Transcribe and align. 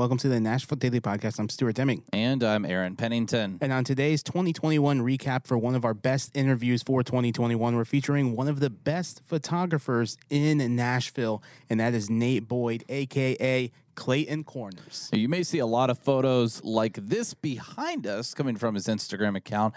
welcome 0.00 0.16
to 0.16 0.30
the 0.30 0.40
Nashville 0.40 0.76
Daily 0.76 0.98
Podcast. 0.98 1.38
I'm 1.38 1.50
Stuart 1.50 1.74
Deming. 1.74 2.02
And 2.10 2.42
I'm 2.42 2.64
Aaron 2.64 2.96
Pennington. 2.96 3.58
And 3.60 3.70
on 3.70 3.84
today's 3.84 4.22
2021 4.22 5.00
recap 5.00 5.46
for 5.46 5.58
one 5.58 5.74
of 5.74 5.84
our 5.84 5.92
best 5.92 6.34
interviews 6.34 6.82
for 6.82 7.02
2021, 7.02 7.76
we're 7.76 7.84
featuring 7.84 8.34
one 8.34 8.48
of 8.48 8.60
the 8.60 8.70
best 8.70 9.20
photographers 9.26 10.16
in 10.30 10.74
Nashville, 10.74 11.42
and 11.68 11.78
that 11.80 11.92
is 11.92 12.08
Nate 12.08 12.48
Boyd, 12.48 12.82
aka 12.88 13.70
Clayton 13.94 14.44
Corners. 14.44 15.10
You 15.12 15.28
may 15.28 15.42
see 15.42 15.58
a 15.58 15.66
lot 15.66 15.90
of 15.90 15.98
photos 15.98 16.64
like 16.64 16.94
this 16.94 17.34
behind 17.34 18.06
us 18.06 18.32
coming 18.32 18.56
from 18.56 18.76
his 18.76 18.86
Instagram 18.86 19.36
account 19.36 19.74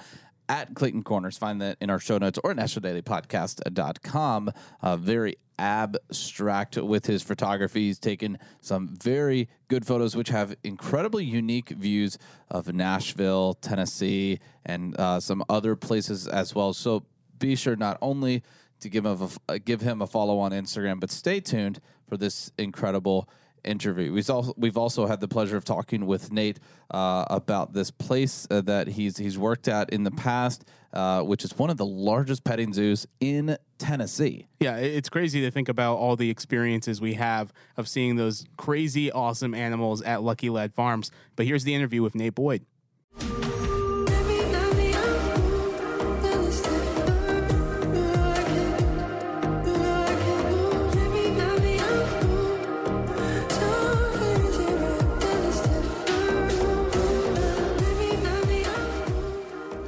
at 0.50 0.73
Clayton 0.75 1.04
Corners. 1.04 1.38
Find 1.38 1.62
that 1.62 1.78
in 1.82 1.89
our 1.89 2.00
show 2.00 2.18
notes 2.18 2.39
or 2.44 2.54
nashvilledailypodcast.com. 2.54 4.52
Uh, 4.82 4.98
very 4.98 5.38
abstract 5.59 6.77
with 6.77 7.05
his 7.05 7.21
photography. 7.23 7.88
He's 7.88 8.00
taken 8.00 8.38
some 8.62 8.95
very 9.02 9.50
good 9.68 9.86
photos, 9.86 10.16
which 10.16 10.30
have 10.30 10.55
incredibly 10.64 11.26
unique 11.26 11.70
views 11.70 12.18
of 12.49 12.73
Nashville, 12.73 13.54
Tennessee, 13.55 14.40
and 14.66 14.99
uh, 14.99 15.20
some 15.20 15.44
other 15.49 15.76
places 15.76 16.27
as 16.27 16.55
well. 16.55 16.73
So 16.73 17.04
be 17.40 17.55
sure 17.55 17.76
not 17.76 17.98
only 18.02 18.44
to 18.80 18.90
give 18.90 19.05
him 19.05 19.30
a, 19.48 19.60
give 19.60 19.82
him 19.82 20.02
a 20.02 20.07
follow 20.07 20.40
on 20.40 20.52
Instagram, 20.52 20.99
but 20.99 21.12
stay 21.12 21.40
tuned 21.40 21.80
for 22.07 22.18
this 22.18 22.52
incredible 22.57 23.30
interview. 23.63 24.12
We've 24.13 24.30
also, 24.30 24.53
we've 24.58 24.77
also 24.77 25.05
had 25.05 25.20
the 25.20 25.27
pleasure 25.27 25.58
of 25.58 25.66
talking 25.66 26.05
with 26.05 26.31
Nate 26.31 26.59
uh, 26.91 27.26
about 27.30 27.73
this 27.73 27.91
place 27.91 28.48
uh, 28.49 28.62
that 28.62 28.88
he's 28.88 29.17
he's 29.17 29.38
worked 29.38 29.67
at 29.67 29.90
in 29.90 30.04
the 30.04 30.12
past, 30.12 30.66
uh, 30.94 31.21
which 31.21 31.44
is 31.44 31.58
one 31.58 31.70
of 31.70 31.77
the 31.77 31.85
largest 31.85 32.44
petting 32.44 32.73
zoos 32.73 33.07
in 33.20 33.57
Tennessee. 33.77 34.48
Yeah, 34.59 34.77
it's 34.77 35.09
crazy 35.09 35.41
to 35.41 35.52
think 35.52 35.70
about 35.70 35.95
all 35.98 36.16
the 36.16 36.30
experiences 36.30 37.02
we 37.02 37.16
have 37.16 37.54
of 37.77 37.88
seeing 37.88 38.16
those 38.16 38.45
crazy, 38.57 39.12
awesome 39.12 39.54
animals 39.54 40.02
at 40.02 40.23
Lucky 40.23 40.49
Ladd 40.49 40.73
Farms. 40.73 41.12
But 41.35 41.45
here's 41.45 41.63
the 41.63 41.73
interview 41.73 42.02
with 42.02 42.16
Nate 42.16 42.35
Boyd. 42.35 42.66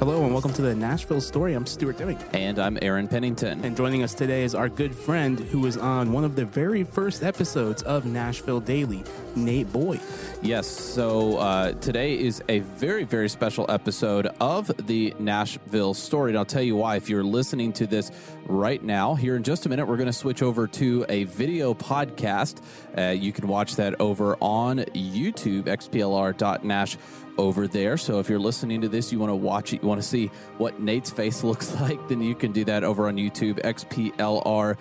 Hello 0.06 0.22
and 0.22 0.32
welcome 0.32 0.52
to 0.52 0.62
the 0.62 0.72
Nashville 0.72 1.20
Story. 1.20 1.54
I'm 1.54 1.66
Stuart 1.66 1.98
Deming. 1.98 2.16
And 2.32 2.60
I'm 2.60 2.78
Aaron 2.80 3.08
Pennington. 3.08 3.64
And 3.64 3.76
joining 3.76 4.04
us 4.04 4.14
today 4.14 4.44
is 4.44 4.54
our 4.54 4.68
good 4.68 4.94
friend 4.94 5.36
who 5.36 5.58
was 5.58 5.76
on 5.76 6.12
one 6.12 6.22
of 6.22 6.36
the 6.36 6.44
very 6.44 6.84
first 6.84 7.24
episodes 7.24 7.82
of 7.82 8.06
Nashville 8.06 8.60
Daily, 8.60 9.02
Nate 9.34 9.72
Boyd. 9.72 10.00
Yes, 10.42 10.68
so 10.68 11.38
uh, 11.38 11.72
today 11.72 12.16
is 12.16 12.40
a 12.48 12.60
very, 12.60 13.02
very 13.02 13.28
special 13.28 13.66
episode 13.68 14.28
of 14.38 14.70
the 14.86 15.12
Nashville 15.18 15.92
Story. 15.92 16.30
And 16.30 16.38
I'll 16.38 16.44
tell 16.44 16.62
you 16.62 16.76
why. 16.76 16.94
If 16.94 17.08
you're 17.08 17.24
listening 17.24 17.72
to 17.72 17.88
this 17.88 18.12
right 18.44 18.84
now, 18.84 19.16
here 19.16 19.34
in 19.34 19.42
just 19.42 19.66
a 19.66 19.68
minute, 19.68 19.86
we're 19.86 19.96
going 19.96 20.06
to 20.06 20.12
switch 20.12 20.40
over 20.40 20.68
to 20.68 21.04
a 21.08 21.24
video 21.24 21.74
podcast. 21.74 22.62
Uh, 22.96 23.10
you 23.10 23.32
can 23.32 23.48
watch 23.48 23.74
that 23.74 24.00
over 24.00 24.36
on 24.40 24.78
YouTube, 24.78 25.64
xplr.nash 25.64 26.96
over 27.38 27.66
there. 27.66 27.96
So 27.96 28.18
if 28.18 28.28
you're 28.28 28.38
listening 28.38 28.80
to 28.82 28.88
this, 28.88 29.12
you 29.12 29.18
want 29.18 29.30
to 29.30 29.36
watch 29.36 29.72
it, 29.72 29.82
you 29.82 29.88
want 29.88 30.00
to 30.00 30.06
see 30.06 30.30
what 30.58 30.80
Nate's 30.80 31.10
face 31.10 31.44
looks 31.48 31.74
like, 31.80 32.08
then 32.08 32.22
you 32.22 32.34
can 32.34 32.52
do 32.52 32.64
that 32.64 32.84
over 32.84 33.08
on 33.08 33.16
YouTube, 33.16 33.60
xplr.nash. 33.62 34.80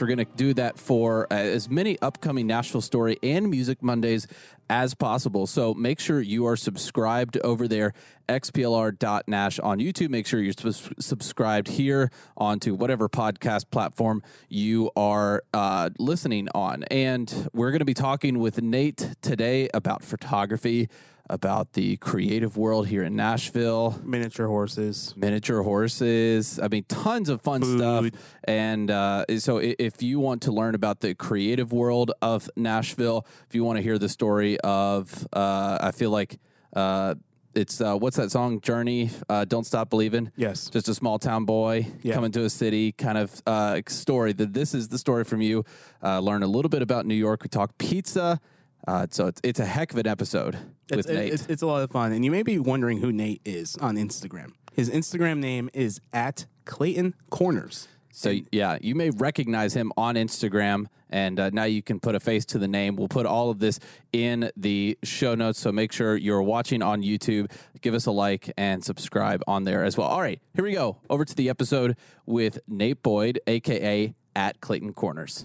We're 0.00 0.06
going 0.06 0.18
to 0.18 0.26
do 0.36 0.54
that 0.54 0.78
for 0.78 1.26
uh, 1.30 1.36
as 1.36 1.68
many 1.68 1.98
upcoming 2.00 2.46
Nashville 2.46 2.80
Story 2.80 3.18
and 3.22 3.50
Music 3.50 3.82
Mondays 3.82 4.26
as 4.68 4.94
possible. 4.94 5.46
So 5.46 5.74
make 5.74 6.00
sure 6.00 6.20
you 6.20 6.46
are 6.46 6.56
subscribed 6.56 7.38
over 7.38 7.68
there, 7.68 7.92
xplr.nash 8.28 9.58
on 9.60 9.78
YouTube. 9.78 10.10
Make 10.10 10.26
sure 10.26 10.40
you're 10.40 10.52
subscribed 10.52 11.68
here 11.68 12.10
onto 12.36 12.74
whatever 12.74 13.08
podcast 13.08 13.70
platform 13.70 14.22
you 14.48 14.90
are 14.96 15.44
uh, 15.54 15.90
listening 15.98 16.48
on. 16.54 16.82
And 16.84 17.48
we're 17.52 17.70
going 17.70 17.80
to 17.80 17.84
be 17.84 17.94
talking 17.94 18.38
with 18.38 18.60
Nate 18.60 19.14
today 19.22 19.68
about 19.72 20.02
photography 20.02 20.88
about 21.28 21.72
the 21.72 21.96
creative 21.96 22.56
world 22.56 22.88
here 22.88 23.02
in 23.02 23.16
Nashville. 23.16 24.00
Miniature 24.04 24.46
horses. 24.46 25.14
Miniature 25.16 25.62
horses. 25.62 26.60
I 26.62 26.68
mean, 26.68 26.84
tons 26.88 27.28
of 27.28 27.42
fun 27.42 27.62
Food. 27.62 27.78
stuff. 27.78 28.22
And 28.44 28.90
uh, 28.90 29.24
so, 29.38 29.58
if 29.58 30.02
you 30.02 30.20
want 30.20 30.42
to 30.42 30.52
learn 30.52 30.74
about 30.74 31.00
the 31.00 31.14
creative 31.14 31.72
world 31.72 32.12
of 32.22 32.48
Nashville, 32.56 33.26
if 33.48 33.54
you 33.54 33.64
want 33.64 33.76
to 33.78 33.82
hear 33.82 33.98
the 33.98 34.08
story 34.08 34.58
of, 34.60 35.26
uh, 35.32 35.78
I 35.80 35.90
feel 35.90 36.10
like, 36.10 36.38
uh, 36.74 37.14
it's 37.56 37.80
uh, 37.80 37.96
what's 37.96 38.16
that 38.18 38.30
song? 38.30 38.60
Journey, 38.60 39.10
uh, 39.30 39.46
"Don't 39.46 39.64
Stop 39.64 39.88
Believing." 39.88 40.30
Yes, 40.36 40.68
just 40.68 40.88
a 40.88 40.94
small 40.94 41.18
town 41.18 41.46
boy 41.46 41.86
yeah. 42.02 42.12
coming 42.12 42.30
to 42.32 42.44
a 42.44 42.50
city, 42.50 42.92
kind 42.92 43.16
of 43.16 43.42
uh, 43.46 43.80
story. 43.88 44.34
That 44.34 44.52
this 44.52 44.74
is 44.74 44.88
the 44.88 44.98
story 44.98 45.24
from 45.24 45.40
you. 45.40 45.64
Uh, 46.02 46.20
learn 46.20 46.42
a 46.42 46.46
little 46.46 46.68
bit 46.68 46.82
about 46.82 47.06
New 47.06 47.14
York. 47.14 47.42
We 47.42 47.48
talk 47.48 47.78
pizza. 47.78 48.40
Uh, 48.86 49.06
so 49.10 49.26
it's 49.26 49.40
it's 49.42 49.60
a 49.60 49.66
heck 49.66 49.92
of 49.92 49.98
an 49.98 50.06
episode 50.06 50.56
with 50.90 51.00
it's, 51.00 51.08
Nate. 51.08 51.32
It's, 51.32 51.46
it's 51.46 51.62
a 51.62 51.66
lot 51.66 51.82
of 51.82 51.90
fun, 51.90 52.12
and 52.12 52.24
you 52.24 52.30
may 52.30 52.42
be 52.42 52.58
wondering 52.58 53.00
who 53.00 53.12
Nate 53.12 53.42
is 53.44 53.76
on 53.76 53.96
Instagram. 53.96 54.52
His 54.72 54.90
Instagram 54.90 55.38
name 55.38 55.70
is 55.72 56.00
at 56.12 56.46
Clayton 56.64 57.14
Corners. 57.30 57.88
So 58.12 58.34
yeah, 58.50 58.78
you 58.80 58.94
may 58.94 59.10
recognize 59.10 59.74
him 59.74 59.92
on 59.96 60.14
Instagram, 60.14 60.86
and 61.10 61.38
uh, 61.38 61.50
now 61.50 61.64
you 61.64 61.82
can 61.82 62.00
put 62.00 62.14
a 62.14 62.20
face 62.20 62.46
to 62.46 62.58
the 62.58 62.66
name. 62.68 62.96
We'll 62.96 63.08
put 63.08 63.26
all 63.26 63.50
of 63.50 63.58
this 63.58 63.78
in 64.12 64.50
the 64.56 64.96
show 65.02 65.34
notes, 65.34 65.58
so 65.58 65.70
make 65.70 65.92
sure 65.92 66.16
you're 66.16 66.42
watching 66.42 66.82
on 66.82 67.02
YouTube. 67.02 67.50
Give 67.82 67.92
us 67.92 68.06
a 68.06 68.10
like 68.12 68.50
and 68.56 68.82
subscribe 68.82 69.42
on 69.46 69.64
there 69.64 69.84
as 69.84 69.98
well. 69.98 70.08
All 70.08 70.22
right, 70.22 70.40
here 70.54 70.64
we 70.64 70.72
go. 70.72 70.96
Over 71.10 71.26
to 71.26 71.34
the 71.34 71.50
episode 71.50 71.96
with 72.24 72.58
Nate 72.66 73.02
Boyd, 73.02 73.38
aka 73.46 74.14
at 74.34 74.60
Clayton 74.60 74.94
Corners. 74.94 75.44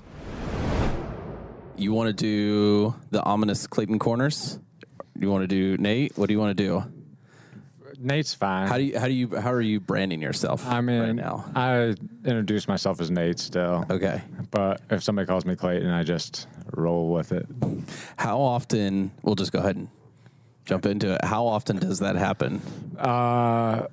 You 1.82 1.94
want 1.94 2.10
to 2.10 2.14
do 2.14 2.94
the 3.10 3.24
ominous 3.24 3.66
Clayton 3.66 3.98
Corners? 3.98 4.60
You 5.18 5.32
want 5.32 5.42
to 5.42 5.48
do 5.48 5.82
Nate? 5.82 6.16
What 6.16 6.28
do 6.28 6.34
you 6.34 6.40
want 6.40 6.56
to 6.56 6.64
do? 6.64 6.84
Nate's 7.98 8.36
fine. 8.36 8.68
How 8.68 8.78
do 8.78 8.84
you 8.84 9.00
how 9.00 9.08
do 9.08 9.14
you 9.14 9.36
how 9.36 9.52
are 9.52 9.60
you 9.62 9.80
branding 9.80 10.22
yourself? 10.22 10.68
I 10.68 10.82
mean, 10.82 11.02
right 11.02 11.16
now 11.16 11.46
I 11.56 11.96
introduce 12.24 12.68
myself 12.68 13.02
as 13.02 13.10
Nate 13.10 13.40
still. 13.40 13.84
Okay, 13.90 14.22
but 14.52 14.82
if 14.92 15.02
somebody 15.02 15.26
calls 15.26 15.44
me 15.44 15.56
Clayton, 15.56 15.90
I 15.90 16.04
just 16.04 16.48
roll 16.72 17.12
with 17.12 17.32
it. 17.32 17.48
How 18.16 18.40
often? 18.40 19.10
We'll 19.24 19.34
just 19.34 19.52
go 19.52 19.58
ahead 19.58 19.76
and 19.76 19.88
jump 20.66 20.86
into 20.86 21.16
it. 21.16 21.26
How 21.26 21.48
often 21.48 21.78
does 21.78 21.98
that 22.00 22.16
happen? 22.16 22.62
Uh, 22.96 23.88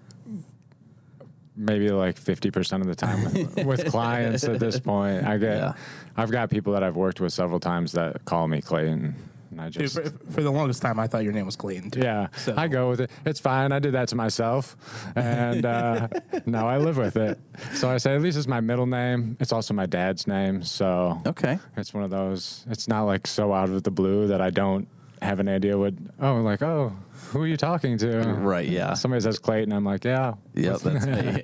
maybe 1.59 1.91
like 1.91 2.19
50% 2.19 2.81
of 2.81 2.87
the 2.87 2.95
time 2.95 3.25
with, 3.25 3.65
with 3.67 3.91
clients 3.91 4.45
at 4.45 4.61
this 4.61 4.79
point. 4.79 5.27
I 5.27 5.37
get, 5.39 5.57
yeah. 5.57 5.73
I've 6.19 6.33
got 6.33 6.51
people 6.51 6.73
that 6.73 6.83
I've 6.83 6.97
worked 6.97 7.21
with 7.21 7.33
several 7.33 7.61
times 7.61 7.93
that 7.93 8.25
call 8.25 8.49
me 8.49 8.61
Clayton. 8.61 9.15
And 9.51 9.61
I 9.61 9.71
just, 9.71 9.95
Dude, 9.95 10.05
for, 10.05 10.33
for, 10.33 10.43
the 10.43 10.51
longest 10.51 10.83
time, 10.83 10.99
I 10.99 11.07
thought 11.07 11.23
your 11.23 11.33
name 11.33 11.47
was 11.47 11.55
Clayton 11.55 11.93
too. 11.93 12.01
Yeah. 12.01 12.27
So. 12.37 12.55
I 12.57 12.67
go 12.67 12.91
with 12.91 13.01
it. 13.01 13.11
It's 13.25 13.39
fine. 13.39 13.71
I 13.71 13.79
did 13.79 13.95
that 13.95 14.09
to 14.09 14.17
myself. 14.17 14.77
And 15.15 15.65
uh, 15.65 16.09
now 16.47 16.69
I 16.69 16.79
live 16.79 16.99
with 16.99 17.17
it. 17.17 17.39
So 17.75 17.89
I 17.89 17.99
say, 17.99 18.17
at 18.17 18.21
least 18.21 18.37
it's 18.37 18.49
my 18.49 18.61
middle 18.61 18.87
name. 18.87 19.37
It's 19.39 19.53
also 19.53 19.75
my 19.75 19.87
dad's 19.87 20.27
name. 20.27 20.65
So 20.65 21.23
okay. 21.25 21.59
It's 21.77 21.95
one 21.95 22.03
of 22.03 22.11
those, 22.11 22.67
it's 22.69 22.89
not 22.89 23.03
like 23.03 23.27
so 23.27 23.53
out 23.53 23.71
of 23.71 23.85
the 23.85 23.91
blue 23.93 24.27
that 24.27 24.41
I 24.41 24.51
don't 24.51 24.89
have 25.23 25.39
an 25.39 25.49
idea 25.49 25.79
what, 25.79 25.95
oh, 26.21 26.35
like, 26.35 26.63
oh, 26.63 26.93
who 27.31 27.43
are 27.43 27.47
you 27.47 27.57
talking 27.57 27.99
to? 27.99 28.23
Right. 28.23 28.69
Yeah. 28.69 28.95
Somebody 28.95 29.21
says 29.21 29.39
Clayton. 29.39 29.73
I'm 29.73 29.85
like, 29.85 30.05
yeah. 30.05 30.35
Yeah, 30.55 30.77
that's 30.83 31.07
me. 31.07 31.43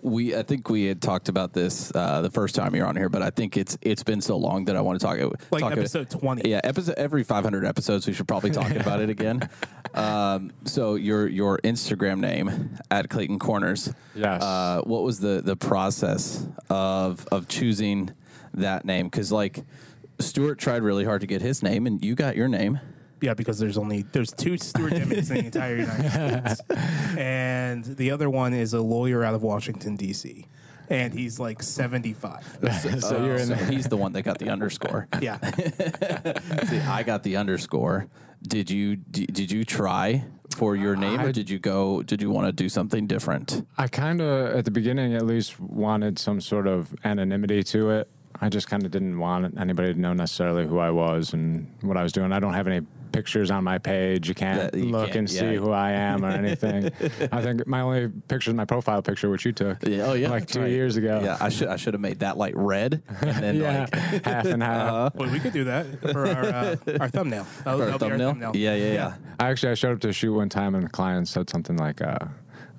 we, 0.02 0.36
I 0.36 0.42
think 0.42 0.68
we 0.68 0.84
had 0.84 1.00
talked 1.00 1.28
about 1.28 1.52
this 1.52 1.90
uh, 1.94 2.20
the 2.20 2.30
first 2.30 2.54
time 2.54 2.74
you're 2.74 2.86
on 2.86 2.96
here, 2.96 3.08
but 3.08 3.22
I 3.22 3.30
think 3.30 3.56
it's 3.56 3.78
it's 3.80 4.02
been 4.02 4.20
so 4.20 4.36
long 4.36 4.66
that 4.66 4.76
I 4.76 4.80
want 4.80 5.00
to 5.00 5.06
talk. 5.06 5.18
About. 5.18 5.40
Like 5.50 5.62
talk 5.62 5.72
episode 5.72 6.12
about, 6.12 6.20
twenty. 6.20 6.50
Yeah, 6.50 6.60
episode 6.62 6.94
every 6.96 7.24
500 7.24 7.64
episodes, 7.64 8.06
we 8.06 8.12
should 8.12 8.28
probably 8.28 8.50
talk 8.50 8.70
about 8.70 9.00
it 9.00 9.10
again. 9.10 9.48
Um, 9.94 10.52
so 10.64 10.94
your 10.94 11.26
your 11.28 11.58
Instagram 11.58 12.18
name 12.18 12.78
at 12.90 13.10
Clayton 13.10 13.38
Corners. 13.38 13.92
Yes. 14.14 14.42
Uh, 14.42 14.80
what 14.84 15.02
was 15.02 15.20
the 15.20 15.42
the 15.44 15.54
process 15.54 16.46
of 16.70 17.26
of 17.30 17.46
choosing 17.46 18.10
that 18.54 18.84
name? 18.86 19.06
Because 19.06 19.30
like. 19.30 19.62
Stuart 20.18 20.58
tried 20.58 20.82
really 20.82 21.04
hard 21.04 21.20
to 21.22 21.26
get 21.26 21.42
his 21.42 21.64
name, 21.64 21.84
and 21.84 22.02
you 22.04 22.14
got 22.14 22.36
your 22.36 22.46
name. 22.46 22.78
Yeah, 23.22 23.34
because 23.34 23.58
there's 23.58 23.78
only 23.78 24.02
there's 24.02 24.32
two 24.32 24.58
Stuart 24.58 24.94
Demings 24.94 25.30
in 25.30 25.36
the 25.36 25.44
entire 25.46 25.76
United 25.76 26.56
States, 26.56 26.60
and 27.16 27.84
the 27.84 28.10
other 28.10 28.28
one 28.28 28.52
is 28.52 28.74
a 28.74 28.82
lawyer 28.82 29.24
out 29.24 29.34
of 29.34 29.42
Washington 29.42 29.96
D.C. 29.96 30.46
And 30.90 31.14
he's 31.14 31.38
like 31.38 31.62
75. 31.62 32.58
so, 32.82 32.90
so 32.98 33.24
you're 33.24 33.36
in 33.36 33.46
so 33.46 33.54
he's 33.54 33.86
the 33.86 33.96
one 33.96 34.12
that 34.12 34.22
got 34.22 34.38
the 34.38 34.50
underscore. 34.50 35.08
Yeah. 35.22 35.38
See, 36.66 36.80
I 36.80 37.02
got 37.04 37.22
the 37.22 37.36
underscore. 37.36 38.08
Did 38.42 38.70
you 38.70 38.96
did 38.96 39.52
you 39.52 39.64
try 39.64 40.24
for 40.54 40.76
your 40.76 40.96
name, 40.96 41.20
I, 41.20 41.26
or 41.26 41.32
did 41.32 41.48
you 41.48 41.58
go? 41.58 42.02
Did 42.02 42.20
you 42.20 42.30
want 42.30 42.46
to 42.48 42.52
do 42.52 42.68
something 42.68 43.06
different? 43.06 43.66
I 43.78 43.88
kind 43.88 44.20
of, 44.20 44.54
at 44.56 44.64
the 44.64 44.70
beginning, 44.70 45.14
at 45.14 45.24
least, 45.24 45.58
wanted 45.60 46.18
some 46.18 46.40
sort 46.40 46.66
of 46.66 46.94
anonymity 47.04 47.62
to 47.64 47.90
it. 47.90 48.10
I 48.40 48.48
just 48.48 48.68
kind 48.68 48.84
of 48.84 48.90
didn't 48.90 49.18
want 49.18 49.58
anybody 49.58 49.94
to 49.94 50.00
know 50.00 50.12
necessarily 50.12 50.66
who 50.66 50.78
I 50.78 50.90
was 50.90 51.32
and 51.32 51.72
what 51.82 51.96
I 51.96 52.02
was 52.02 52.12
doing. 52.12 52.32
I 52.32 52.40
don't 52.40 52.54
have 52.54 52.66
any 52.66 52.84
pictures 53.12 53.50
on 53.50 53.64
my 53.64 53.78
page. 53.78 54.28
You 54.28 54.34
can't 54.34 54.74
Yeah, 54.74 54.80
you 54.80 54.90
look 54.90 55.06
can't, 55.06 55.16
and 55.18 55.30
see 55.30 55.52
yeah. 55.52 55.52
who 55.58 55.70
I 55.70 55.92
am 55.92 56.24
or 56.24 56.30
anything. 56.30 56.86
I 57.32 57.42
think 57.42 57.66
my 57.66 57.80
only 57.80 58.08
picture 58.28 58.50
is 58.50 58.54
my 58.54 58.64
profile 58.64 59.02
picture, 59.02 59.30
which 59.30 59.44
you 59.44 59.52
took. 59.52 59.86
Yeah, 59.86 60.06
oh 60.06 60.12
yeah, 60.14 60.30
like 60.30 60.46
two 60.46 60.60
right. 60.60 60.70
years 60.70 60.96
ago. 60.96 61.20
Yeah, 61.22 61.36
I 61.40 61.48
should 61.48 61.68
I 61.68 61.76
should 61.76 61.94
have 61.94 62.00
made 62.00 62.20
that 62.20 62.36
light 62.36 62.56
red 62.56 63.02
and 63.20 63.36
then 63.42 63.56
yeah, 63.60 63.86
like 63.92 64.24
half 64.24 64.46
and 64.46 64.62
half. 64.62 65.14
Well, 65.14 65.30
we 65.30 65.40
could 65.40 65.52
do 65.52 65.64
that 65.64 66.00
for 66.00 66.26
our 66.26 66.44
uh, 66.44 66.76
our 67.00 67.08
thumbnail. 67.08 67.46
That'll, 67.64 67.80
for 67.80 67.84
that'll 67.86 67.98
be 67.98 68.04
our 68.04 68.10
thumbnail. 68.10 68.28
thumbnail. 68.30 68.56
Yeah, 68.56 68.74
yeah, 68.74 68.92
yeah. 68.92 69.14
Actually, 69.40 69.72
I 69.72 69.74
showed 69.74 69.94
up 69.94 70.00
to 70.00 70.08
a 70.08 70.12
shoot 70.12 70.34
one 70.34 70.48
time, 70.48 70.74
and 70.74 70.84
the 70.84 70.88
client 70.90 71.28
said 71.28 71.50
something 71.50 71.76
like, 71.76 72.00
uh, 72.00 72.18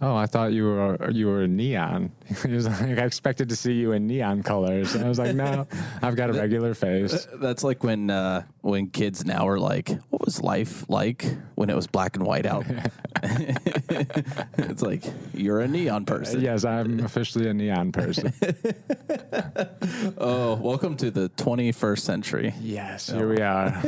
"Oh, 0.03 0.15
I 0.17 0.25
thought 0.25 0.51
you 0.51 0.65
were 0.65 1.11
you 1.11 1.27
were 1.27 1.47
neon." 1.47 2.11
he 2.45 2.51
was 2.51 2.67
like, 2.67 2.81
"I 2.81 3.05
expected 3.05 3.47
to 3.49 3.55
see 3.55 3.73
you 3.73 3.93
in 3.93 4.05
neon 4.05 4.43
colors." 4.43 4.95
And 4.95 5.05
I 5.05 5.07
was 5.07 5.17
like, 5.17 5.33
"No, 5.33 5.65
I've 6.01 6.17
got 6.17 6.29
a 6.29 6.33
regular 6.33 6.73
face." 6.73 7.25
That's 7.35 7.63
like 7.63 7.83
when 7.83 8.09
uh, 8.09 8.43
when 8.61 8.89
kids 8.89 9.25
now 9.25 9.47
are 9.47 9.59
like, 9.59 9.89
"What 10.09 10.25
was 10.25 10.41
life 10.41 10.83
like 10.89 11.25
when 11.55 11.69
it 11.69 11.75
was 11.75 11.87
black 11.87 12.17
and 12.17 12.25
white 12.25 12.45
out?" 12.45 12.65
it's 13.23 14.81
like 14.81 15.05
you're 15.33 15.61
a 15.61 15.67
neon 15.67 16.03
person. 16.05 16.41
Yes, 16.41 16.65
I'm 16.65 16.99
officially 16.99 17.47
a 17.47 17.53
neon 17.53 17.93
person. 17.93 18.33
Oh, 20.17 20.55
welcome 20.55 20.97
to 20.97 21.11
the 21.11 21.29
21st 21.29 21.99
century. 21.99 22.53
yes, 22.59 23.09
here 23.09 23.29
we 23.29 23.41
are. 23.41 23.81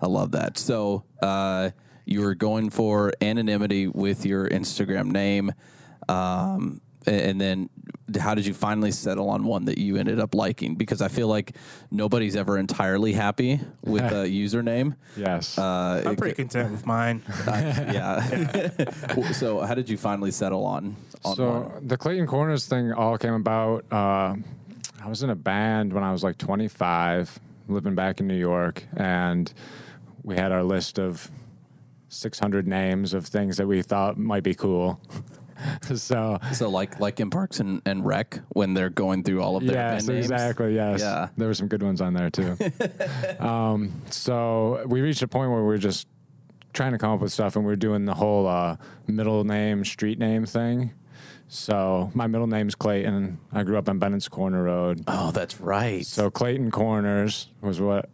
I 0.00 0.06
love 0.06 0.32
that. 0.32 0.58
So 0.58 1.04
uh, 1.22 1.70
you 2.08 2.22
were 2.22 2.34
going 2.34 2.70
for 2.70 3.12
anonymity 3.20 3.86
with 3.86 4.24
your 4.24 4.48
Instagram 4.48 5.10
name, 5.12 5.52
um, 6.08 6.80
and 7.06 7.40
then 7.40 7.68
how 8.18 8.34
did 8.34 8.46
you 8.46 8.54
finally 8.54 8.90
settle 8.90 9.28
on 9.28 9.44
one 9.44 9.66
that 9.66 9.76
you 9.78 9.96
ended 9.96 10.18
up 10.18 10.34
liking? 10.34 10.74
Because 10.74 11.02
I 11.02 11.08
feel 11.08 11.28
like 11.28 11.54
nobody's 11.90 12.34
ever 12.36 12.56
entirely 12.58 13.12
happy 13.12 13.60
with 13.82 14.04
a 14.04 14.26
username. 14.26 14.96
Yes. 15.16 15.58
Uh, 15.58 16.02
I'm 16.04 16.12
it- 16.12 16.18
pretty 16.18 16.34
content 16.34 16.72
with 16.72 16.86
mine. 16.86 17.22
yeah. 17.46 18.70
so 19.32 19.60
how 19.60 19.74
did 19.74 19.90
you 19.90 19.98
finally 19.98 20.30
settle 20.30 20.64
on 20.64 20.96
on 21.24 21.36
so 21.36 21.60
one? 21.60 21.86
the 21.86 21.96
Clayton 21.98 22.26
Corners 22.26 22.66
thing 22.66 22.92
all 22.92 23.18
came 23.18 23.34
about. 23.34 23.84
Uh, 23.92 24.34
I 25.02 25.08
was 25.08 25.22
in 25.22 25.30
a 25.30 25.36
band 25.36 25.92
when 25.92 26.02
I 26.02 26.12
was 26.12 26.24
like 26.24 26.38
25, 26.38 27.38
living 27.68 27.94
back 27.94 28.20
in 28.20 28.26
New 28.26 28.34
York, 28.38 28.84
and 28.96 29.52
we 30.22 30.36
had 30.36 30.52
our 30.52 30.64
list 30.64 30.98
of 30.98 31.30
600 32.08 32.66
names 32.66 33.14
of 33.14 33.26
things 33.26 33.56
that 33.58 33.66
we 33.66 33.82
thought 33.82 34.16
might 34.18 34.42
be 34.42 34.54
cool. 34.54 35.00
so 35.94 36.38
So 36.52 36.68
like 36.70 37.00
like 37.00 37.18
in 37.20 37.30
Parks 37.30 37.58
and, 37.60 37.82
and 37.84 38.04
Rec 38.06 38.40
when 38.50 38.74
they're 38.74 38.90
going 38.90 39.24
through 39.24 39.42
all 39.42 39.56
of 39.56 39.64
their 39.64 39.74
yes, 39.74 40.06
names. 40.06 40.26
exactly. 40.26 40.74
Yes, 40.74 41.00
Yeah. 41.00 41.28
there 41.36 41.48
were 41.48 41.54
some 41.54 41.68
good 41.68 41.82
ones 41.82 42.00
on 42.00 42.14
there 42.14 42.30
too. 42.30 42.56
um, 43.44 43.92
so 44.10 44.84
we 44.86 45.00
reached 45.00 45.22
a 45.22 45.28
point 45.28 45.50
where 45.50 45.64
we 45.64 45.74
are 45.74 45.78
just 45.78 46.06
trying 46.72 46.92
to 46.92 46.98
come 46.98 47.10
up 47.12 47.20
with 47.20 47.32
stuff, 47.32 47.56
and 47.56 47.66
we 47.66 47.72
are 47.72 47.76
doing 47.76 48.04
the 48.04 48.14
whole 48.14 48.46
uh, 48.46 48.76
middle 49.08 49.42
name, 49.42 49.84
street 49.84 50.18
name 50.18 50.44
thing. 50.46 50.92
So 51.48 52.10
my 52.14 52.26
middle 52.26 52.46
name's 52.46 52.74
Clayton. 52.74 53.38
I 53.52 53.62
grew 53.64 53.78
up 53.78 53.88
on 53.88 53.98
Bennett's 53.98 54.28
Corner 54.28 54.62
Road. 54.62 55.02
Oh, 55.08 55.30
that's 55.32 55.60
right. 55.60 56.04
So 56.06 56.30
Clayton 56.30 56.70
Corners 56.70 57.48
was 57.62 57.80
what 57.80 58.10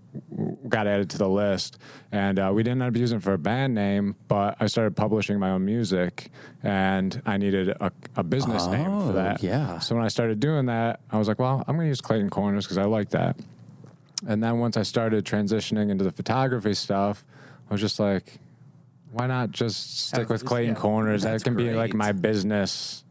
got 0.68 0.86
added 0.86 1.10
to 1.10 1.18
the 1.18 1.28
list, 1.28 1.78
and 2.12 2.38
uh, 2.38 2.50
we 2.54 2.62
didn't 2.62 2.82
end 2.82 2.94
up 2.94 2.98
using 2.98 3.18
it 3.18 3.22
for 3.22 3.32
a 3.32 3.38
band 3.38 3.74
name. 3.74 4.16
But 4.28 4.56
I 4.60 4.66
started 4.66 4.96
publishing 4.96 5.38
my 5.38 5.50
own 5.50 5.64
music, 5.64 6.30
and 6.62 7.20
I 7.26 7.36
needed 7.36 7.68
a, 7.70 7.92
a 8.16 8.22
business 8.22 8.66
name 8.66 8.90
Oh, 8.90 9.06
for 9.08 9.12
that. 9.14 9.42
yeah. 9.42 9.78
So 9.78 9.94
when 9.94 10.04
I 10.04 10.08
started 10.08 10.40
doing 10.40 10.66
that, 10.66 11.00
I 11.10 11.18
was 11.18 11.28
like, 11.28 11.38
well, 11.38 11.64
I'm 11.66 11.76
going 11.76 11.86
to 11.86 11.88
use 11.88 12.00
Clayton 12.00 12.30
Corners 12.30 12.64
because 12.64 12.78
I 12.78 12.84
like 12.84 13.10
that. 13.10 13.36
And 14.26 14.42
then 14.42 14.58
once 14.58 14.76
I 14.76 14.82
started 14.82 15.24
transitioning 15.24 15.90
into 15.90 16.02
the 16.04 16.12
photography 16.12 16.74
stuff, 16.74 17.24
I 17.68 17.74
was 17.74 17.80
just 17.80 18.00
like, 18.00 18.38
why 19.12 19.26
not 19.26 19.50
just 19.50 20.06
stick 20.08 20.20
Have- 20.20 20.30
with 20.30 20.44
Clayton 20.44 20.74
yeah. 20.74 20.80
Corners? 20.80 21.22
That's 21.22 21.42
that 21.44 21.48
can 21.50 21.56
be 21.56 21.72
like 21.72 21.92
my 21.94 22.12
business 22.12 23.03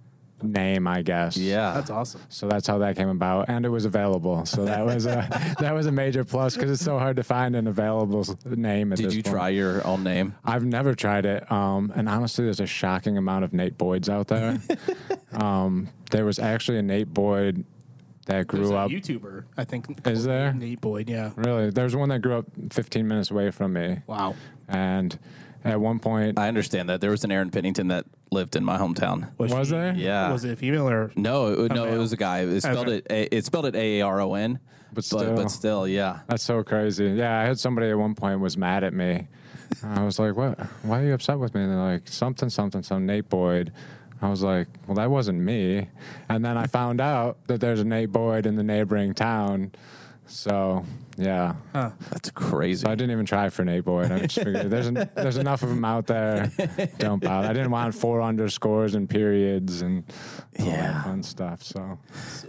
name, 0.43 0.87
I 0.87 1.01
guess. 1.01 1.37
yeah. 1.37 1.73
That's 1.73 1.89
awesome. 1.89 2.21
So 2.29 2.47
that's 2.47 2.67
how 2.67 2.77
that 2.79 2.95
came 2.95 3.09
about, 3.09 3.49
and 3.49 3.65
it 3.65 3.69
was 3.69 3.85
available. 3.85 4.45
So 4.45 4.65
that 4.65 4.85
was 4.85 5.05
a 5.05 5.55
that 5.59 5.73
was 5.73 5.85
a 5.87 5.91
major 5.91 6.23
plus 6.23 6.55
because 6.55 6.71
it's 6.71 6.83
so 6.83 6.99
hard 6.99 7.15
to 7.17 7.23
find 7.23 7.55
an 7.55 7.67
available 7.67 8.25
name. 8.45 8.91
At 8.93 8.97
Did 8.97 9.07
this 9.07 9.15
you 9.15 9.23
point. 9.23 9.35
try 9.35 9.49
your 9.49 9.85
own 9.87 10.03
name? 10.03 10.35
I've 10.45 10.65
never 10.65 10.93
tried 10.95 11.25
it, 11.25 11.51
um, 11.51 11.91
and 11.95 12.07
honestly, 12.09 12.45
there's 12.45 12.59
a 12.59 12.65
shocking 12.67 13.17
amount 13.17 13.43
of 13.45 13.53
Nate 13.53 13.77
Boyds 13.77 14.09
out 14.09 14.27
there. 14.27 14.59
um, 15.33 15.89
there 16.11 16.25
was 16.25 16.39
actually 16.39 16.77
a 16.77 16.83
Nate 16.83 17.13
Boyd 17.13 17.65
that 18.25 18.47
grew 18.47 18.73
a 18.73 18.85
up. 18.85 18.91
YouTuber, 18.91 19.45
I 19.57 19.63
think. 19.65 19.85
Is 20.07 20.23
there? 20.23 20.53
Nate 20.53 20.79
Boyd, 20.81 21.09
yeah. 21.09 21.31
Really, 21.35 21.69
there's 21.71 21.95
one 21.95 22.09
that 22.09 22.19
grew 22.21 22.37
up 22.37 22.45
15 22.71 23.07
minutes 23.07 23.31
away 23.31 23.51
from 23.51 23.73
me, 23.73 23.99
Wow. 24.07 24.35
and 24.67 25.17
at 25.63 25.79
one 25.79 25.99
point, 25.99 26.37
I 26.37 26.47
understand 26.47 26.89
that 26.89 27.01
there 27.01 27.11
was 27.11 27.23
an 27.23 27.31
Aaron 27.31 27.49
Pennington 27.51 27.87
that 27.89 28.05
lived 28.31 28.55
in 28.55 28.63
my 28.63 28.77
hometown. 28.77 29.29
Was 29.37 29.51
she- 29.51 29.71
there? 29.71 29.93
Yeah. 29.95 30.31
Was 30.31 30.43
it 30.45 30.51
a 30.53 30.55
female 30.55 30.89
or? 30.89 31.11
No, 31.15 31.47
it, 31.65 31.71
no, 31.73 31.85
it 31.85 31.97
was 31.97 32.13
a 32.13 32.17
guy. 32.17 32.39
It 32.41 32.61
spelled 32.61 32.87
Okay. 32.89 33.01
it. 33.09 33.29
It 33.31 33.45
spelled 33.45 33.65
it 33.65 33.75
A 33.75 33.99
A 33.99 34.05
R 34.05 34.19
O 34.21 34.33
N. 34.33 34.59
But 34.89 34.95
but, 34.95 35.05
still. 35.05 35.35
but 35.35 35.49
still, 35.49 35.87
yeah. 35.87 36.19
That's 36.27 36.43
so 36.43 36.61
crazy. 36.63 37.05
Yeah, 37.07 37.39
I 37.39 37.43
had 37.45 37.59
somebody 37.59 37.89
at 37.89 37.97
one 37.97 38.13
point 38.13 38.39
was 38.41 38.57
mad 38.57 38.83
at 38.83 38.93
me. 38.93 39.27
I 39.83 40.03
was 40.03 40.19
like, 40.19 40.35
"What? 40.35 40.59
Why 40.83 41.01
are 41.01 41.05
you 41.05 41.13
upset 41.15 41.39
with 41.39 41.55
me?" 41.55 41.61
And 41.63 41.71
they're 41.71 41.79
like, 41.79 42.07
"Something, 42.07 42.49
something, 42.51 42.83
some 42.83 43.07
Nate 43.07 43.27
Boyd." 43.27 43.71
I 44.21 44.29
was 44.29 44.43
like, 44.43 44.67
"Well, 44.85 44.95
that 44.97 45.09
wasn't 45.09 45.39
me." 45.39 45.87
And 46.29 46.45
then 46.45 46.57
I 46.59 46.67
found 46.67 47.01
out 47.01 47.37
that 47.47 47.59
there's 47.59 47.79
a 47.79 47.83
Nate 47.83 48.11
Boyd 48.11 48.45
in 48.45 48.55
the 48.55 48.61
neighboring 48.63 49.15
town. 49.15 49.71
So 50.27 50.85
yeah, 51.17 51.55
Huh. 51.73 51.91
That's 52.11 52.29
crazy. 52.31 52.85
so 52.85 52.91
I 52.91 52.95
didn't 52.95 53.11
even 53.11 53.25
try 53.25 53.49
for 53.49 53.63
Nate 53.63 53.85
Boyd. 53.85 54.11
I 54.11 54.19
just 54.25 54.35
figured 54.35 54.69
there's 54.69 54.87
en- 54.87 55.09
there's 55.15 55.37
enough 55.37 55.61
of 55.63 55.69
them 55.69 55.85
out 55.85 56.07
there. 56.07 56.51
Don't 56.97 57.21
bother. 57.23 57.47
I 57.47 57.53
didn't 57.53 57.71
want 57.71 57.93
four 57.95 58.21
underscores 58.21 58.95
and 58.95 59.09
periods 59.09 59.81
and 59.81 60.03
all 60.59 60.65
Yeah. 60.65 60.93
that 60.93 61.03
fun 61.03 61.23
stuff. 61.23 61.63
So. 61.63 61.99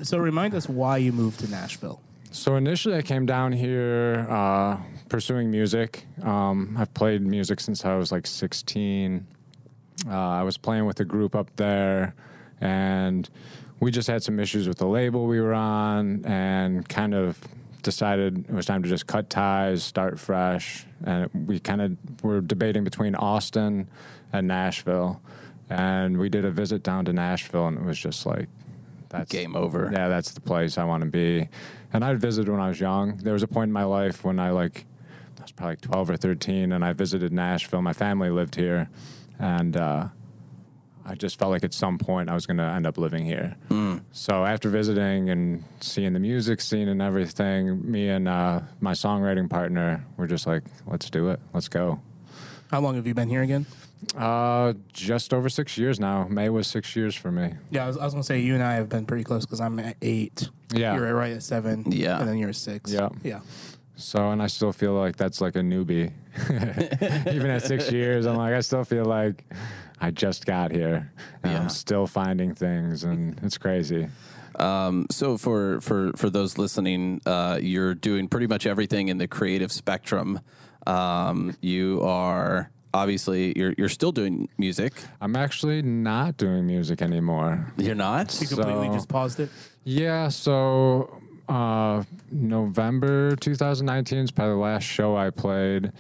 So 0.02 0.19
remind 0.19 0.55
us 0.55 0.69
why 0.69 0.96
you 0.99 1.12
moved 1.12 1.40
to 1.40 1.50
Nashville. 1.50 2.00
So 2.31 2.56
initially, 2.56 2.96
I 2.96 3.02
came 3.02 3.26
down 3.26 3.52
here 3.52 4.26
uh, 4.28 4.78
pursuing 5.08 5.50
music. 5.50 6.06
Um, 6.22 6.75
I've 6.76 6.93
played 6.94 7.22
music 7.22 7.60
since 7.60 7.84
I 7.84 7.94
was 7.96 8.10
like 8.10 8.26
16. 8.26 9.26
Uh, 10.08 10.10
I 10.10 10.43
was 10.43 10.56
playing 10.58 10.84
with 10.87 10.99
a 10.99 11.05
group 11.05 11.37
up 11.37 11.55
there, 11.56 12.14
and 12.60 13.28
we 13.78 13.93
just 13.93 14.08
had 14.08 14.22
some 14.25 14.40
issues 14.40 14.67
with 14.67 14.78
the 14.78 14.87
label 14.88 15.26
we 15.26 15.40
were 15.40 15.55
on, 15.55 16.25
and 16.25 16.88
kind 16.88 17.14
of 17.14 17.38
decided 17.84 18.46
it 18.48 18.52
was 18.52 18.66
time 18.66 18.82
to 18.82 18.88
just 18.88 19.06
cut 19.06 19.31
ties, 19.31 19.84
start 19.84 20.19
fresh. 20.19 20.84
And 21.04 21.31
we 21.46 21.60
kind 21.60 21.81
of 21.81 22.25
were 22.25 22.40
debating 22.40 22.82
between 22.82 23.14
Austin 23.14 23.88
and 24.32 24.48
Nashville, 24.48 25.22
and 25.70 26.19
we 26.19 26.29
did 26.29 26.44
a 26.44 26.50
visit 26.50 26.82
down 26.82 27.05
to 27.05 27.12
Nashville, 27.12 27.69
and 27.69 27.79
it 27.79 27.84
was 27.84 27.98
just 27.98 28.26
like 28.26 28.48
that's 29.10 29.31
Game 29.31 29.55
over. 29.55 29.91
yeah, 29.93 30.08
that's 30.08 30.32
the 30.32 30.41
place 30.41 30.76
I 30.76 30.84
want 30.84 31.05
to 31.05 31.08
be. 31.10 31.48
And 31.93 32.05
I 32.05 32.14
visited 32.14 32.50
when 32.50 32.60
I 32.60 32.69
was 32.69 32.81
young. 32.81 33.19
There 33.19 33.32
was 33.32 33.44
a 33.44 33.46
point 33.46 33.69
in 33.69 33.72
my 33.72 33.84
life 33.84 34.24
when 34.24 34.41
I 34.41 34.50
like 34.50 34.86
I 35.38 35.43
was 35.43 35.53
probably 35.53 35.72
like 35.72 35.81
12 35.82 36.10
or 36.10 36.17
13 36.17 36.72
and 36.72 36.84
I 36.84 36.93
visited 36.94 37.32
Nashville. 37.32 37.82
My 37.82 37.93
family 37.93 38.31
lived 38.31 38.56
here 38.56 38.88
and 39.38 39.76
uh, 39.76 40.08
I 41.06 41.15
just 41.15 41.39
felt 41.39 41.51
like 41.51 41.65
at 41.65 41.75
some 41.75 41.99
point 41.99 42.31
I 42.31 42.34
was 42.34 42.46
going 42.46 42.56
to 42.56 42.65
end 42.65 42.87
up 42.87 42.96
living 42.96 43.25
here. 43.25 43.56
So 44.13 44.44
after 44.44 44.70
visiting 44.70 45.29
and 45.31 45.65
seeing 45.81 46.13
the 46.13 46.20
music 46.20 46.61
scene 46.61 46.89
and 46.89 47.03
everything, 47.03 47.91
me 47.91 48.08
and 48.08 48.27
uh, 48.29 48.61
my 48.81 48.93
songwriting 48.93 49.51
partner 49.51 50.05
were 50.17 50.27
just 50.27 50.46
like, 50.46 50.63
let's 50.87 51.11
do 51.11 51.29
it. 51.31 51.41
Let's 51.53 51.69
go. 51.69 52.01
How 52.70 52.81
long 52.81 52.94
have 52.96 53.06
you 53.06 53.15
been 53.15 53.29
here 53.29 53.43
again? 53.43 53.67
Uh, 54.17 54.75
just 54.93 55.32
over 55.32 55.49
six 55.49 55.77
years 55.79 55.99
now. 55.99 56.27
May 56.29 56.49
was 56.49 56.67
six 56.67 56.94
years 56.94 57.15
for 57.15 57.31
me. 57.31 57.55
Yeah, 57.70 57.84
I 57.84 57.87
was, 57.87 57.96
I 57.96 58.05
was 58.05 58.15
gonna 58.15 58.25
say 58.25 58.41
you 58.41 58.55
and 58.55 58.63
I 58.63 58.75
have 58.75 58.89
been 58.89 59.06
pretty 59.06 59.25
close 59.25 59.44
because 59.46 59.61
I'm 59.61 59.79
at 59.79 59.96
eight. 60.03 60.49
Yeah. 60.73 60.94
you're 60.94 61.15
right 61.15 61.32
at 61.32 61.43
seven. 61.43 61.84
Yeah. 61.91 62.19
and 62.19 62.29
then 62.29 62.37
you're 62.39 62.51
at 62.51 62.56
six. 62.56 62.93
Yeah. 62.93 63.08
yeah. 63.23 63.41
So, 63.96 64.31
and 64.31 64.43
I 64.43 64.49
still 64.49 64.73
feel 64.73 64.93
like 64.93 65.17
that's 65.17 65.41
like 65.41 65.56
a 65.56 65.61
newbie. 65.61 66.13
Even 67.32 67.49
at 67.51 67.63
six 67.63 67.93
years, 67.93 68.27
I'm 68.27 68.37
like, 68.37 68.55
I 68.55 68.61
still 68.61 68.84
feel 68.84 69.05
like 69.05 69.44
I 70.05 70.11
just 70.11 70.44
got 70.44 70.70
here 70.70 71.11
and 71.43 71.53
Yeah. 71.53 71.63
I'm 71.63 71.69
still 71.70 72.06
finding 72.06 72.55
things, 72.55 73.05
and 73.05 73.41
it's 73.43 73.56
crazy. 73.58 74.08
Um, 74.56 75.06
so 75.11 75.37
for 75.39 75.81
for 75.81 76.13
for 76.15 76.29
those 76.31 76.58
listening, 76.58 77.20
uh, 77.27 77.58
you're 77.61 77.94
doing 77.94 78.29
pretty 78.29 78.46
much 78.46 78.67
everything 78.67 79.08
in 79.08 79.19
the 79.19 79.27
creative 79.27 79.73
spectrum. 79.73 80.41
Um, 80.87 81.56
you 81.63 82.03
are 82.03 82.70
obviously 82.93 83.53
you're 83.56 83.75
you're 83.79 83.89
still 83.89 84.13
doing 84.13 84.49
music. 84.58 84.93
I'm 85.20 85.34
actually 85.37 85.81
not 85.82 86.37
doing 86.37 86.67
music 86.67 87.01
anymore. 87.03 87.73
You're 87.79 87.94
not. 87.96 88.39
You 88.41 88.46
completely 88.46 88.89
So- 88.89 88.94
just 88.94 89.08
paused 89.08 89.41
it. 89.41 89.49
Yeah, 89.84 90.29
so 90.29 91.20
uh, 91.49 92.05
November 92.31 93.37
2019 93.37 94.19
is 94.19 94.31
probably 94.31 94.55
the 94.55 94.61
last 94.61 94.84
show 94.84 95.17
I 95.17 95.31
played. 95.31 95.93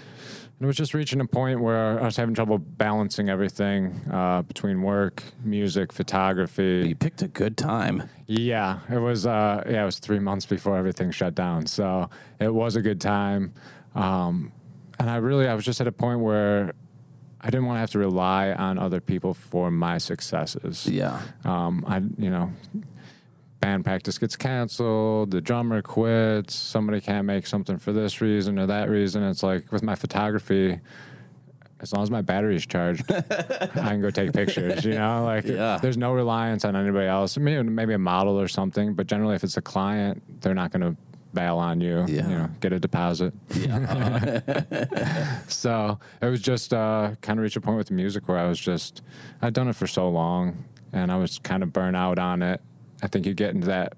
It 0.60 0.66
was 0.66 0.76
just 0.76 0.94
reaching 0.94 1.20
a 1.20 1.26
point 1.26 1.60
where 1.60 2.00
I 2.00 2.04
was 2.04 2.16
having 2.16 2.34
trouble 2.34 2.58
balancing 2.58 3.28
everything 3.28 4.00
uh, 4.10 4.42
between 4.42 4.82
work, 4.82 5.22
music, 5.42 5.92
photography. 5.92 6.84
You 6.88 6.94
picked 6.94 7.22
a 7.22 7.28
good 7.28 7.56
time. 7.56 8.08
Yeah, 8.26 8.78
it 8.88 8.98
was. 8.98 9.26
Uh, 9.26 9.64
yeah, 9.68 9.82
it 9.82 9.86
was 9.86 9.98
three 9.98 10.20
months 10.20 10.46
before 10.46 10.76
everything 10.76 11.10
shut 11.10 11.34
down, 11.34 11.66
so 11.66 12.08
it 12.38 12.54
was 12.54 12.76
a 12.76 12.82
good 12.82 13.00
time. 13.00 13.52
Um, 13.94 14.52
and 14.98 15.10
I 15.10 15.16
really, 15.16 15.48
I 15.48 15.54
was 15.54 15.64
just 15.64 15.80
at 15.80 15.86
a 15.88 15.92
point 15.92 16.20
where 16.20 16.72
I 17.40 17.50
didn't 17.50 17.66
want 17.66 17.76
to 17.76 17.80
have 17.80 17.90
to 17.90 17.98
rely 17.98 18.52
on 18.52 18.78
other 18.78 19.00
people 19.00 19.34
for 19.34 19.70
my 19.70 19.98
successes. 19.98 20.86
Yeah. 20.86 21.20
Um, 21.44 21.84
I, 21.86 21.98
you 21.98 22.30
know, 22.30 22.52
band 23.64 23.84
practice 23.84 24.18
gets 24.18 24.36
canceled, 24.36 25.30
the 25.30 25.40
drummer 25.40 25.80
quits, 25.80 26.54
somebody 26.54 27.00
can't 27.00 27.24
make 27.26 27.46
something 27.46 27.78
for 27.78 27.92
this 27.92 28.20
reason 28.20 28.58
or 28.58 28.66
that 28.66 28.90
reason. 28.90 29.22
It's 29.22 29.42
like 29.42 29.72
with 29.72 29.82
my 29.82 29.94
photography, 29.94 30.80
as 31.80 31.92
long 31.92 32.02
as 32.02 32.10
my 32.10 32.20
battery's 32.20 32.66
charged, 32.66 33.10
I 33.10 33.22
can 33.72 34.02
go 34.02 34.10
take 34.10 34.32
pictures. 34.34 34.84
You 34.84 34.94
know, 34.94 35.24
like 35.32 35.46
Yeah. 35.46 35.78
there's 35.80 35.96
no 35.96 36.12
reliance 36.12 36.64
on 36.66 36.76
anybody 36.76 37.06
else. 37.06 37.38
Maybe 37.38 37.62
maybe 37.62 37.94
a 37.94 37.98
model 37.98 38.38
or 38.38 38.48
something, 38.48 38.92
but 38.94 39.06
generally, 39.06 39.34
if 39.34 39.42
it's 39.44 39.56
a 39.56 39.62
client, 39.62 40.22
they're 40.42 40.54
not 40.54 40.70
going 40.70 40.82
to 40.82 40.94
bail 41.32 41.56
on 41.56 41.80
you. 41.80 42.04
Yeah. 42.06 42.28
You 42.28 42.36
know, 42.38 42.50
get 42.60 42.72
a 42.74 42.78
deposit. 42.78 43.32
Yeah. 43.54 44.40
So 45.48 45.98
it 46.20 46.26
was 46.26 46.40
just 46.42 46.72
uh, 46.74 47.12
kind 47.22 47.38
of 47.38 47.42
reached 47.42 47.56
a 47.56 47.60
point 47.60 47.78
with 47.78 47.88
the 47.88 47.94
music 47.94 48.28
where 48.28 48.38
I 48.38 48.46
was 48.46 48.58
just, 48.58 49.02
I'd 49.42 49.52
done 49.54 49.68
it 49.68 49.76
for 49.76 49.86
so 49.86 50.08
long 50.08 50.64
and 50.92 51.10
I 51.10 51.16
was 51.16 51.38
kind 51.38 51.62
of 51.62 51.72
burnt 51.72 51.96
out 51.96 52.18
on 52.18 52.42
it. 52.42 52.60
I 53.04 53.06
think 53.06 53.26
you 53.26 53.34
get 53.34 53.54
into 53.54 53.66
that, 53.66 53.92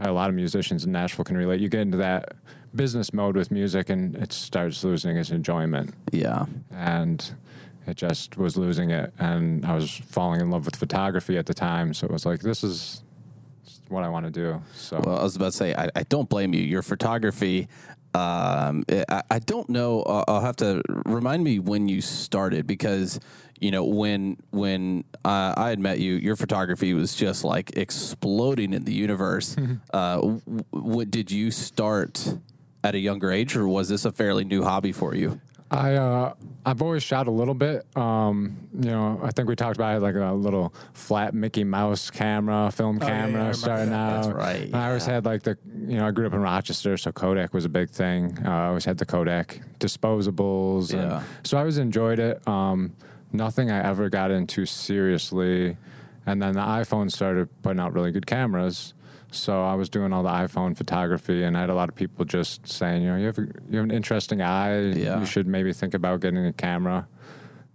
a 0.00 0.10
lot 0.10 0.30
of 0.30 0.34
musicians 0.34 0.84
in 0.84 0.92
Nashville 0.92 1.26
can 1.26 1.36
relate. 1.36 1.60
You 1.60 1.68
get 1.68 1.80
into 1.80 1.98
that 1.98 2.32
business 2.74 3.12
mode 3.12 3.36
with 3.36 3.50
music 3.50 3.90
and 3.90 4.16
it 4.16 4.32
starts 4.32 4.82
losing 4.82 5.16
its 5.16 5.30
enjoyment. 5.30 5.94
yeah. 6.10 6.46
And 6.72 7.34
it 7.86 7.98
just 7.98 8.38
was 8.38 8.56
losing 8.56 8.90
it. 8.90 9.12
And 9.18 9.64
I 9.66 9.74
was 9.74 9.90
falling 9.90 10.40
in 10.40 10.50
love 10.50 10.64
with 10.64 10.74
photography 10.74 11.36
at 11.36 11.44
the 11.44 11.52
time. 11.52 11.92
So 11.92 12.06
it 12.06 12.10
was 12.10 12.24
like, 12.24 12.40
this 12.40 12.64
is 12.64 13.02
what 13.88 14.02
I 14.04 14.08
want 14.08 14.24
to 14.24 14.32
do. 14.32 14.62
So 14.74 15.00
Well, 15.04 15.18
I 15.18 15.22
was 15.22 15.36
about 15.36 15.52
to 15.52 15.58
say, 15.58 15.74
I, 15.74 15.90
I 15.94 16.02
don't 16.04 16.28
blame 16.28 16.54
you. 16.54 16.62
Your 16.62 16.82
photography, 16.82 17.68
um, 18.14 18.84
I, 18.90 19.22
I 19.30 19.38
don't 19.38 19.68
know. 19.68 20.02
I'll, 20.02 20.24
I'll 20.28 20.40
have 20.40 20.56
to 20.56 20.80
remind 21.04 21.44
me 21.44 21.58
when 21.58 21.88
you 21.88 22.00
started 22.00 22.66
because 22.66 23.20
you 23.60 23.70
know 23.70 23.84
when 23.84 24.36
when 24.50 25.04
uh, 25.24 25.54
I 25.56 25.68
had 25.70 25.78
met 25.78 25.98
you, 26.00 26.14
your 26.14 26.36
photography 26.36 26.92
was 26.94 27.14
just 27.14 27.44
like 27.44 27.76
exploding 27.76 28.72
in 28.72 28.84
the 28.84 28.94
universe. 28.94 29.56
uh, 29.92 30.16
w- 30.16 30.40
w- 30.72 31.04
did 31.06 31.30
you 31.30 31.50
start 31.50 32.36
at 32.82 32.94
a 32.94 32.98
younger 32.98 33.30
age, 33.30 33.56
or 33.56 33.66
was 33.66 33.88
this 33.88 34.04
a 34.04 34.12
fairly 34.12 34.44
new 34.44 34.62
hobby 34.62 34.92
for 34.92 35.14
you? 35.14 35.40
I 35.70 35.94
uh, 35.94 36.34
I've 36.66 36.82
always 36.82 37.02
shot 37.02 37.26
a 37.26 37.30
little 37.30 37.54
bit. 37.54 37.84
Um, 37.96 38.56
you 38.78 38.90
know, 38.90 39.18
I 39.22 39.30
think 39.32 39.48
we 39.48 39.56
talked 39.56 39.76
about 39.76 39.96
it 39.96 40.00
like 40.00 40.14
a 40.14 40.32
little 40.32 40.72
flat 40.92 41.34
Mickey 41.34 41.64
Mouse 41.64 42.10
camera, 42.10 42.70
film 42.70 42.98
Oh, 43.02 43.06
yeah, 43.06 43.26
yeah, 43.26 43.32
camera, 43.32 43.54
starting 43.54 43.90
that. 43.90 43.96
out. 43.96 44.22
That's 44.24 44.34
right, 44.34 44.62
And 44.66 44.76
I 44.76 44.88
always 44.88 45.06
had 45.06 45.24
like 45.24 45.42
the 45.42 45.56
you 45.88 45.96
know 45.96 46.06
I 46.06 46.10
grew 46.10 46.26
up 46.26 46.34
in 46.34 46.40
Rochester, 46.40 46.96
so 46.98 47.10
Kodak 47.12 47.54
was 47.54 47.64
a 47.64 47.68
big 47.70 47.90
thing. 47.90 48.38
Uh, 48.44 48.50
I 48.50 48.66
always 48.66 48.84
had 48.84 48.98
the 48.98 49.06
Kodak 49.06 49.60
disposables, 49.80 50.92
and 50.92 51.10
Yeah. 51.10 51.22
so 51.44 51.56
I 51.56 51.60
always 51.60 51.78
enjoyed 51.78 52.18
it. 52.18 52.46
Um, 52.46 52.92
nothing 53.34 53.70
I 53.70 53.84
ever 53.84 54.08
got 54.08 54.30
into 54.30 54.64
seriously, 54.64 55.76
and 56.24 56.40
then 56.40 56.54
the 56.54 56.60
iPhone 56.60 57.10
started 57.10 57.48
putting 57.62 57.80
out 57.80 57.92
really 57.92 58.12
good 58.12 58.26
cameras. 58.26 58.94
So 59.30 59.64
I 59.64 59.74
was 59.74 59.88
doing 59.88 60.12
all 60.12 60.22
the 60.22 60.30
iPhone 60.30 60.76
photography, 60.76 61.42
and 61.42 61.56
I 61.56 61.62
had 61.62 61.70
a 61.70 61.74
lot 61.74 61.88
of 61.88 61.96
people 61.96 62.24
just 62.24 62.68
saying, 62.68 63.02
you 63.02 63.08
know, 63.10 63.16
you 63.16 63.26
have 63.26 63.38
a, 63.38 63.46
you 63.68 63.78
have 63.78 63.84
an 63.84 63.90
interesting 63.90 64.40
eye. 64.40 64.92
Yeah. 64.92 65.18
You 65.18 65.26
should 65.26 65.46
maybe 65.46 65.72
think 65.72 65.92
about 65.92 66.20
getting 66.20 66.46
a 66.46 66.52
camera. 66.52 67.08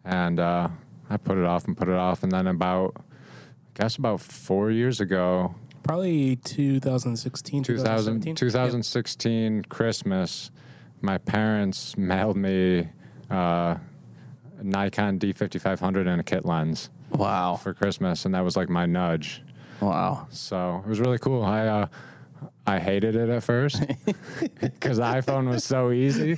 And 0.05 0.39
uh, 0.39 0.69
I 1.09 1.17
put 1.17 1.37
it 1.37 1.43
off 1.43 1.67
and 1.67 1.75
put 1.77 1.89
it 1.89 1.95
off, 1.95 2.23
and 2.23 2.31
then 2.31 2.47
about, 2.47 2.95
I 2.97 3.81
guess 3.81 3.97
about 3.97 4.21
four 4.21 4.71
years 4.71 5.01
ago, 5.01 5.55
Probably 5.83 6.35
2016, 6.35 7.63
2000, 7.63 7.85
2017. 8.21 8.35
2016 8.35 9.63
Christmas, 9.63 10.51
my 11.01 11.17
parents 11.17 11.97
mailed 11.97 12.37
me 12.37 12.89
uh, 13.31 13.33
a 13.33 13.79
Nikon 14.61 15.19
D5500 15.19 16.07
and 16.07 16.21
a 16.21 16.23
kit 16.23 16.45
lens 16.45 16.89
Wow! 17.11 17.55
for 17.55 17.73
Christmas, 17.73 18.25
and 18.25 18.33
that 18.35 18.43
was 18.43 18.55
like 18.55 18.69
my 18.69 18.85
nudge. 18.85 19.41
Wow! 19.81 20.27
So 20.29 20.81
it 20.85 20.89
was 20.89 20.99
really 20.99 21.17
cool. 21.17 21.43
I 21.43 21.67
uh, 21.67 21.87
I 22.67 22.79
hated 22.79 23.15
it 23.15 23.29
at 23.29 23.43
first 23.43 23.81
because 24.61 24.97
the 24.97 25.03
iPhone 25.03 25.49
was 25.49 25.63
so 25.63 25.91
easy. 25.91 26.37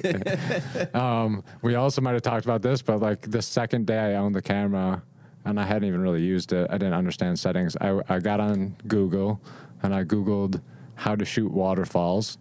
um, 0.94 1.44
we 1.62 1.76
also 1.76 2.02
might 2.02 2.14
have 2.14 2.22
talked 2.22 2.46
about 2.46 2.62
this, 2.62 2.82
but 2.82 3.00
like 3.02 3.30
the 3.30 3.42
second 3.42 3.86
day 3.86 3.98
I 4.00 4.16
owned 4.16 4.34
the 4.36 4.42
camera 4.42 5.04
and 5.44 5.60
I 5.60 5.64
hadn't 5.64 5.86
even 5.86 6.02
really 6.02 6.22
used 6.22 6.54
it, 6.54 6.68
I 6.70 6.78
didn't 6.78 6.94
understand 6.94 7.38
settings. 7.40 7.76
I, 7.82 8.00
I 8.08 8.20
got 8.20 8.40
on 8.40 8.78
Google 8.88 9.42
and 9.84 9.94
I 9.94 10.04
Googled 10.06 10.62
how 10.96 11.16
to 11.16 11.26
shoot 11.26 11.52
waterfalls. 11.52 12.38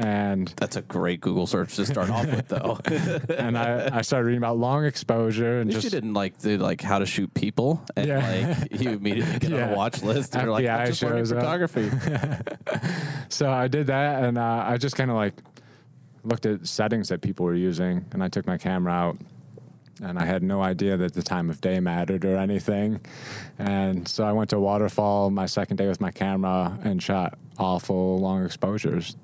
And 0.00 0.46
That's 0.56 0.76
a 0.76 0.82
great 0.82 1.20
Google 1.20 1.48
search 1.48 1.74
to 1.74 1.84
start 1.84 2.08
off 2.08 2.24
with, 2.24 2.46
though. 2.46 2.78
and 3.36 3.58
I, 3.58 3.98
I 3.98 4.02
started 4.02 4.26
reading 4.26 4.38
about 4.38 4.56
long 4.56 4.84
exposure 4.84 5.58
and 5.60 5.68
least 5.68 5.76
you 5.78 5.82
just 5.82 5.92
didn't 5.92 6.14
like 6.14 6.38
do 6.38 6.56
like 6.56 6.80
how 6.80 7.00
to 7.00 7.06
shoot 7.06 7.34
people, 7.34 7.82
and 7.96 8.06
Yeah. 8.06 8.56
like 8.60 8.80
you 8.80 8.90
immediately 9.00 9.40
get 9.40 9.52
on 9.52 9.72
a 9.72 9.76
watch 9.76 10.00
list. 10.04 10.36
And 10.36 10.44
you're 10.44 10.52
like, 10.52 10.64
just 10.86 11.00
shows 11.00 11.30
photography. 11.32 11.90
So 13.28 13.50
I 13.50 13.66
did 13.66 13.88
that, 13.88 14.22
and 14.22 14.38
uh, 14.38 14.64
I 14.68 14.76
just 14.76 14.94
kind 14.94 15.10
of 15.10 15.16
like 15.16 15.34
looked 16.22 16.46
at 16.46 16.66
settings 16.66 17.08
that 17.08 17.20
people 17.20 17.44
were 17.46 17.54
using, 17.54 18.04
and 18.12 18.22
I 18.22 18.28
took 18.28 18.46
my 18.46 18.56
camera 18.56 18.92
out, 18.92 19.16
and 20.02 20.18
I 20.18 20.24
had 20.24 20.42
no 20.42 20.62
idea 20.62 20.96
that 20.96 21.14
the 21.14 21.22
time 21.22 21.50
of 21.50 21.60
day 21.60 21.80
mattered 21.80 22.24
or 22.24 22.36
anything. 22.36 23.00
And 23.58 24.06
so 24.06 24.24
I 24.24 24.32
went 24.32 24.50
to 24.50 24.60
waterfall 24.60 25.30
my 25.30 25.46
second 25.46 25.76
day 25.76 25.86
with 25.88 26.00
my 26.00 26.10
camera 26.10 26.78
and 26.84 27.02
shot 27.02 27.38
awful 27.58 28.18
long 28.18 28.44
exposures. 28.44 29.16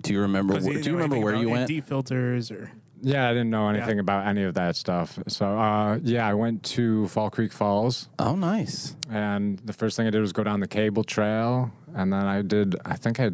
do 0.00 0.12
you 0.12 0.20
remember? 0.20 0.54
Was 0.54 0.64
Where, 0.64 0.76
he 0.76 0.82
do 0.82 0.90
you 0.90 0.96
remember 0.96 1.18
where 1.18 1.34
you 1.34 1.50
went? 1.50 1.70
ND 1.70 1.84
filters 1.84 2.50
or 2.50 2.70
Yeah, 3.02 3.28
I 3.28 3.32
didn't 3.32 3.50
know 3.50 3.68
anything 3.68 3.96
Yeah. 3.96 4.00
about 4.02 4.26
any 4.26 4.42
of 4.44 4.54
that 4.54 4.76
stuff. 4.76 5.18
So 5.28 5.46
uh, 5.58 5.98
yeah, 6.02 6.26
I 6.26 6.34
went 6.34 6.62
to 6.74 7.06
Fall 7.08 7.28
Creek 7.30 7.52
Falls. 7.52 8.08
Oh, 8.18 8.34
nice. 8.34 8.96
And 9.10 9.58
the 9.58 9.74
first 9.74 9.96
thing 9.96 10.06
I 10.06 10.10
did 10.10 10.20
was 10.20 10.32
go 10.32 10.42
down 10.44 10.60
the 10.60 10.68
cable 10.68 11.04
trail, 11.04 11.70
and 11.94 12.10
then 12.12 12.24
I 12.26 12.40
did. 12.42 12.76
I 12.86 12.96
think 12.96 13.20
I 13.20 13.30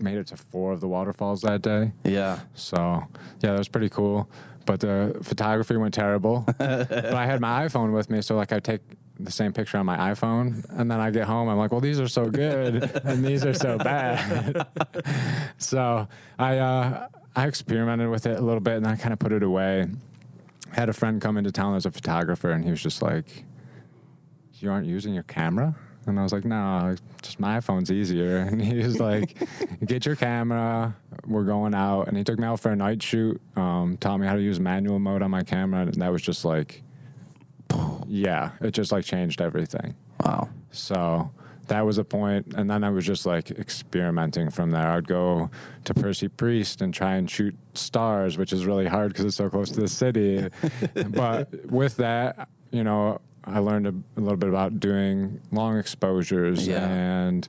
made 0.00 0.16
it 0.16 0.28
to 0.28 0.36
four 0.36 0.70
of 0.72 0.80
the 0.80 0.86
waterfalls 0.86 1.42
that 1.42 1.60
day. 1.62 1.90
Yeah. 2.04 2.38
So 2.54 2.76
yeah, 3.40 3.50
that 3.52 3.58
was 3.58 3.66
pretty 3.68 3.88
cool. 3.88 4.30
But 4.68 4.80
the 4.80 5.18
photography 5.22 5.78
went 5.78 5.94
terrible. 5.94 6.44
but 6.58 7.14
I 7.14 7.24
had 7.24 7.40
my 7.40 7.66
iPhone 7.66 7.94
with 7.94 8.10
me, 8.10 8.20
so 8.20 8.36
like 8.36 8.52
I 8.52 8.60
take 8.60 8.82
the 9.18 9.32
same 9.32 9.54
picture 9.54 9.78
on 9.78 9.86
my 9.86 9.96
iPhone, 10.12 10.62
and 10.78 10.90
then 10.90 11.00
I 11.00 11.10
get 11.10 11.26
home, 11.26 11.48
I'm 11.48 11.56
like, 11.56 11.72
well, 11.72 11.80
these 11.80 11.98
are 11.98 12.06
so 12.06 12.28
good, 12.28 12.82
and 13.02 13.24
these 13.24 13.46
are 13.46 13.54
so 13.54 13.78
bad. 13.78 14.66
so 15.56 16.06
I 16.38 16.58
uh, 16.58 17.08
I 17.34 17.46
experimented 17.46 18.10
with 18.10 18.26
it 18.26 18.38
a 18.38 18.42
little 18.42 18.60
bit, 18.60 18.76
and 18.76 18.86
I 18.86 18.96
kind 18.96 19.14
of 19.14 19.18
put 19.18 19.32
it 19.32 19.42
away. 19.42 19.86
Had 20.72 20.90
a 20.90 20.92
friend 20.92 21.18
come 21.18 21.38
into 21.38 21.50
town 21.50 21.74
as 21.74 21.86
a 21.86 21.90
photographer, 21.90 22.50
and 22.50 22.62
he 22.62 22.70
was 22.70 22.82
just 22.82 23.00
like, 23.00 23.44
"You 24.60 24.70
aren't 24.70 24.86
using 24.86 25.14
your 25.14 25.22
camera." 25.22 25.76
And 26.06 26.18
I 26.18 26.22
was 26.22 26.32
like, 26.32 26.44
no, 26.44 26.96
just 27.22 27.38
my 27.38 27.58
iPhone's 27.58 27.90
easier. 27.90 28.38
And 28.50 28.62
he 28.62 28.78
was 28.78 28.98
like, 28.98 29.36
get 29.84 30.06
your 30.06 30.16
camera. 30.16 30.96
We're 31.26 31.44
going 31.44 31.74
out. 31.74 32.08
And 32.08 32.16
he 32.16 32.24
took 32.24 32.38
me 32.38 32.46
out 32.46 32.60
for 32.60 32.70
a 32.70 32.76
night 32.76 33.02
shoot, 33.02 33.40
um, 33.56 33.98
taught 33.98 34.18
me 34.18 34.26
how 34.26 34.34
to 34.34 34.42
use 34.42 34.58
manual 34.58 34.98
mode 34.98 35.22
on 35.22 35.30
my 35.30 35.42
camera. 35.42 35.82
And 35.82 35.94
that 35.94 36.10
was 36.10 36.22
just 36.22 36.44
like, 36.44 36.82
yeah, 38.06 38.52
it 38.60 38.70
just 38.70 38.92
like 38.92 39.04
changed 39.04 39.40
everything. 39.40 39.94
Wow. 40.24 40.48
So 40.70 41.30
that 41.68 41.84
was 41.84 41.98
a 41.98 42.04
point, 42.04 42.54
and 42.56 42.68
then 42.68 42.82
I 42.82 42.90
was 42.90 43.06
just 43.06 43.24
like 43.26 43.50
experimenting 43.50 44.50
from 44.50 44.70
there. 44.70 44.88
I'd 44.88 45.06
go 45.06 45.50
to 45.84 45.94
Percy 45.94 46.28
Priest 46.28 46.82
and 46.82 46.92
try 46.92 47.14
and 47.14 47.30
shoot 47.30 47.54
stars, 47.74 48.36
which 48.36 48.52
is 48.52 48.66
really 48.66 48.86
hard 48.86 49.12
because 49.12 49.24
it's 49.24 49.36
so 49.36 49.48
close 49.48 49.70
to 49.70 49.80
the 49.80 49.88
city. 49.88 50.48
but 51.10 51.66
with 51.66 51.96
that, 51.98 52.48
you 52.70 52.84
know, 52.84 53.20
I 53.44 53.58
learned 53.60 53.86
a, 53.86 53.94
a 54.16 54.20
little 54.20 54.36
bit 54.36 54.48
about 54.48 54.78
doing 54.80 55.40
long 55.52 55.78
exposures 55.78 56.66
Yeah. 56.66 56.86
and 56.88 57.48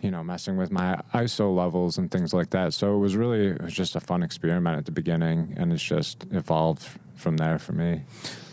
you 0.00 0.10
know 0.10 0.22
messing 0.22 0.56
with 0.56 0.70
my 0.70 1.00
ISO 1.14 1.54
levels 1.54 1.98
and 1.98 2.10
things 2.10 2.32
like 2.32 2.50
that. 2.50 2.72
So 2.74 2.94
it 2.94 2.98
was 2.98 3.16
really 3.16 3.48
it 3.48 3.62
was 3.62 3.74
just 3.74 3.96
a 3.96 4.00
fun 4.00 4.22
experiment 4.22 4.78
at 4.78 4.84
the 4.86 4.92
beginning, 4.92 5.54
and 5.56 5.72
it's 5.72 5.82
just 5.82 6.24
evolved 6.30 6.86
from 7.16 7.36
there 7.36 7.58
for 7.58 7.72
me. 7.72 8.02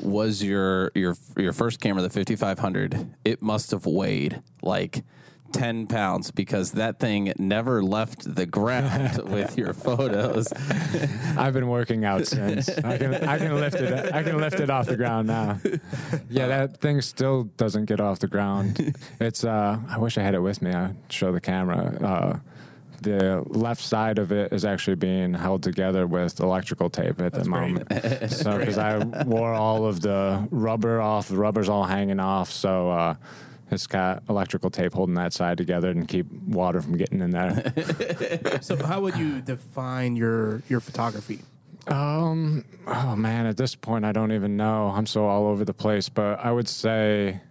Was 0.01 0.43
your 0.43 0.91
your 0.95 1.15
your 1.37 1.53
first 1.53 1.79
camera 1.79 2.01
the 2.01 2.09
5500? 2.09 3.13
It 3.23 3.41
must 3.41 3.71
have 3.71 3.85
weighed 3.85 4.41
like 4.61 5.03
10 5.51 5.87
pounds 5.87 6.31
because 6.31 6.71
that 6.73 6.99
thing 6.99 7.33
never 7.37 7.83
left 7.83 8.35
the 8.35 8.45
ground 8.45 9.23
with 9.31 9.57
your 9.57 9.73
photos. 9.73 10.51
I've 11.37 11.53
been 11.53 11.67
working 11.67 12.05
out 12.05 12.27
since. 12.27 12.69
I 12.69 12.97
can 12.97 13.13
I 13.13 13.37
can 13.37 13.55
lift 13.55 13.75
it. 13.75 14.13
I 14.13 14.23
can 14.23 14.37
lift 14.37 14.59
it 14.59 14.69
off 14.69 14.87
the 14.87 14.97
ground 14.97 15.27
now. 15.27 15.59
Yeah, 16.29 16.47
that 16.47 16.77
thing 16.77 17.01
still 17.01 17.43
doesn't 17.43 17.85
get 17.85 17.99
off 17.99 18.19
the 18.19 18.27
ground. 18.27 18.95
It's 19.19 19.43
uh 19.43 19.79
I 19.87 19.97
wish 19.97 20.17
I 20.17 20.21
had 20.21 20.35
it 20.35 20.41
with 20.41 20.61
me. 20.61 20.71
I'd 20.71 20.95
show 21.09 21.31
the 21.31 21.41
camera. 21.41 21.97
Uh 22.01 22.39
the 23.01 23.43
left 23.47 23.81
side 23.81 24.17
of 24.17 24.31
it 24.31 24.51
is 24.51 24.65
actually 24.65 24.95
being 24.95 25.33
held 25.33 25.63
together 25.63 26.07
with 26.07 26.39
electrical 26.39 26.89
tape 26.89 27.21
at 27.21 27.33
That's 27.33 27.43
the 27.43 27.49
moment. 27.49 27.87
so 28.31 28.57
because 28.57 28.77
I 28.77 29.03
wore 29.23 29.53
all 29.53 29.85
of 29.85 30.01
the 30.01 30.47
rubber 30.51 30.99
off, 30.99 31.27
the 31.27 31.37
rubber's 31.37 31.69
all 31.69 31.83
hanging 31.83 32.19
off, 32.19 32.51
so 32.51 32.89
uh, 32.89 33.15
it's 33.69 33.87
got 33.87 34.23
electrical 34.29 34.69
tape 34.69 34.93
holding 34.93 35.15
that 35.15 35.33
side 35.33 35.57
together 35.57 35.89
and 35.89 36.07
keep 36.07 36.31
water 36.31 36.81
from 36.81 36.97
getting 36.97 37.21
in 37.21 37.31
there. 37.31 37.73
So, 38.61 38.75
how 38.75 39.01
would 39.01 39.17
you 39.17 39.41
define 39.41 40.15
your 40.15 40.61
your 40.67 40.79
photography? 40.79 41.41
Um, 41.87 42.65
oh 42.85 43.15
man, 43.15 43.45
at 43.45 43.57
this 43.57 43.75
point, 43.75 44.03
I 44.03 44.11
don't 44.11 44.31
even 44.31 44.57
know. 44.57 44.89
I'm 44.89 45.05
so 45.05 45.25
all 45.27 45.47
over 45.47 45.63
the 45.63 45.73
place, 45.73 46.09
but 46.09 46.39
I 46.39 46.51
would 46.51 46.67
say 46.67 47.41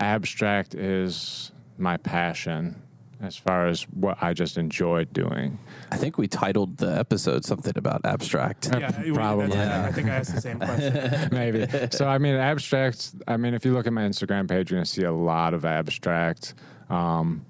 abstract 0.00 0.74
is 0.74 1.52
my 1.78 1.96
passion 1.96 2.82
as 3.22 3.36
far 3.36 3.66
as 3.66 3.82
what 3.90 4.18
I 4.22 4.32
just 4.34 4.58
enjoyed 4.58 5.12
doing. 5.12 5.58
I 5.90 5.96
think 5.96 6.18
we 6.18 6.28
titled 6.28 6.76
the 6.76 6.98
episode 6.98 7.44
something 7.44 7.72
about 7.76 8.04
abstract. 8.04 8.68
Yeah, 8.78 9.02
we- 9.02 9.12
Probably. 9.12 9.46
that's- 9.48 9.88
I 9.88 9.92
think 9.92 10.08
I 10.08 10.16
asked 10.16 10.34
the 10.34 10.40
same 10.40 10.58
question. 10.58 11.28
Maybe. 11.32 11.66
So, 11.92 12.06
I 12.06 12.18
mean, 12.18 12.34
abstract, 12.34 13.14
I 13.26 13.36
mean, 13.36 13.54
if 13.54 13.64
you 13.64 13.72
look 13.72 13.86
at 13.86 13.92
my 13.92 14.02
Instagram 14.02 14.48
page, 14.48 14.70
you're 14.70 14.76
going 14.78 14.84
to 14.84 14.90
see 14.90 15.04
a 15.04 15.12
lot 15.12 15.54
of 15.54 15.64
abstract. 15.64 16.54
Um, 16.90 17.46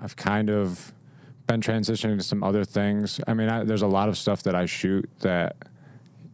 I've 0.00 0.16
kind 0.16 0.50
of 0.50 0.92
been 1.46 1.60
transitioning 1.60 2.16
to 2.18 2.22
some 2.24 2.42
other 2.44 2.64
things. 2.64 3.20
I 3.26 3.34
mean, 3.34 3.48
I, 3.48 3.64
there's 3.64 3.82
a 3.82 3.86
lot 3.88 4.08
of 4.08 4.16
stuff 4.16 4.44
that 4.44 4.54
I 4.54 4.66
shoot 4.66 5.10
that, 5.20 5.56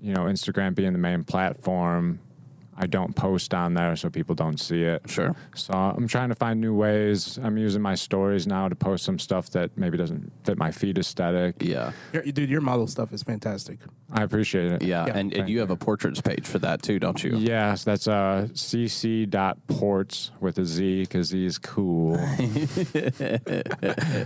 you 0.01 0.13
know, 0.13 0.25
Instagram 0.25 0.75
being 0.75 0.93
the 0.93 0.99
main 0.99 1.25
platform, 1.25 2.21
I 2.81 2.87
don't 2.87 3.15
post 3.17 3.55
on 3.55 3.75
there 3.75 3.97
so 3.97 4.09
people 4.09 4.37
don't 4.37 4.59
see 4.61 4.85
it. 4.85 5.03
Sure. 5.11 5.35
So 5.57 5.73
I'm 5.75 6.07
trying 6.07 6.29
to 6.29 6.37
find 6.37 6.61
new 6.61 6.73
ways. 6.75 7.37
I'm 7.43 7.59
using 7.59 7.83
my 7.83 7.97
stories 7.97 8.47
now 8.47 8.69
to 8.69 8.77
post 8.77 9.05
some 9.05 9.19
stuff 9.19 9.51
that 9.51 9.77
maybe 9.77 9.99
doesn't 9.99 10.31
fit 10.45 10.57
my 10.59 10.71
feed 10.71 10.97
aesthetic. 10.97 11.57
Yeah. 11.61 11.91
Your- 12.13 12.23
dude, 12.23 12.49
your 12.49 12.61
model 12.61 12.87
stuff 12.87 13.13
is 13.13 13.23
fantastic. 13.25 13.81
I 14.13 14.23
appreciate 14.23 14.71
it. 14.73 14.83
Yeah. 14.83 15.07
Yeah. 15.07 15.17
And, 15.19 15.35
and 15.35 15.49
you 15.49 15.59
have 15.61 15.71
a 15.71 15.77
portraits 15.77 16.21
page 16.21 16.47
for 16.47 16.59
that 16.61 16.83
too, 16.83 16.99
don't 17.01 17.23
you? 17.23 17.37
Yes, 17.37 17.83
that's 17.85 18.07
uh, 18.09 18.47
cc.portz 18.53 20.31
with 20.41 20.59
a 20.59 20.65
Z 20.65 21.01
because 21.03 21.29
Z 21.29 21.45
is 21.45 21.59
cool. 21.59 22.17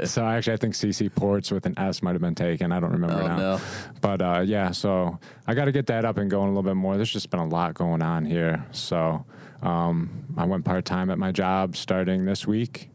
so 0.05 0.25
actually, 0.27 0.53
I 0.53 0.57
think 0.57 0.75
CC 0.75 1.13
ports 1.15 1.51
with 1.51 1.67
an 1.67 1.79
S 1.79 2.03
might 2.03 2.13
have 2.13 2.21
been 2.21 2.35
taken. 2.35 2.73
I 2.73 2.81
don't 2.81 2.93
remember 2.93 3.23
Oh, 3.23 3.27
now. 3.27 3.37
no. 3.37 3.61
But 4.01 4.23
uh, 4.23 4.43
yeah, 4.45 4.71
so 4.73 5.19
I 5.47 5.55
got 5.55 5.65
to 5.67 5.73
get 5.73 5.87
that 5.87 6.05
up 6.05 6.17
and 6.19 6.31
going 6.31 6.47
a 6.47 6.51
little 6.51 6.63
bit 6.63 6.77
more. 6.77 6.97
There's 6.97 7.13
just 7.13 7.31
been 7.31 7.41
a 7.41 7.47
lot 7.49 7.75
going 7.75 8.03
on 8.03 8.25
here. 8.25 8.42
So 8.73 9.25
um, 9.63 10.25
I 10.37 10.45
went 10.45 10.65
part 10.65 10.85
time 10.85 11.11
at 11.11 11.19
my 11.19 11.33
job 11.33 11.77
starting 11.77 12.25
this 12.25 12.47
week. 12.47 12.89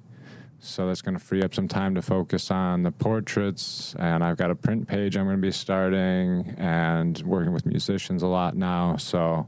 So 0.60 0.88
that's 0.88 1.02
going 1.04 1.14
to 1.18 1.24
free 1.24 1.44
up 1.44 1.54
some 1.54 1.68
time 1.68 1.94
to 1.96 2.02
focus 2.02 2.50
on 2.50 2.82
the 2.84 2.92
portraits. 2.92 3.96
And 4.00 4.24
I've 4.24 4.38
got 4.38 4.50
a 4.50 4.56
print 4.56 4.88
page 4.88 5.16
I'm 5.16 5.26
going 5.26 5.38
to 5.38 5.42
be 5.42 5.52
starting 5.52 6.56
and 6.58 7.18
working 7.22 7.54
with 7.54 7.66
musicians 7.66 8.24
a 8.24 8.28
lot 8.28 8.56
now. 8.56 8.98
So 8.98 9.48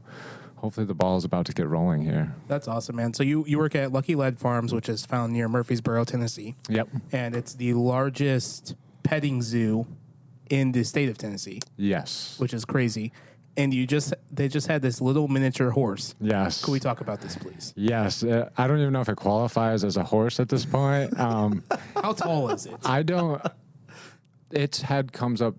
hopefully 0.56 0.86
the 0.86 0.94
ball 0.94 1.16
is 1.16 1.24
about 1.24 1.46
to 1.46 1.52
get 1.52 1.66
rolling 1.66 2.02
here. 2.02 2.32
That's 2.46 2.68
awesome, 2.68 2.94
man. 2.96 3.12
So 3.12 3.22
you 3.24 3.44
you 3.46 3.58
work 3.58 3.74
at 3.74 3.92
Lucky 3.92 4.14
Ladd 4.14 4.38
Farms, 4.38 4.72
which 4.72 4.88
is 4.88 5.04
found 5.04 5.32
near 5.32 5.48
Murfreesboro, 5.48 6.04
Tennessee, 6.04 6.54
Yep. 6.68 6.88
and 7.12 7.34
it's 7.34 7.54
the 7.54 7.74
largest 7.74 8.76
petting 9.02 9.42
zoo 9.42 9.86
in 10.48 10.72
the 10.72 10.84
state 10.84 11.08
of 11.08 11.16
Tennessee, 11.18 11.60
Yes. 11.76 12.36
which 12.38 12.54
is 12.54 12.64
crazy. 12.64 13.12
And 13.60 13.74
you 13.74 13.86
just 13.86 14.14
they 14.30 14.48
just 14.48 14.66
had 14.68 14.80
this 14.82 15.00
little 15.00 15.28
miniature 15.28 15.70
horse. 15.70 16.14
Yes. 16.20 16.64
Can 16.64 16.72
we 16.72 16.80
talk 16.80 17.00
about 17.00 17.20
this, 17.20 17.36
please? 17.36 17.72
Yes. 17.76 18.22
Uh, 18.22 18.48
I 18.56 18.66
don't 18.66 18.78
even 18.80 18.92
know 18.92 19.00
if 19.02 19.08
it 19.08 19.16
qualifies 19.16 19.84
as 19.84 19.96
a 19.96 20.04
horse 20.04 20.40
at 20.40 20.48
this 20.48 20.64
point. 20.64 21.18
Um, 21.18 21.62
How 21.94 22.12
tall 22.12 22.50
is 22.50 22.66
it? 22.66 22.76
I 22.84 23.02
don't. 23.02 23.40
Its 24.50 24.80
head 24.82 25.12
comes 25.12 25.42
up 25.42 25.54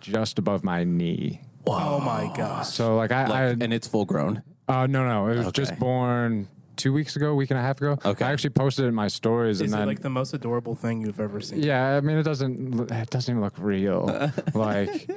just 0.00 0.38
above 0.38 0.62
my 0.64 0.84
knee. 0.84 1.40
Oh 1.66 2.00
my 2.00 2.32
gosh! 2.36 2.68
So 2.68 2.96
like 2.96 3.12
I, 3.12 3.22
Like, 3.26 3.32
I 3.32 3.44
and 3.64 3.72
it's 3.72 3.86
full 3.86 4.04
grown. 4.04 4.42
uh, 4.68 4.86
no 4.86 5.06
no 5.06 5.26
it 5.28 5.36
was 5.38 5.46
Okay. 5.48 5.62
just 5.62 5.78
born 5.78 6.48
two 6.76 6.92
weeks 6.92 7.14
ago, 7.16 7.34
week 7.34 7.50
and 7.50 7.58
a 7.58 7.62
half 7.62 7.76
ago. 7.78 7.98
Okay. 8.04 8.24
I 8.24 8.32
actually 8.32 8.50
posted 8.50 8.84
it 8.86 8.88
in 8.88 8.94
my 8.94 9.08
stories 9.08 9.56
Is 9.60 9.60
and 9.60 9.74
it 9.74 9.76
then 9.76 9.86
like 9.86 10.00
the 10.00 10.10
most 10.10 10.34
adorable 10.34 10.74
thing 10.74 11.02
you've 11.02 11.20
ever 11.20 11.40
seen? 11.40 11.62
yeah, 11.62 11.96
I 11.96 12.00
mean 12.00 12.16
it 12.18 12.22
doesn't 12.24 12.74
l- 12.80 12.86
it 12.92 13.10
doesn't 13.10 13.32
even 13.32 13.42
look 13.42 13.54
real 13.58 14.06
like 14.54 15.08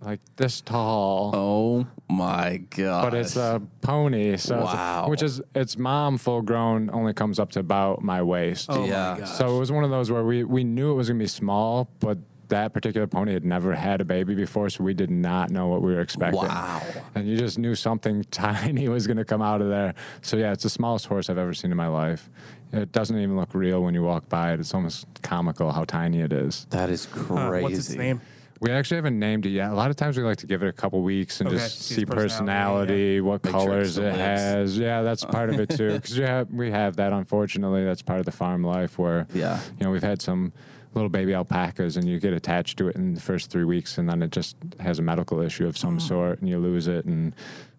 like 0.00 0.20
this 0.36 0.60
tall. 0.60 1.32
Oh 1.34 1.86
my 2.08 2.58
god! 2.70 3.10
But 3.10 3.14
it's 3.14 3.36
a 3.36 3.60
pony, 3.80 4.36
so 4.36 4.60
it's 4.62 4.72
a- 4.72 5.04
which 5.06 5.22
is 5.22 5.40
its 5.54 5.76
mom 5.76 6.18
full 6.18 6.42
grown 6.42 6.90
only 6.92 7.12
comes 7.14 7.38
up 7.38 7.50
to 7.52 7.60
about 7.60 8.02
my 8.02 8.22
waist. 8.22 8.66
Oh 8.70 8.84
Yeah. 8.86 9.14
my 9.14 9.20
gosh! 9.20 9.30
So 9.32 9.56
it 9.56 9.58
was 9.58 9.72
one 9.72 9.84
of 9.84 9.90
those 9.90 10.10
where 10.10 10.24
we, 10.24 10.44
we 10.44 10.64
knew 10.64 10.92
it 10.92 10.94
was 10.94 11.08
going 11.08 11.18
to 11.18 11.22
be 11.22 11.28
small, 11.28 11.90
but 12.00 12.18
that 12.48 12.72
particular 12.72 13.06
pony 13.06 13.34
had 13.34 13.44
never 13.44 13.74
had 13.74 14.00
a 14.00 14.04
baby 14.06 14.34
before, 14.34 14.70
so 14.70 14.82
we 14.82 14.94
did 14.94 15.10
not 15.10 15.50
know 15.50 15.66
what 15.66 15.82
we 15.82 15.92
were 15.92 16.00
expecting. 16.00 16.40
Wow. 16.40 16.80
And 17.14 17.28
you 17.28 17.36
just 17.36 17.58
knew 17.58 17.74
something 17.74 18.24
tiny 18.30 18.88
was 18.88 19.06
going 19.06 19.18
to 19.18 19.24
come 19.26 19.42
out 19.42 19.60
of 19.60 19.68
there. 19.68 19.94
So 20.22 20.38
yeah, 20.38 20.52
it's 20.52 20.62
the 20.62 20.70
smallest 20.70 21.04
horse 21.06 21.28
I've 21.28 21.36
ever 21.36 21.52
seen 21.52 21.70
in 21.72 21.76
my 21.76 21.88
life. 21.88 22.30
It 22.72 22.90
doesn't 22.92 23.18
even 23.18 23.36
look 23.36 23.52
real 23.54 23.82
when 23.82 23.92
you 23.92 24.02
walk 24.02 24.30
by 24.30 24.52
it. 24.54 24.60
It's 24.60 24.72
almost 24.72 25.06
comical 25.22 25.72
how 25.72 25.84
tiny 25.84 26.20
it 26.22 26.32
is. 26.32 26.66
that 26.70 26.88
is 26.88 27.04
Huh, 27.06 27.48
crazy. 27.50 27.62
what's 27.64 27.76
its 27.78 27.94
name? 27.94 28.22
We 28.60 28.70
actually 28.70 28.96
haven't 28.96 29.18
named 29.18 29.46
it 29.46 29.50
yet. 29.50 29.70
A 29.70 29.74
lot 29.74 29.90
of 29.90 29.96
times 29.96 30.16
we 30.16 30.24
like 30.24 30.38
to 30.38 30.46
give 30.46 30.62
it 30.62 30.68
a 30.68 30.72
couple 30.72 31.00
weeks 31.02 31.40
and 31.40 31.48
Okay, 31.48 31.58
just 31.58 31.82
see 31.82 31.94
see 31.96 32.04
personality, 32.04 33.18
personality, 33.18 33.20
what 33.20 33.44
Make 33.44 33.52
sure 33.52 33.60
it 33.60 33.64
colors 33.64 33.92
still 33.92 34.04
it 34.06 34.14
has. 34.16 34.78
Yeah, 34.78 35.02
that's 35.02 35.24
part 35.36 35.50
of 35.50 35.60
it 35.60 35.70
too. 35.70 35.92
Because 35.92 36.16
have, 36.16 36.50
we 36.50 36.70
have 36.70 36.96
that, 36.96 37.12
unfortunately. 37.12 37.84
That's 37.84 38.02
part 38.02 38.18
of 38.18 38.26
the 38.26 38.32
farm 38.32 38.64
life 38.64 38.98
where, 38.98 39.26
Yeah. 39.32 39.60
you 39.78 39.84
know, 39.84 39.90
we've 39.90 40.02
had 40.02 40.20
some 40.20 40.52
little 40.94 41.08
baby 41.10 41.34
alpacas 41.34 41.96
and 41.96 42.08
you 42.08 42.18
get 42.18 42.32
attached 42.32 42.78
to 42.78 42.88
it 42.88 42.96
in 42.96 43.14
the 43.14 43.20
first 43.20 43.50
three 43.50 43.64
weeks 43.64 43.98
and 43.98 44.08
then 44.08 44.22
it 44.22 44.32
just 44.32 44.56
has 44.80 44.98
a 44.98 45.02
medical 45.02 45.40
issue 45.40 45.66
of 45.66 45.76
Oh. 45.76 45.78
some 45.78 45.94
hmm. 45.94 45.98
sort 46.00 46.40
and 46.40 46.48
you 46.48 46.58
lose 46.58 46.88
it. 46.88 47.04
And 47.04 47.34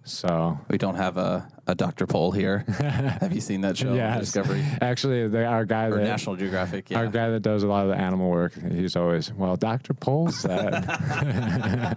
so, 0.10 0.60
We 0.70 0.78
don't 0.78 0.96
have 0.96 1.18
a, 1.18 1.48
a 1.68 1.76
Dr. 1.76 2.08
Pol 2.08 2.32
here. 2.32 2.60
have 2.68 3.32
you 3.34 3.42
seen 3.42 3.62
that 3.62 3.78
show? 3.78 3.94
yeah. 3.94 4.18
Discovery 4.20 4.64
Actually, 4.82 5.28
they, 5.28 5.46
our 5.46 5.66
guy 5.66 5.86
or 5.86 5.98
that. 5.98 6.04
National 6.04 6.36
Geographic. 6.36 6.92
Our 6.94 7.08
guy 7.08 7.30
that 7.30 7.42
does 7.42 7.64
a 7.64 7.68
lot 7.68 7.84
of 7.86 7.90
the 7.92 7.98
animal 7.98 8.30
work, 8.30 8.54
he's 8.72 8.96
always, 8.96 9.32
well, 9.34 9.56
Dr. 9.56 9.94
Pol 9.94 10.32
said. 10.32 10.74
I 10.90 11.96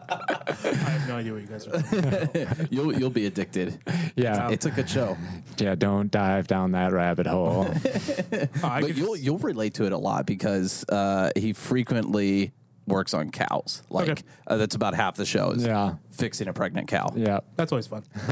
have 0.64 1.08
no 1.08 1.16
idea 1.16 1.32
what 1.32 1.42
you 1.42 1.48
guys 1.48 1.66
are. 1.66 1.82
Talking 1.82 2.44
about. 2.44 2.72
you'll 2.72 2.92
you'll 2.98 3.10
be 3.10 3.26
addicted. 3.26 3.78
yeah. 4.16 4.50
It's 4.50 4.66
a 4.66 4.70
good 4.70 4.88
show, 4.88 5.16
Yeah, 5.58 5.74
don't 5.74 6.10
dive 6.10 6.46
down 6.46 6.72
that 6.72 6.92
rabbit 6.92 7.26
hole. 7.26 7.68
Oh, 7.68 8.48
but 8.80 8.96
you'll 8.96 9.16
you'll 9.16 9.38
relate 9.38 9.74
to 9.74 9.84
it 9.86 9.92
a 9.92 9.98
lot 9.98 10.26
because 10.26 10.84
uh, 10.88 11.30
he 11.36 11.52
frequently 11.52 12.52
works 12.86 13.14
on 13.14 13.30
cows. 13.30 13.82
Like 13.90 14.08
Okay. 14.08 14.22
uh, 14.46 14.56
that's 14.56 14.74
about 14.74 14.94
half 14.94 15.14
the 15.16 15.24
show 15.24 15.50
is 15.52 15.64
Yeah. 15.64 15.94
fixing 16.10 16.48
a 16.48 16.52
pregnant 16.52 16.88
cow. 16.88 17.12
yeah. 17.16 17.40
That's 17.56 17.70
always 17.72 17.86
fun. 17.86 18.02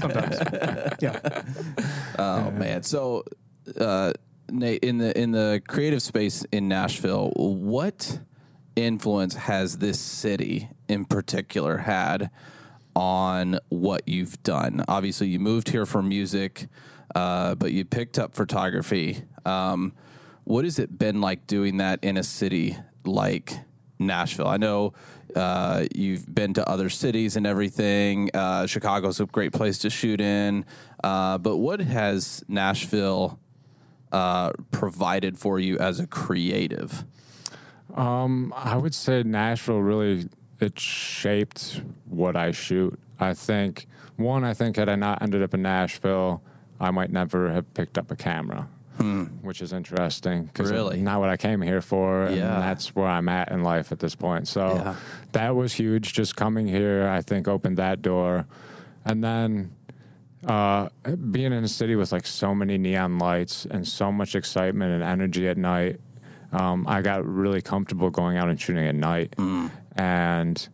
Sometimes. 0.00 0.38
Yeah. 1.00 1.42
Oh 2.18 2.50
man. 2.52 2.82
So 2.82 3.24
uh, 3.78 4.12
Nate, 4.50 4.82
in 4.84 4.98
the 4.98 5.18
in 5.18 5.32
the 5.32 5.60
creative 5.66 6.02
space 6.02 6.44
in 6.52 6.68
Nashville, 6.68 7.30
what 7.36 8.20
influence 8.76 9.34
has 9.34 9.78
this 9.78 9.98
city 10.00 10.68
in 10.88 11.04
particular 11.04 11.78
had 11.78 12.30
on 12.94 13.58
what 13.68 14.02
you've 14.08 14.42
done? 14.42 14.84
Obviously, 14.88 15.28
you 15.28 15.38
moved 15.40 15.68
here 15.70 15.86
for 15.86 16.02
music, 16.02 16.66
uh, 17.14 17.54
but 17.56 17.72
you 17.72 17.84
picked 17.84 18.18
up 18.18 18.34
photography. 18.34 19.22
Um, 19.44 19.92
what 20.44 20.64
has 20.64 20.78
it 20.78 20.98
been 20.98 21.20
like 21.20 21.46
doing 21.46 21.76
that 21.76 22.02
in 22.02 22.16
a 22.16 22.22
city 22.24 22.76
like 23.04 23.58
Nashville? 23.98 24.48
I 24.48 24.56
know 24.56 24.92
uh, 25.34 25.86
you've 25.94 26.32
been 26.32 26.54
to 26.54 26.68
other 26.68 26.88
cities 26.88 27.36
and 27.36 27.46
everything. 27.46 28.30
Uh, 28.34 28.66
Chicago's 28.66 29.20
a 29.20 29.26
great 29.26 29.52
place 29.52 29.78
to 29.78 29.90
shoot 29.90 30.20
in. 30.20 30.64
Uh, 31.02 31.38
but 31.38 31.56
what 31.58 31.80
has 31.80 32.44
Nashville 32.48 33.38
uh, 34.12 34.50
provided 34.70 35.38
for 35.38 35.58
you 35.58 35.78
as 35.78 36.00
a 36.00 36.06
creative? 36.06 37.04
Um, 37.94 38.52
I 38.56 38.76
would 38.76 38.94
say 38.94 39.22
Nashville 39.22 39.80
really 39.80 40.28
it 40.60 40.78
shaped 40.78 41.80
what 42.04 42.36
I 42.36 42.52
shoot. 42.52 42.98
I 43.18 43.34
think 43.34 43.86
one, 44.16 44.44
I 44.44 44.54
think 44.54 44.76
had 44.76 44.88
I 44.88 44.94
not 44.94 45.22
ended 45.22 45.42
up 45.42 45.54
in 45.54 45.62
Nashville, 45.62 46.42
I 46.78 46.90
might 46.90 47.10
never 47.10 47.50
have 47.52 47.72
picked 47.74 47.98
up 47.98 48.10
a 48.10 48.16
camera. 48.16 48.68
Which 49.42 49.62
is 49.62 49.72
interesting 49.72 50.44
because 50.44 50.68
Hmm. 50.68 50.74
Really? 50.74 51.00
not 51.00 51.20
what 51.20 51.30
I 51.30 51.36
came 51.36 51.62
here 51.62 51.80
for, 51.80 52.24
and 52.26 52.36
Yeah. 52.36 52.60
that's 52.60 52.94
where 52.94 53.06
I'm 53.08 53.28
at 53.28 53.50
in 53.50 53.62
life 53.62 53.92
at 53.92 53.98
this 53.98 54.14
point. 54.14 54.46
So 54.46 54.74
Yeah. 54.74 54.94
that 55.32 55.56
was 55.56 55.72
huge. 55.72 56.12
Just 56.12 56.36
coming 56.36 56.66
here, 56.66 57.08
I 57.08 57.22
think, 57.22 57.48
opened 57.48 57.78
that 57.78 58.02
door, 58.02 58.46
and 59.04 59.24
then 59.24 59.70
uh, 60.46 60.88
being 61.30 61.52
in 61.52 61.64
a 61.64 61.68
city 61.68 61.94
with 61.96 62.12
like 62.12 62.26
so 62.26 62.54
many 62.54 62.78
neon 62.78 63.18
lights 63.18 63.66
and 63.70 63.86
so 63.86 64.10
much 64.10 64.34
excitement 64.34 64.90
and 64.92 65.02
energy 65.02 65.46
at 65.48 65.58
night, 65.58 66.00
um, 66.52 66.86
I 66.88 67.02
got 67.02 67.26
really 67.26 67.60
comfortable 67.60 68.08
going 68.08 68.38
out 68.38 68.48
and 68.48 68.58
shooting 68.60 68.86
at 68.86 68.94
night. 68.94 69.34
And 69.96 70.68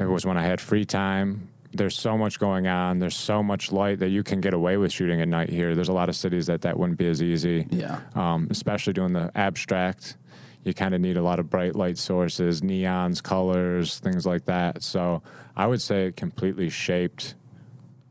it 0.00 0.06
was 0.06 0.26
when 0.26 0.36
I 0.36 0.42
had 0.42 0.60
free 0.60 0.84
time. 0.84 1.48
There's 1.74 1.96
so 1.98 2.18
much 2.18 2.38
going 2.38 2.66
on. 2.66 2.98
There's 2.98 3.16
so 3.16 3.42
much 3.42 3.72
light 3.72 3.98
that 4.00 4.10
you 4.10 4.22
can 4.22 4.40
get 4.40 4.52
away 4.54 4.76
with 4.76 4.92
shooting 4.92 5.20
at 5.20 5.28
night 5.28 5.48
here. 5.50 5.74
There's 5.74 5.88
a 5.88 5.92
lot 5.92 6.08
of 6.08 6.16
cities 6.16 6.46
that 6.46 6.60
that 6.62 6.78
wouldn't 6.78 6.98
be 6.98 7.06
as 7.08 7.22
easy. 7.22 7.66
Yeah. 7.70 8.00
Um, 8.14 8.48
especially 8.50 8.92
doing 8.92 9.12
the 9.14 9.30
abstract. 9.34 10.16
you 10.64 10.72
kind 10.74 10.94
of 10.94 11.00
need 11.00 11.16
a 11.16 11.22
lot 11.22 11.40
of 11.40 11.48
bright 11.50 11.74
light 11.74 11.98
sources, 11.98 12.60
neons, 12.60 13.22
colors, 13.22 13.98
things 13.98 14.24
like 14.26 14.44
that. 14.44 14.82
So 14.82 15.22
I 15.56 15.66
would 15.66 15.80
say 15.82 16.06
it 16.06 16.16
completely 16.16 16.68
shaped 16.70 17.34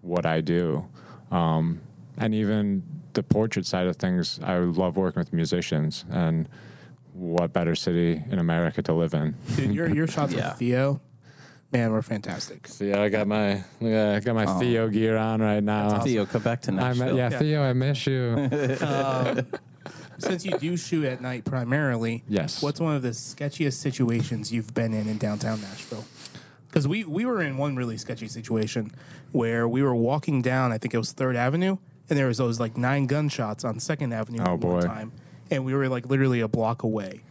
what 0.01 0.25
I 0.25 0.41
do. 0.41 0.87
Um, 1.31 1.79
and 2.17 2.33
even 2.35 2.83
the 3.13 3.23
portrait 3.23 3.65
side 3.65 3.87
of 3.87 3.95
things, 3.97 4.39
I 4.43 4.57
love 4.57 4.97
working 4.97 5.19
with 5.21 5.31
musicians. 5.33 6.03
And 6.09 6.49
what 7.13 7.53
better 7.53 7.75
city 7.75 8.21
in 8.29 8.39
America 8.39 8.81
to 8.81 8.93
live 8.93 9.13
in? 9.13 9.35
Dude, 9.55 9.71
your 9.73 9.93
your 9.93 10.07
shots 10.07 10.33
Yeah. 10.33 10.49
with 10.49 10.59
Theo, 10.59 10.99
man, 11.71 11.91
we're 11.91 12.01
fantastic. 12.01 12.67
So 12.67 12.83
yeah, 12.85 13.01
I 13.01 13.09
got 13.09 13.27
my 13.27 13.63
yeah, 13.79 14.13
I 14.15 14.19
got 14.19 14.35
my 14.35 14.45
Theo 14.59 14.87
gear 14.89 15.17
on 15.17 15.41
right 15.41 15.63
now. 15.63 15.99
Theo, 15.99 16.25
come 16.25 16.41
back 16.43 16.61
to 16.63 16.71
I 16.71 16.75
Nashville. 16.75 17.11
mi- 17.13 17.17
yeah, 17.17 17.29
Theo, 17.29 17.63
I 17.63 17.73
miss 17.73 18.05
you. 18.07 18.49
Um, 18.81 19.45
since 20.17 20.45
you 20.45 20.55
do 20.59 20.77
shoot 20.77 21.03
at 21.05 21.19
night 21.19 21.45
primarily, 21.45 22.23
Yes. 22.27 22.61
What's 22.61 22.79
one 22.79 22.95
of 22.95 23.01
the 23.01 23.09
sketchiest 23.09 23.73
situations 23.73 24.51
you've 24.53 24.71
been 24.73 24.93
in 24.93 25.07
in 25.07 25.17
downtown 25.17 25.59
Nashville? 25.61 26.05
Because 26.67 26.87
we 26.87 27.03
we 27.03 27.25
were 27.25 27.41
in 27.41 27.57
one 27.57 27.75
really 27.75 27.97
sketchy 27.97 28.27
situation 28.27 28.91
where 29.31 29.67
we 29.67 29.81
were 29.81 29.95
walking 29.95 30.41
down, 30.43 30.71
I 30.71 30.77
think 30.77 30.93
it 30.93 30.97
was 30.99 31.11
Third 31.11 31.35
Avenue, 31.35 31.77
and 32.09 32.19
there 32.19 32.27
was 32.27 32.37
those 32.37 32.59
like 32.59 32.77
nine 32.77 33.07
gunshots 33.07 33.63
on 33.65 33.79
Second 33.79 34.13
Avenue 34.13 34.43
Oh, 34.45 34.53
at 34.53 34.59
boy. 34.59 34.73
one 34.73 34.83
time, 34.83 35.11
and 35.49 35.65
we 35.65 35.73
were 35.73 35.89
like 35.89 36.05
literally 36.05 36.39
a 36.41 36.47
block 36.47 36.83
away. 36.83 37.21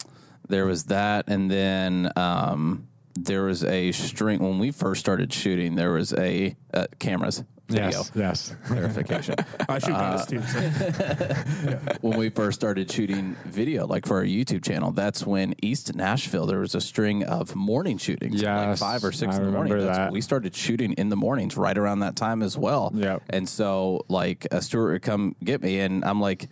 There 0.48 0.66
was 0.66 0.84
that, 0.86 1.26
and 1.28 1.48
then 1.50 2.10
um, 2.16 2.88
there 3.24 3.44
was 3.44 3.64
a 3.64 3.92
string. 3.92 4.40
When 4.40 4.58
we 4.58 4.70
first 4.70 5.00
started 5.00 5.32
shooting, 5.32 5.74
there 5.74 5.92
was 5.92 6.12
a 6.14 6.56
uh, 6.72 6.86
cameras 6.98 7.44
video 7.68 7.90
yes, 7.90 8.10
yes. 8.14 8.56
Clarification. 8.66 9.34
I 9.68 9.78
shoot 9.78 9.92
Uh, 9.94 10.24
too. 10.24 10.42
So. 10.42 10.60
when 12.00 12.18
we 12.18 12.28
first 12.28 12.58
started 12.58 12.90
shooting 12.90 13.36
video, 13.46 13.86
like 13.86 14.06
for 14.06 14.16
our 14.18 14.24
YouTube 14.24 14.64
channel, 14.64 14.90
that's 14.90 15.24
when 15.24 15.54
East 15.62 15.94
Nashville 15.94 16.46
there 16.46 16.58
was 16.58 16.74
a 16.74 16.80
string 16.80 17.22
of 17.24 17.54
morning 17.54 17.96
shootings, 17.98 18.42
like 18.42 18.76
five 18.78 19.04
or 19.04 19.12
six 19.12 19.34
I 19.36 19.38
in 19.38 19.44
the 19.44 19.50
morning. 19.52 19.78
that. 19.86 20.10
We 20.12 20.20
started 20.20 20.54
shooting 20.54 20.92
in 20.94 21.10
the 21.10 21.16
mornings 21.16 21.56
right 21.56 21.76
around 21.78 22.00
that 22.00 22.16
time 22.16 22.42
as 22.42 22.58
well. 22.58 22.90
Yep. 22.94 23.22
And 23.30 23.48
so, 23.48 24.04
like, 24.08 24.46
a 24.50 24.60
Stuart 24.62 24.92
would 24.92 25.02
come 25.02 25.36
get 25.44 25.62
me, 25.62 25.78
and 25.80 26.04
I'm 26.04 26.20
like, 26.20 26.48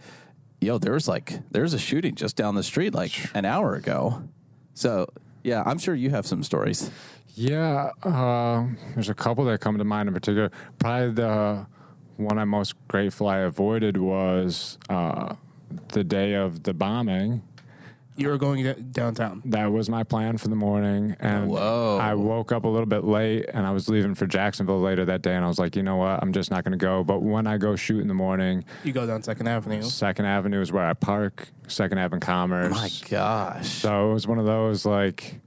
"Yo, 0.61 0.79
there 0.79 0.93
was 0.93 1.09
like 1.09 1.41
there's 1.51 1.75
a 1.75 1.79
shooting 1.79 2.15
just 2.15 2.37
down 2.37 2.55
the 2.55 2.63
street 2.63 2.95
like 2.95 3.13
an 3.35 3.45
hour 3.45 3.75
ago." 3.75 4.23
So, 4.75 5.09
yeah, 5.43 5.63
I'm 5.65 5.79
sure 5.79 5.95
you 5.95 6.11
have 6.11 6.27
some 6.27 6.43
stories. 6.43 6.91
Yeah, 7.35 7.91
uh, 8.03 8.67
there's 8.95 9.09
a 9.09 9.15
couple 9.15 9.45
that 9.45 9.61
come 9.61 9.79
to 9.79 9.85
mind 9.85 10.09
in 10.09 10.15
particular. 10.15 10.51
Probably 10.79 11.13
the 11.13 11.67
one 12.17 12.39
I'm 12.39 12.49
most 12.49 12.75
grateful 12.89 13.29
I 13.29 13.39
avoided 13.39 13.97
was 13.97 14.79
uh, 14.89 15.37
the 15.89 16.03
day 16.03 16.35
of 16.35 16.65
the 16.65 16.75
bombing. 16.75 17.43
You 18.19 18.29
were 18.29 18.37
going 18.39 18.63
d- 18.65 18.75
downtown. 18.91 19.43
That 19.47 19.71
was 19.73 19.89
my 19.89 20.03
plan 20.03 20.39
for 20.39 20.49
the 20.49 20.57
morning, 20.57 21.17
and 21.21 21.49
Whoa. 21.49 21.99
I 22.03 22.15
woke 22.15 22.51
up 22.53 22.65
a 22.65 22.69
little 22.69 22.87
bit 22.87 23.05
late, 23.05 23.47
and 23.55 23.65
I 23.67 23.71
was 23.71 23.89
leaving 23.89 24.15
for 24.15 24.27
Jacksonville 24.27 24.81
later 24.81 25.05
that 25.05 25.23
day, 25.23 25.35
and 25.35 25.45
I 25.45 25.49
was 25.49 25.59
like, 25.59 25.77
you 25.77 25.83
know 25.85 25.97
what, 25.97 26.21
I'm 26.21 26.33
just 26.33 26.51
not 26.51 26.65
going 26.65 26.73
to 26.73 26.79
go. 26.85 27.05
But 27.05 27.23
when 27.23 27.47
I 27.47 27.59
go 27.59 27.77
shoot 27.77 28.01
in 28.01 28.09
the 28.09 28.15
morning, 28.15 28.65
You 28.83 28.93
go 28.93 29.07
down 29.07 29.23
Second 29.23 29.47
Avenue. 29.47 29.83
Second 29.83 30.27
Avenue 30.27 30.61
is 30.61 30.73
where 30.73 30.85
I 30.85 30.95
park. 30.95 31.49
Second 31.69 31.99
Avenue 31.99 32.21
Commerce. 32.21 32.73
My 32.73 32.91
gosh. 33.09 33.69
So 33.69 34.11
it 34.11 34.15
was 34.15 34.27
one 34.27 34.39
of 34.39 34.47
those 34.47 34.85
like 34.85 35.41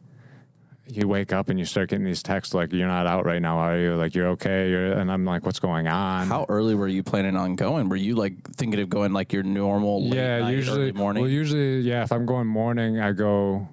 you 0.97 1.07
wake 1.07 1.33
up 1.33 1.49
and 1.49 1.57
you 1.57 1.65
start 1.65 1.89
getting 1.89 2.05
these 2.05 2.23
texts 2.23 2.53
like 2.53 2.71
you're 2.73 2.87
not 2.87 3.07
out 3.07 3.25
right 3.25 3.41
now, 3.41 3.57
are 3.57 3.77
you? 3.77 3.95
Like 3.95 4.15
you're 4.15 4.27
okay. 4.29 4.69
You're, 4.69 4.93
and 4.93 5.11
I'm 5.11 5.25
like, 5.25 5.45
what's 5.45 5.59
going 5.59 5.87
on? 5.87 6.27
How 6.27 6.45
early 6.49 6.75
were 6.75 6.87
you 6.87 7.03
planning 7.03 7.35
on 7.35 7.55
going? 7.55 7.89
Were 7.89 7.95
you 7.95 8.15
like 8.15 8.33
thinking 8.55 8.79
of 8.79 8.89
going 8.89 9.13
like 9.13 9.33
your 9.33 9.43
normal 9.43 10.01
yeah, 10.13 10.39
night, 10.39 10.51
usually 10.51 10.91
morning? 10.91 11.23
Well, 11.23 11.31
usually, 11.31 11.79
yeah. 11.79 12.03
If 12.03 12.11
I'm 12.11 12.25
going 12.25 12.47
morning, 12.47 12.99
I 12.99 13.11
go 13.11 13.67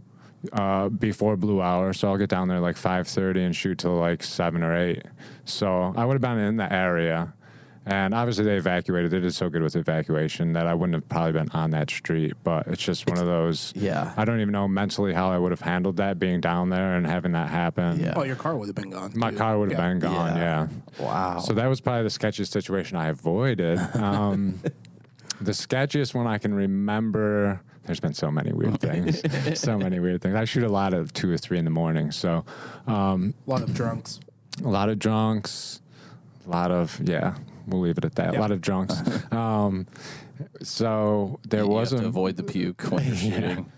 uh, 0.52 0.88
before 0.88 1.36
blue 1.36 1.60
hour, 1.60 1.92
so 1.92 2.08
I'll 2.08 2.16
get 2.16 2.30
down 2.30 2.48
there 2.48 2.60
like 2.60 2.76
five 2.76 3.08
thirty 3.08 3.42
and 3.42 3.54
shoot 3.54 3.78
till 3.78 3.96
like 3.96 4.22
seven 4.22 4.62
or 4.62 4.76
eight. 4.76 5.02
So 5.44 5.92
I 5.96 6.04
would 6.04 6.14
have 6.14 6.20
been 6.20 6.38
in 6.38 6.56
the 6.56 6.72
area, 6.72 7.34
and 7.88 8.14
obviously 8.14 8.44
they 8.44 8.56
evacuated. 8.56 9.10
They 9.10 9.20
did 9.20 9.34
so 9.34 9.48
good 9.48 9.62
with 9.62 9.74
evacuation 9.76 10.52
that 10.52 10.66
I 10.66 10.74
wouldn't 10.74 10.94
have 10.94 11.08
probably 11.08 11.32
been 11.32 11.48
on 11.52 11.70
that 11.70 11.90
street. 11.90 12.34
But 12.44 12.66
it's 12.68 12.82
just 12.82 13.08
one 13.08 13.18
of 13.18 13.26
those. 13.26 13.72
Yeah. 13.74 14.12
I 14.16 14.24
don't 14.24 14.40
even 14.40 14.52
know 14.52 14.68
mentally 14.68 15.14
how 15.14 15.30
I 15.30 15.38
would 15.38 15.50
have 15.52 15.60
handled 15.62 15.96
that 15.96 16.18
being 16.18 16.40
down 16.40 16.68
there 16.70 16.94
and 16.96 17.06
having 17.06 17.32
that 17.32 17.48
happen. 17.48 17.98
Yeah. 17.98 18.12
Oh, 18.14 18.22
your 18.24 18.36
car 18.36 18.56
would 18.56 18.66
have 18.68 18.76
been 18.76 18.90
gone. 18.90 19.12
My 19.16 19.30
too. 19.30 19.38
car 19.38 19.58
would 19.58 19.70
have 19.72 19.78
Yeah. 19.80 19.88
been 19.88 19.98
gone, 20.00 20.36
Yeah. 20.36 20.68
yeah. 20.98 21.04
Wow. 21.04 21.38
So 21.40 21.54
that 21.54 21.66
was 21.66 21.80
probably 21.80 22.02
the 22.02 22.08
sketchiest 22.10 22.48
situation 22.50 22.96
I 22.96 23.08
avoided. 23.08 23.78
Um, 23.94 24.60
the 25.40 25.52
sketchiest 25.52 26.14
one 26.14 26.26
I 26.26 26.38
can 26.38 26.52
remember. 26.54 27.60
There's 27.84 28.00
been 28.00 28.12
so 28.12 28.30
many 28.30 28.52
weird 28.52 28.80
things, 28.82 29.22
so 29.58 29.78
many 29.78 29.98
weird 29.98 30.20
things. 30.20 30.34
I 30.34 30.44
shoot 30.44 30.64
a 30.64 30.68
lot 30.68 30.92
of 30.92 31.12
two 31.14 31.30
or 31.32 31.38
three 31.38 31.58
in 31.58 31.64
the 31.64 31.70
morning, 31.70 32.10
so 32.10 32.44
um, 32.86 33.32
A 33.46 33.50
lot 33.50 33.62
of 33.62 33.72
drunks. 33.72 34.20
a 34.62 34.68
lot 34.68 34.88
of 34.90 34.98
drunks, 34.98 35.80
a 36.46 36.50
lot 36.50 36.70
of 36.70 37.00
yeah. 37.08 37.34
We'll 37.68 37.82
leave 37.82 37.98
it 37.98 38.04
at 38.04 38.14
that. 38.16 38.34
A 38.36 38.40
lot 38.40 38.50
of 38.50 38.60
drunks. 38.60 38.94
um, 39.32 39.86
so 40.62 41.38
there 41.48 41.64
you 41.64 41.68
was 41.68 41.90
have 41.90 42.00
a. 42.00 42.02
to 42.02 42.08
avoid 42.08 42.36
the 42.36 42.42
puke 42.42 42.82
when 42.82 43.06
you're 43.06 43.16
shooting. 43.26 43.72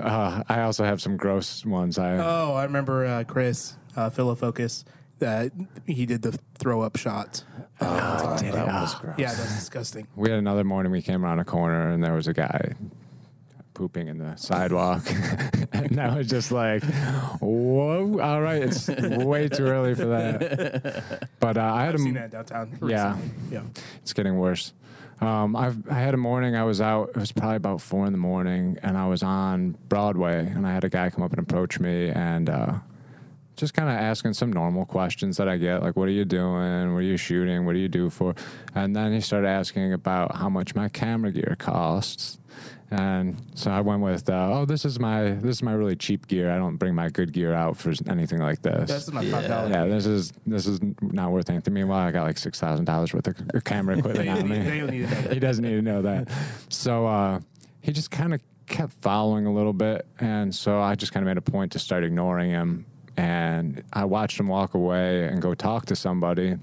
Uh, 0.00 0.42
I 0.48 0.62
also 0.62 0.84
have 0.84 1.00
some 1.00 1.16
gross 1.16 1.64
ones. 1.64 1.98
I 1.98 2.16
Oh, 2.16 2.54
I 2.54 2.64
remember 2.64 3.06
uh, 3.06 3.24
Chris 3.24 3.76
uh, 3.96 4.10
Philofocus 4.10 4.84
that 5.20 5.52
he 5.86 6.06
did 6.06 6.22
the 6.22 6.38
throw 6.58 6.80
up 6.82 6.96
shot. 6.96 7.44
Oh, 7.80 8.36
that 8.40 8.66
was 8.66 8.94
gross. 8.96 9.14
Yeah, 9.18 9.28
that's 9.32 9.54
disgusting. 9.54 10.06
We 10.16 10.28
had 10.30 10.38
another 10.38 10.64
morning 10.64 10.90
we 10.92 11.02
came 11.02 11.24
around 11.24 11.38
a 11.38 11.44
corner 11.44 11.90
and 11.90 12.02
there 12.02 12.14
was 12.14 12.26
a 12.26 12.32
guy 12.34 12.74
pooping 13.80 14.08
in 14.08 14.18
the 14.18 14.36
sidewalk. 14.36 15.02
and 15.72 15.98
I 15.98 16.18
was 16.18 16.28
just 16.28 16.52
like, 16.52 16.84
whoa, 17.40 18.20
all 18.20 18.42
right, 18.42 18.62
it's 18.62 18.88
way 18.88 19.48
too 19.48 19.64
early 19.64 19.94
for 19.94 20.04
that. 20.04 21.30
But 21.40 21.56
uh, 21.56 21.62
I 21.62 21.84
had 21.86 21.94
I've 21.94 22.00
a, 22.00 22.04
seen 22.04 22.14
that 22.14 22.30
downtown. 22.30 22.78
Yeah. 22.86 23.14
recently. 23.14 23.46
yeah. 23.50 23.62
it's 24.02 24.12
getting 24.12 24.36
worse. 24.36 24.74
Um, 25.22 25.56
I've, 25.56 25.88
I 25.90 25.94
had 25.94 26.12
a 26.12 26.18
morning, 26.18 26.56
I 26.56 26.64
was 26.64 26.82
out, 26.82 27.10
it 27.10 27.16
was 27.16 27.32
probably 27.32 27.56
about 27.56 27.80
four 27.80 28.04
in 28.04 28.12
the 28.12 28.18
morning, 28.18 28.76
and 28.82 28.98
I 28.98 29.06
was 29.06 29.22
on 29.22 29.78
Broadway, 29.88 30.46
and 30.46 30.66
I 30.66 30.74
had 30.74 30.84
a 30.84 30.90
guy 30.90 31.08
come 31.08 31.24
up 31.24 31.30
and 31.30 31.40
approach 31.40 31.80
me 31.80 32.10
and 32.10 32.50
uh, 32.50 32.74
just 33.56 33.72
kind 33.72 33.88
of 33.88 33.94
asking 33.94 34.34
some 34.34 34.52
normal 34.52 34.84
questions 34.84 35.38
that 35.38 35.48
I 35.48 35.56
get, 35.56 35.82
like, 35.82 35.96
what 35.96 36.06
are 36.06 36.12
you 36.12 36.26
doing? 36.26 36.92
What 36.92 36.98
are 36.98 37.02
you 37.02 37.16
shooting? 37.16 37.64
What 37.64 37.72
do 37.72 37.78
you 37.78 37.88
do 37.88 38.10
for? 38.10 38.34
And 38.74 38.94
then 38.94 39.14
he 39.14 39.22
started 39.22 39.48
asking 39.48 39.94
about 39.94 40.36
how 40.36 40.50
much 40.50 40.74
my 40.74 40.90
camera 40.90 41.32
gear 41.32 41.56
costs. 41.58 42.36
And 42.90 43.36
so 43.54 43.70
I 43.70 43.80
went 43.80 44.02
with, 44.02 44.28
uh, 44.28 44.50
oh, 44.52 44.64
this 44.64 44.84
is 44.84 44.98
my 44.98 45.30
this 45.30 45.56
is 45.56 45.62
my 45.62 45.72
really 45.72 45.94
cheap 45.94 46.26
gear. 46.26 46.50
I 46.50 46.58
don't 46.58 46.76
bring 46.76 46.94
my 46.94 47.08
good 47.08 47.32
gear 47.32 47.54
out 47.54 47.76
for 47.76 47.92
anything 48.08 48.40
like 48.40 48.62
this. 48.62 48.90
This 48.90 49.06
is 49.06 49.12
my 49.12 49.24
dollar. 49.24 49.70
Yeah, 49.70 49.86
this 49.86 50.06
is 50.06 50.32
this 50.44 50.66
is 50.66 50.80
not 51.00 51.30
worth 51.30 51.50
anything. 51.50 51.72
Meanwhile, 51.72 52.00
I 52.08 52.10
got 52.10 52.24
like 52.24 52.36
six 52.38 52.58
thousand 52.58 52.86
dollars 52.86 53.14
worth 53.14 53.28
of 53.28 53.64
camera 53.64 53.96
equipment 53.98 54.28
on 54.28 54.48
me. 54.48 54.58
they 54.58 54.80
need 54.80 54.90
to 54.90 55.14
know 55.14 55.22
that. 55.22 55.32
he 55.32 55.38
doesn't 55.38 55.64
need 55.64 55.76
to 55.76 55.82
know 55.82 56.02
that. 56.02 56.28
So 56.68 57.06
uh, 57.06 57.40
he 57.80 57.92
just 57.92 58.10
kind 58.10 58.34
of 58.34 58.40
kept 58.66 58.92
following 58.94 59.46
a 59.46 59.52
little 59.52 59.72
bit, 59.72 60.06
and 60.18 60.52
so 60.52 60.80
I 60.80 60.96
just 60.96 61.12
kind 61.12 61.22
of 61.22 61.28
made 61.28 61.38
a 61.38 61.42
point 61.42 61.70
to 61.72 61.78
start 61.78 62.02
ignoring 62.02 62.50
him. 62.50 62.86
And 63.16 63.84
I 63.92 64.04
watched 64.04 64.40
him 64.40 64.48
walk 64.48 64.74
away 64.74 65.26
and 65.26 65.40
go 65.40 65.54
talk 65.54 65.86
to 65.86 65.96
somebody. 65.96 66.56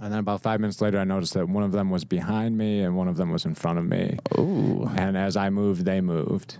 And 0.00 0.12
then 0.12 0.20
about 0.20 0.42
five 0.42 0.60
minutes 0.60 0.80
later, 0.80 0.98
I 0.98 1.04
noticed 1.04 1.34
that 1.34 1.48
one 1.48 1.64
of 1.64 1.72
them 1.72 1.90
was 1.90 2.04
behind 2.04 2.56
me 2.58 2.80
and 2.80 2.96
one 2.96 3.08
of 3.08 3.16
them 3.16 3.30
was 3.30 3.44
in 3.46 3.54
front 3.54 3.78
of 3.78 3.86
me. 3.86 4.18
Ooh. 4.38 4.90
And 4.96 5.16
as 5.16 5.36
I 5.36 5.48
moved, 5.50 5.84
they 5.86 6.00
moved. 6.02 6.58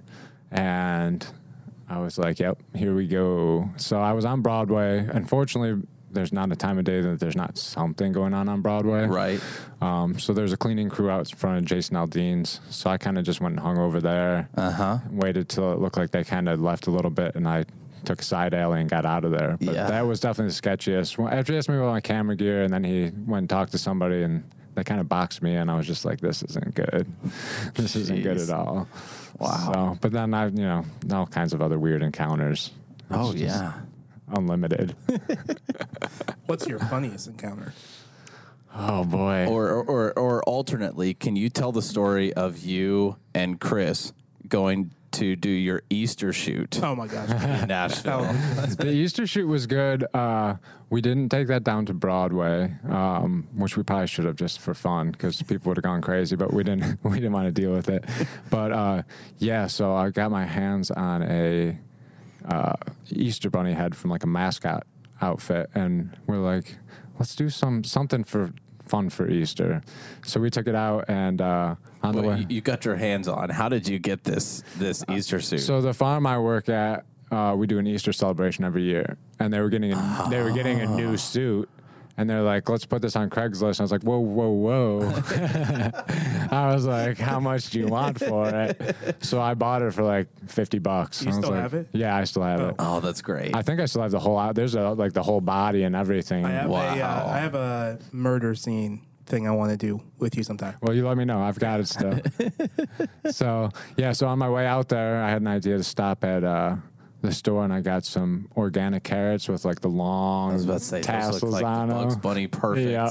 And 0.51 1.27
I 1.89 1.99
was 2.01 2.19
like, 2.19 2.39
yep, 2.39 2.59
here 2.75 2.95
we 2.95 3.07
go. 3.07 3.69
So 3.77 4.01
I 4.01 4.13
was 4.13 4.25
on 4.25 4.41
Broadway. 4.41 5.07
Unfortunately, 5.13 5.87
there's 6.11 6.33
not 6.33 6.51
a 6.51 6.57
time 6.57 6.79
of 6.79 6.85
day 6.85 7.03
that 7.03 7.21
there's 7.21 7.37
not 7.37 7.59
something 7.59 8.11
going 8.13 8.33
on 8.33 8.49
on 8.49 8.63
Broadway. 8.63 9.05
Right. 9.07 9.41
Um, 9.83 10.19
so 10.19 10.33
there's 10.33 10.53
a 10.53 10.57
cleaning 10.57 10.89
crew 10.89 11.11
out 11.11 11.31
in 11.31 11.37
front 11.37 11.59
of 11.59 11.65
Jason 11.67 11.95
Aldean's. 11.97 12.61
So 12.71 12.89
I 12.89 12.97
kind 12.97 13.19
of 13.19 13.25
just 13.25 13.43
went 13.43 13.53
and 13.57 13.61
hung 13.61 13.77
over 13.77 14.01
there, 14.01 14.49
Uh 14.57 14.71
huh. 14.71 14.99
waited 15.11 15.51
till 15.51 15.73
it 15.75 15.79
looked 15.79 15.99
like 15.99 16.11
they 16.13 16.25
kind 16.25 16.49
of 16.49 16.61
left 16.61 16.87
a 16.87 16.91
little 16.91 17.11
bit, 17.11 17.35
and 17.35 17.47
I 17.47 17.67
took 18.07 18.21
a 18.21 18.25
side 18.25 18.55
alley 18.55 18.81
and 18.81 18.89
got 18.89 19.05
out 19.05 19.25
of 19.25 19.33
there. 19.33 19.57
But 19.61 19.75
Yeah. 19.75 19.87
that 19.89 20.07
was 20.07 20.21
definitely 20.21 20.53
the 20.55 20.61
sketchiest. 20.63 21.31
After 21.33 21.53
he 21.53 21.59
asked 21.59 21.69
me 21.69 21.77
about 21.77 21.91
my 21.93 22.01
camera 22.01 22.37
gear, 22.37 22.63
and 22.63 22.73
then 22.73 22.85
he 22.85 23.11
went 23.27 23.43
and 23.43 23.51
talked 23.51 23.73
to 23.73 23.79
somebody, 23.79 24.23
and 24.23 24.45
they 24.75 24.85
kind 24.85 25.01
of 25.01 25.09
boxed 25.09 25.43
me, 25.43 25.55
and 25.57 25.71
I 25.71 25.77
was 25.77 25.87
just 25.87 26.05
like, 26.05 26.21
"This 26.21 26.43
isn't 26.43 26.75
good. 26.75 27.07
this 27.75 27.97
isn't 27.97 28.23
good 28.23 28.39
at 28.39 28.51
all." 28.51 28.89
Wow. 29.39 29.73
So, 29.73 29.99
but 30.01 30.13
then 30.13 30.33
I've, 30.35 30.55
you 30.55 30.65
know, 30.65 30.85
all 31.13 31.27
kinds 31.27 31.53
of 31.53 31.61
other 31.61 31.79
weird 31.79 32.03
encounters. 32.03 32.71
Oh 33.11 33.35
yeah. 33.35 33.73
unlimited. 34.29 34.95
What's 36.47 36.67
your 36.67 36.79
funniest 36.79 37.27
encounter? 37.29 37.73
oh 38.75 39.05
boy. 39.05 39.47
Or, 39.47 39.69
or 39.71 39.85
or 39.85 40.13
or 40.19 40.43
alternately, 40.45 41.15
can 41.15 41.37
you 41.37 41.49
tell 41.49 41.73
the 41.73 41.83
story 41.83 42.33
of 42.35 42.59
you 42.59 43.17
and 43.35 43.59
Chris 43.61 44.13
going 44.49 44.91
to 45.17 45.37
do 45.37 45.49
your 45.51 45.83
Easter 45.91 46.33
shoot 46.33 46.81
Oh 46.83 46.95
my 46.97 47.07
gosh. 47.07 47.31
in 47.31 47.69
Nashville. 47.69 48.23
the 48.79 48.91
Easter 48.91 49.27
shoot 49.27 49.47
was 49.47 49.67
good. 49.67 50.07
Uh, 50.15 50.57
we 50.91 51.01
didn't 51.01 51.29
take 51.31 51.49
that 51.49 51.65
down 51.65 51.85
to 51.87 51.95
Broadway, 51.95 52.75
um, 52.89 53.49
which 53.55 53.77
we 53.77 53.83
probably 53.83 54.07
should 54.07 54.25
have 54.25 54.37
just 54.37 54.61
for 54.61 54.73
fun 54.75 55.11
because 55.11 55.43
people 55.43 55.71
would 55.71 55.77
have 55.77 55.85
gone 55.85 56.01
crazy. 56.01 56.37
But 56.37 56.53
we 56.53 56.63
didn't. 56.65 56.99
We 57.05 57.17
didn't 57.17 57.33
want 57.33 57.47
to 57.47 57.53
deal 57.61 57.73
with 57.73 57.89
it. 57.89 58.05
But 58.51 58.73
uh, 58.73 59.03
yeah, 59.39 59.67
so 59.67 59.95
I 59.95 60.11
got 60.11 60.31
my 60.31 60.45
hands 60.45 60.91
on 60.91 61.23
a 61.23 61.79
uh, 62.45 62.75
Easter 63.11 63.51
bunny 63.51 63.73
head 63.73 63.97
from 63.97 64.11
like 64.11 64.23
a 64.23 64.27
mascot 64.29 64.87
outfit, 65.21 65.71
and 65.75 66.17
we're 66.27 66.39
like, 66.39 66.77
let's 67.19 67.35
do 67.35 67.49
some 67.49 67.83
something 67.85 68.23
for 68.25 68.53
fun 68.87 69.11
for 69.11 69.29
Easter. 69.29 69.83
So 70.25 70.41
we 70.41 70.51
took 70.51 70.67
it 70.67 70.75
out, 70.75 71.07
and 71.09 71.41
uh, 71.41 71.75
on 72.03 72.15
the 72.15 72.23
way. 72.23 72.47
you, 72.49 72.61
got 72.61 72.85
your 72.85 72.97
hands 72.97 73.29
on. 73.29 73.51
How 73.51 73.69
did 73.69 73.89
you 73.89 73.99
get 73.99 74.25
this 74.25 74.63
this 74.77 75.05
Easter 75.11 75.41
suit? 75.41 75.61
So 75.61 75.81
the 75.81 75.95
farm 75.95 76.27
I 76.27 76.39
work 76.39 76.69
at, 76.69 77.05
uh, 77.31 77.55
we 77.57 77.67
do 77.67 77.79
an 77.79 77.87
Easter 77.87 78.13
celebration 78.13 78.65
every 78.65 78.83
year, 78.83 79.17
and 79.39 79.53
they 79.53 79.61
were 79.61 79.69
getting 79.69 79.93
a, 79.93 80.27
they 80.31 80.43
were 80.43 80.53
getting 80.53 80.81
a 80.81 80.87
new 80.87 81.17
suit, 81.17 81.69
and 82.17 82.29
they're 82.29 82.43
like, 82.43 82.69
"Let's 82.69 82.87
put 82.87 83.03
this 83.03 83.17
on 83.17 83.31
Craigslist." 83.31 83.79
And 83.79 83.81
I 83.81 83.83
was 83.85 83.93
like, 83.93 84.03
"Whoa, 84.03 84.19
whoa, 84.19 84.51
whoa!" 84.51 85.01
I 86.51 86.73
was 86.75 86.87
like, 86.87 87.19
"How 87.19 87.41
much 87.41 87.71
do 87.71 87.79
you 87.79 87.87
want 87.87 88.19
for 88.19 88.49
it?" 88.49 89.17
So 89.21 89.41
I 89.41 89.55
bought 89.55 89.83
it 89.83 89.93
for 89.93 90.03
like 90.03 90.29
fifty 90.49 90.79
bucks. 90.79 91.23
You 91.23 91.33
still 91.33 91.51
like- 91.51 91.61
have 91.61 91.75
it? 91.75 91.89
Yeah, 91.93 92.17
I 92.17 92.25
still 92.25 92.43
have 92.43 92.61
it. 92.61 92.75
oh, 92.79 93.01
that's 93.01 93.23
great. 93.23 93.55
I 93.55 93.63
think 93.63 93.81
I 93.81 93.87
still 93.87 94.03
have 94.03 94.11
the 94.11 94.21
whole. 94.21 94.53
There's 94.53 94.75
a 94.75 94.91
like 94.91 95.13
the 95.13 95.23
whole 95.23 95.41
body 95.41 95.83
and 95.83 95.95
everything. 95.97 96.45
I 96.45 96.51
have 96.51 96.71
a 96.71 96.75
uh, 96.75 97.29
I 97.29 97.39
have 97.39 97.55
a 97.55 97.99
murder 98.13 98.55
scene 98.55 99.03
thing 99.27 99.47
I 99.47 99.51
want 99.51 99.73
to 99.73 99.77
do 99.77 100.03
with 100.19 100.37
you 100.37 100.45
sometime. 100.45 100.77
Well, 100.81 100.95
you 100.95 101.07
let 101.07 101.17
me 101.17 101.25
know. 101.25 101.43
I've 101.43 101.59
got 101.59 101.81
it 101.81 101.89
still. 101.89 102.21
so 103.31 103.71
yeah, 103.97 104.13
so 104.13 104.29
on 104.29 104.39
my 104.39 104.49
way 104.49 104.67
out 104.67 104.89
there, 104.89 105.23
I 105.23 105.31
had 105.31 105.43
an 105.43 105.49
idea 105.49 105.77
to 105.77 105.83
stop 105.85 106.25
at 106.25 106.45
uh, 106.45 106.77
the 107.27 107.35
store, 107.35 107.65
and 107.65 107.73
I 107.73 107.81
got 107.81 108.05
some 108.05 108.49
organic 108.57 109.03
carrots 109.05 109.49
with 109.49 109.65
like 109.65 109.81
the 109.81 109.89
long 109.89 110.53
I 110.53 110.55
was 110.55 110.65
about 110.65 110.79
to 110.79 110.85
say 110.85 111.03
tassels 111.03 111.43
like 111.53 111.65
on 111.65 111.89
the 111.89 111.95
Bugs 111.95 112.15
them. 112.15 112.23
Bunny 112.23 112.47
perfect. 112.47 112.89
Yeah, 112.91 113.11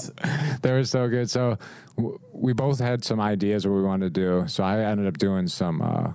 they 0.61 0.71
were 0.71 0.83
so 0.83 1.07
good. 1.07 1.29
So 1.29 1.57
w- 1.97 2.19
we 2.31 2.53
both 2.53 2.79
had 2.79 3.03
some 3.03 3.19
ideas 3.19 3.67
what 3.67 3.75
we 3.75 3.83
wanted 3.83 4.13
to 4.13 4.19
do. 4.19 4.47
So 4.47 4.63
I 4.63 4.79
ended 4.79 5.05
up 5.07 5.17
doing 5.17 5.47
some 5.47 5.81
uh, 5.81 6.13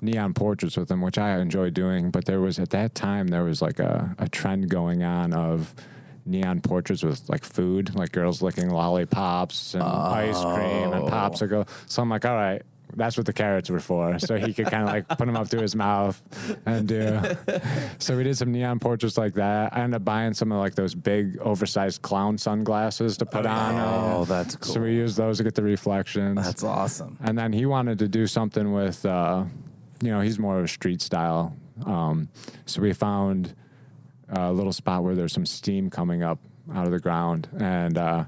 neon 0.00 0.34
portraits 0.34 0.76
with 0.76 0.88
them, 0.88 1.00
which 1.00 1.18
I 1.18 1.38
enjoy 1.38 1.70
doing. 1.70 2.10
But 2.10 2.24
there 2.24 2.40
was 2.40 2.58
at 2.58 2.70
that 2.70 2.94
time 2.94 3.28
there 3.28 3.44
was 3.44 3.62
like 3.62 3.78
a, 3.78 4.14
a 4.18 4.28
trend 4.28 4.68
going 4.68 5.02
on 5.02 5.32
of 5.32 5.74
neon 6.24 6.60
portraits 6.60 7.02
with 7.02 7.28
like 7.28 7.44
food, 7.44 7.94
like 7.94 8.12
girls 8.12 8.42
licking 8.42 8.68
lollipops 8.68 9.74
and 9.74 9.82
ice 9.84 10.40
cream 10.40 10.92
and 10.92 11.08
popsicle. 11.08 11.68
So 11.86 12.02
I'm 12.02 12.08
like, 12.08 12.24
all 12.24 12.34
right. 12.34 12.62
That's 12.94 13.16
what 13.16 13.26
the 13.26 13.32
carrots 13.32 13.68
were 13.68 13.80
for. 13.80 14.18
So 14.18 14.36
he 14.36 14.54
could 14.54 14.66
kind 14.66 14.84
of 14.84 14.88
like 14.88 15.08
put 15.08 15.26
them 15.26 15.36
up 15.36 15.48
to 15.50 15.60
his 15.60 15.74
mouth 15.74 16.20
and 16.66 16.86
do. 16.88 17.20
So 17.98 18.16
we 18.16 18.24
did 18.24 18.36
some 18.36 18.52
neon 18.52 18.78
portraits 18.78 19.16
like 19.18 19.34
that. 19.34 19.74
I 19.74 19.80
ended 19.80 19.96
up 19.96 20.04
buying 20.04 20.34
some 20.34 20.52
of 20.52 20.58
like 20.58 20.74
those 20.74 20.94
big 20.94 21.38
oversized 21.38 22.02
clown 22.02 22.38
sunglasses 22.38 23.16
to 23.18 23.26
put 23.26 23.46
on. 23.46 23.74
Oh, 23.74 24.24
that's 24.24 24.54
cool. 24.56 24.74
So 24.74 24.80
we 24.82 24.94
used 24.94 25.16
those 25.16 25.38
to 25.38 25.44
get 25.44 25.54
the 25.54 25.62
reflections. 25.62 26.44
That's 26.44 26.62
awesome. 26.62 27.18
and 27.22 27.36
then 27.38 27.52
he 27.52 27.66
wanted 27.66 27.98
to 28.00 28.08
do 28.08 28.26
something 28.26 28.72
with, 28.72 29.04
uh, 29.06 29.44
you 30.02 30.10
know, 30.10 30.20
he's 30.20 30.38
more 30.38 30.58
of 30.58 30.64
a 30.64 30.68
street 30.68 31.00
style. 31.00 31.56
Um, 31.84 32.28
so 32.66 32.80
we 32.82 32.92
found 32.92 33.54
a 34.28 34.52
little 34.52 34.72
spot 34.72 35.02
where 35.02 35.14
there's 35.14 35.32
some 35.32 35.46
steam 35.46 35.90
coming 35.90 36.22
up 36.22 36.38
out 36.74 36.86
of 36.86 36.92
the 36.92 37.00
ground. 37.00 37.48
And 37.58 37.96
uh, 37.98 38.24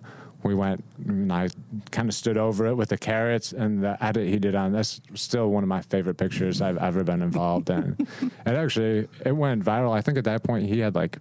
we 0.48 0.54
went 0.54 0.82
and 1.06 1.32
I 1.32 1.50
kind 1.90 2.08
of 2.08 2.14
stood 2.14 2.36
over 2.36 2.66
it 2.66 2.74
with 2.74 2.88
the 2.88 2.98
carrots 2.98 3.52
and 3.52 3.84
the 3.84 4.02
edit 4.02 4.28
he 4.28 4.38
did 4.38 4.54
on 4.54 4.72
this. 4.72 5.00
Still 5.14 5.50
one 5.50 5.62
of 5.62 5.68
my 5.68 5.82
favorite 5.82 6.16
pictures 6.16 6.60
I've 6.60 6.78
ever 6.78 7.04
been 7.04 7.22
involved 7.22 7.70
in. 7.70 7.96
and 8.44 8.56
actually 8.56 9.08
it 9.24 9.32
went 9.32 9.64
viral. 9.64 9.92
I 9.92 10.00
think 10.00 10.18
at 10.18 10.24
that 10.24 10.42
point 10.42 10.66
he 10.66 10.80
had 10.80 10.94
like 10.94 11.18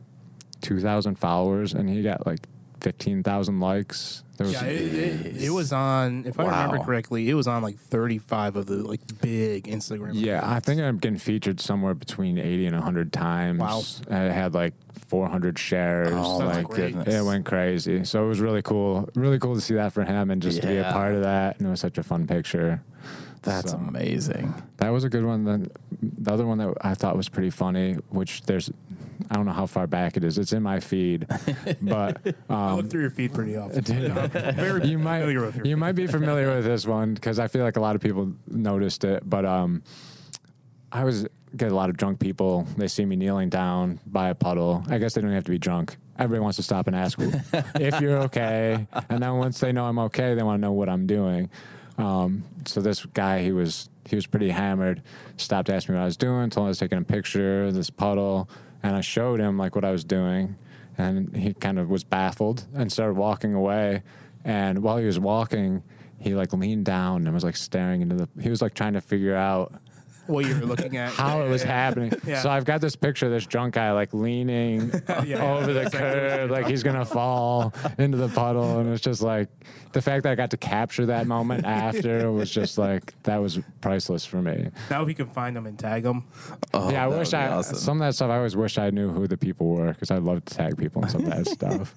2,000 0.61 1.15
followers 1.15 1.73
and 1.73 1.89
he 1.89 2.01
got 2.01 2.25
like 2.25 2.47
15,000 2.81 3.59
likes. 3.59 4.23
There 4.37 4.45
was 4.45 4.53
Yeah, 4.53 4.65
it, 4.65 4.93
it, 4.93 5.43
it 5.45 5.49
was 5.49 5.73
on. 5.73 6.25
If 6.25 6.39
I 6.39 6.43
remember 6.45 6.77
correctly, 6.85 7.27
it 7.29 7.33
was 7.33 7.47
on 7.47 7.63
like 7.63 7.79
35 7.79 8.55
of 8.55 8.65
the 8.67 8.75
like 8.77 9.01
big 9.19 9.65
Instagram. 9.65 10.11
Yeah, 10.13 10.41
I 10.43 10.59
think 10.59 10.79
I'm 10.79 10.97
getting 10.99 11.17
featured 11.17 11.59
somewhere 11.59 11.95
between 11.95 12.37
80 12.37 12.67
and 12.67 12.75
100 12.75 13.11
times. 13.11 13.59
Wow. 13.59 13.81
And 14.09 14.29
It 14.29 14.33
had 14.33 14.53
like 14.53 14.73
400 15.07 15.57
shares. 15.57 16.09
Oh, 16.13 16.39
my 16.39 16.57
like 16.57 16.69
goodness. 16.69 17.13
It 17.13 17.23
went 17.23 17.45
crazy. 17.45 18.03
So 18.05 18.25
it 18.25 18.27
was 18.27 18.39
really 18.39 18.61
cool. 18.61 19.09
Really 19.15 19.39
cool 19.39 19.55
to 19.55 19.61
see 19.61 19.73
that 19.73 19.91
for 19.93 20.03
him 20.03 20.29
and 20.29 20.39
just 20.41 20.61
to 20.61 20.67
be 20.67 20.77
a 20.77 20.83
part 20.91 21.15
of 21.15 21.21
that. 21.21 21.57
And 21.57 21.67
it 21.67 21.71
was 21.71 21.79
such 21.79 21.97
a 21.97 22.03
fun 22.03 22.27
picture. 22.27 22.83
That's 23.41 23.71
So- 23.71 23.77
amazing. 23.77 24.53
That 24.77 24.89
was 24.89 25.03
a 25.03 25.09
good 25.09 25.25
one. 25.25 25.45
Then 25.45 25.71
the 26.01 26.31
other 26.31 26.45
one 26.45 26.57
that 26.59 26.73
I 26.81 26.93
thought 26.93 27.15
was 27.17 27.29
pretty 27.29 27.49
funny, 27.49 27.93
which 28.09 28.43
there's, 28.43 28.69
I 29.29 29.35
don't 29.35 29.45
know 29.45 29.51
how 29.51 29.65
far 29.65 29.87
back 29.87 30.17
it 30.17 30.23
is. 30.23 30.37
It's 30.37 30.53
in 30.53 30.63
my 30.63 30.79
feed, 30.79 31.27
but 31.81 32.21
I 32.49 32.71
um, 32.71 32.77
look 32.77 32.89
through 32.89 33.01
your 33.01 33.09
feed 33.09 33.33
pretty 33.33 33.57
often. 33.57 33.83
very 34.55 34.87
you 34.87 34.97
might 34.97 35.21
familiar 35.21 35.45
with 35.45 35.55
your 35.55 35.65
you 35.65 35.77
might 35.77 35.93
be 35.93 36.07
familiar 36.07 36.55
with 36.55 36.65
this 36.65 36.85
one 36.85 37.13
because 37.13 37.39
I 37.39 37.47
feel 37.47 37.63
like 37.63 37.77
a 37.77 37.81
lot 37.81 37.95
of 37.95 38.01
people 38.01 38.33
noticed 38.47 39.03
it. 39.03 39.27
But 39.27 39.45
um, 39.45 39.83
I 40.91 41.03
was 41.03 41.27
get 41.55 41.71
a 41.71 41.75
lot 41.75 41.89
of 41.89 41.97
drunk 41.97 42.19
people. 42.19 42.67
They 42.77 42.87
see 42.87 43.05
me 43.05 43.15
kneeling 43.15 43.49
down 43.49 43.99
by 44.05 44.29
a 44.29 44.35
puddle. 44.35 44.83
I 44.89 44.97
guess 44.97 45.13
they 45.13 45.21
don't 45.21 45.31
have 45.31 45.45
to 45.45 45.51
be 45.51 45.57
drunk. 45.57 45.97
Everybody 46.19 46.41
wants 46.41 46.57
to 46.57 46.63
stop 46.63 46.87
and 46.87 46.95
ask 46.95 47.19
if 47.75 48.01
you're 48.01 48.17
okay, 48.23 48.87
and 49.09 49.21
then 49.21 49.37
once 49.37 49.59
they 49.59 49.71
know 49.71 49.85
I'm 49.85 49.99
okay, 49.99 50.33
they 50.33 50.43
want 50.43 50.57
to 50.57 50.61
know 50.61 50.73
what 50.73 50.89
I'm 50.89 51.05
doing. 51.05 51.49
Um, 51.97 52.43
so 52.65 52.81
this 52.81 53.05
guy, 53.05 53.41
he 53.43 53.51
was 53.51 53.89
he 54.05 54.15
was 54.15 54.25
pretty 54.25 54.49
hammered. 54.49 55.01
Stopped 55.37 55.69
asking 55.69 55.93
me 55.93 55.99
what 55.99 56.03
I 56.03 56.05
was 56.05 56.17
doing. 56.17 56.49
Told 56.49 56.65
me 56.65 56.67
I 56.67 56.69
was 56.69 56.79
taking 56.79 56.97
a 56.97 57.03
picture 57.03 57.65
of 57.65 57.73
this 57.73 57.89
puddle, 57.89 58.49
and 58.87 58.95
I 58.95 59.01
showed 59.01 59.41
him 59.41 59.57
like 59.57 59.75
what 59.75 59.83
I 59.83 59.91
was 59.91 60.05
doing, 60.05 60.55
and 60.97 61.35
he 61.35 61.53
kind 61.53 61.77
of 61.77 61.89
was 61.89 62.05
baffled 62.05 62.65
and 62.73 62.89
started 62.89 63.15
walking 63.15 63.53
away. 63.53 64.01
And 64.45 64.79
while 64.79 64.95
he 64.95 65.05
was 65.05 65.19
walking, 65.19 65.83
he 66.19 66.33
like 66.35 66.53
leaned 66.53 66.85
down 66.85 67.25
and 67.25 67.33
was 67.33 67.43
like 67.43 67.57
staring 67.57 67.99
into 68.01 68.15
the. 68.15 68.29
He 68.41 68.49
was 68.49 68.61
like 68.61 68.73
trying 68.73 68.93
to 68.93 69.01
figure 69.01 69.35
out 69.35 69.73
What 70.27 70.45
you 70.45 70.55
were 70.55 70.65
looking 70.65 70.97
at. 70.97 71.11
how 71.13 71.41
it 71.41 71.49
was 71.49 71.63
happening. 71.63 72.11
Yeah. 72.27 72.41
So 72.41 72.49
I've 72.49 72.65
got 72.65 72.81
this 72.81 72.95
picture 72.95 73.27
of 73.27 73.31
this 73.31 73.45
drunk 73.45 73.75
guy 73.75 73.91
like 73.93 74.13
leaning 74.13 74.91
oh, 75.09 75.23
Yeah. 75.23 75.55
over 75.57 75.71
the 75.71 75.89
curb, 75.89 76.51
like 76.51 76.67
he's 76.67 76.83
gonna 76.83 77.05
fall 77.05 77.73
into 77.97 78.17
the 78.17 78.27
puddle, 78.27 78.79
and 78.79 78.91
it's 78.91 79.01
just 79.01 79.21
like 79.21 79.47
the 79.93 80.01
fact 80.01 80.23
that 80.23 80.31
I 80.31 80.35
got 80.35 80.51
to 80.51 80.57
capture 80.57 81.05
that 81.05 81.25
moment 81.27 81.65
after 81.87 82.29
was 82.31 82.51
just 82.51 82.77
like 82.77 83.13
that 83.23 83.37
was 83.37 83.59
priceless 83.81 84.25
for 84.25 84.41
me. 84.41 84.69
Now 84.89 85.03
if 85.03 85.07
you 85.07 85.15
can 85.15 85.27
find 85.27 85.55
them 85.55 85.65
and 85.67 85.79
tag 85.79 86.03
them. 86.03 86.25
Oh, 86.73 86.91
yeah, 86.91 87.05
I 87.05 87.07
wish 87.07 87.33
I 87.33 87.47
awesome. 87.47 87.77
some 87.77 88.01
of 88.01 88.07
that 88.07 88.13
stuff. 88.15 88.29
I 88.29 88.37
always 88.37 88.55
wish 88.57 88.77
I 88.77 88.89
knew 88.89 89.09
who 89.09 89.27
the 89.27 89.37
people 89.37 89.67
were 89.69 89.93
because 89.93 90.11
I'd 90.11 90.23
love 90.23 90.43
to 90.45 90.53
tag 90.53 90.77
people 90.77 91.01
and 91.03 91.11
some 91.11 91.23
of 91.25 91.29
that 91.29 91.47
stuff. 91.47 91.95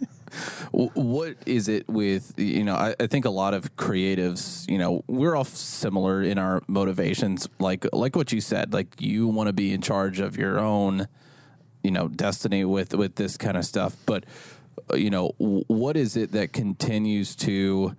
What 0.71 1.37
is 1.47 1.69
it 1.69 1.88
with 1.88 2.35
you 2.37 2.62
know? 2.62 2.75
I, 2.75 2.95
I 3.01 3.07
think 3.09 3.25
a 3.25 3.31
lot 3.31 3.55
of 3.55 3.75
creatives, 3.77 4.69
you 4.71 4.79
know, 4.79 5.03
we're 5.09 5.35
all 5.35 5.45
similar 5.45 6.23
in 6.23 6.38
our 6.38 6.62
motivations. 6.69 7.49
Like 7.59 7.87
like 7.93 8.14
what 8.21 8.33
you 8.33 8.41
said, 8.43 8.75
like 8.75 9.01
you 9.01 9.27
want 9.27 9.47
to 9.47 9.55
be 9.55 9.73
in 9.73 9.81
charge 9.81 10.21
of 10.21 10.37
your 10.37 10.59
own, 10.59 11.09
you 11.83 11.91
know, 11.91 12.07
destiny 12.07 12.67
with 12.67 12.95
with 12.95 13.15
this 13.15 13.39
kind 13.39 13.57
of 13.57 13.65
stuff. 13.65 13.97
But 14.05 14.25
uh, 14.93 14.97
you 14.97 15.09
know, 15.09 15.33
what 15.39 15.97
is 15.97 16.19
it 16.19 16.33
that 16.33 16.53
continues 16.53 17.35
to? 17.37 17.97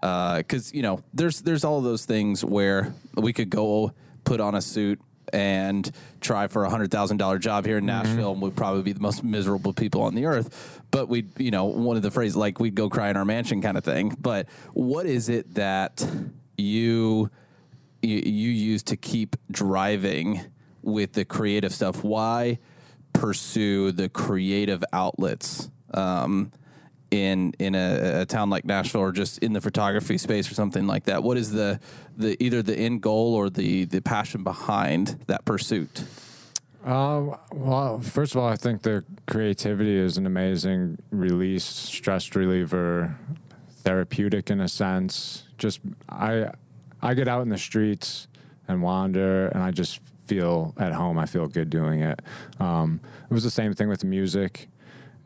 Uh 0.00 0.36
Because 0.36 0.72
you 0.72 0.82
know, 0.82 1.02
there's 1.12 1.40
there's 1.40 1.64
all 1.64 1.80
those 1.80 2.04
things 2.04 2.44
where 2.44 2.94
we 3.16 3.32
could 3.32 3.50
go 3.50 3.92
put 4.22 4.40
on 4.40 4.54
a 4.54 4.62
suit 4.62 5.00
and 5.32 5.90
try 6.20 6.46
for 6.46 6.62
a 6.64 6.70
hundred 6.70 6.92
thousand 6.92 7.16
dollar 7.16 7.40
job 7.40 7.66
here 7.66 7.78
in 7.78 7.86
Nashville, 7.86 8.30
and 8.30 8.40
we'd 8.40 8.54
probably 8.54 8.82
be 8.82 8.92
the 8.92 9.00
most 9.00 9.24
miserable 9.24 9.72
people 9.72 10.02
on 10.02 10.14
the 10.14 10.26
earth. 10.26 10.80
But 10.92 11.08
we, 11.08 11.26
you 11.36 11.50
know, 11.50 11.64
one 11.64 11.96
of 11.96 12.02
the 12.02 12.12
phrases 12.12 12.36
like 12.36 12.60
we'd 12.60 12.76
go 12.76 12.88
cry 12.88 13.10
in 13.10 13.16
our 13.16 13.24
mansion 13.24 13.60
kind 13.60 13.76
of 13.76 13.82
thing. 13.82 14.14
But 14.20 14.46
what 14.72 15.06
is 15.06 15.28
it 15.28 15.54
that 15.54 16.06
you 16.56 17.30
you, 18.06 18.50
use 18.50 18.82
to 18.84 18.96
keep 18.96 19.36
driving 19.50 20.40
with 20.82 21.12
the 21.12 21.24
creative 21.24 21.72
stuff? 21.72 22.04
Why 22.04 22.58
pursue 23.12 23.92
the 23.92 24.08
creative 24.08 24.84
outlets? 24.92 25.70
Um, 25.92 26.52
in 27.14 27.54
in 27.58 27.74
a, 27.74 28.22
a 28.22 28.26
town 28.26 28.50
like 28.50 28.64
Nashville 28.64 29.00
or 29.00 29.12
just 29.12 29.38
in 29.38 29.52
the 29.52 29.60
photography 29.60 30.18
space 30.18 30.50
or 30.50 30.54
something 30.54 30.86
like 30.86 31.04
that? 31.04 31.22
What 31.22 31.36
is 31.36 31.52
the 31.52 31.80
the 32.16 32.42
either 32.42 32.62
the 32.62 32.76
end 32.76 33.02
goal 33.02 33.34
or 33.34 33.50
the 33.50 33.84
the 33.84 34.00
passion 34.00 34.42
behind 34.42 35.20
that 35.26 35.44
pursuit? 35.44 36.04
Um, 36.84 37.36
well, 37.50 37.98
first 38.00 38.34
of 38.34 38.42
all, 38.42 38.48
I 38.48 38.56
think 38.56 38.82
the 38.82 39.04
creativity 39.26 39.96
is 39.96 40.18
an 40.18 40.26
amazing 40.26 40.98
release, 41.10 41.64
stress 41.64 42.34
reliever, 42.34 43.16
therapeutic 43.84 44.50
in 44.50 44.60
a 44.60 44.68
sense. 44.68 45.44
Just 45.56 45.80
I, 46.10 46.50
I 47.04 47.14
get 47.14 47.28
out 47.28 47.42
in 47.42 47.50
the 47.50 47.58
streets 47.58 48.26
and 48.66 48.82
wander, 48.82 49.48
and 49.48 49.62
I 49.62 49.70
just 49.70 50.00
feel 50.26 50.74
at 50.78 50.92
home. 50.92 51.18
I 51.18 51.26
feel 51.26 51.46
good 51.46 51.68
doing 51.68 52.00
it. 52.00 52.20
Um, 52.58 53.00
it 53.30 53.32
was 53.32 53.44
the 53.44 53.50
same 53.50 53.74
thing 53.74 53.88
with 53.88 54.04
music. 54.04 54.68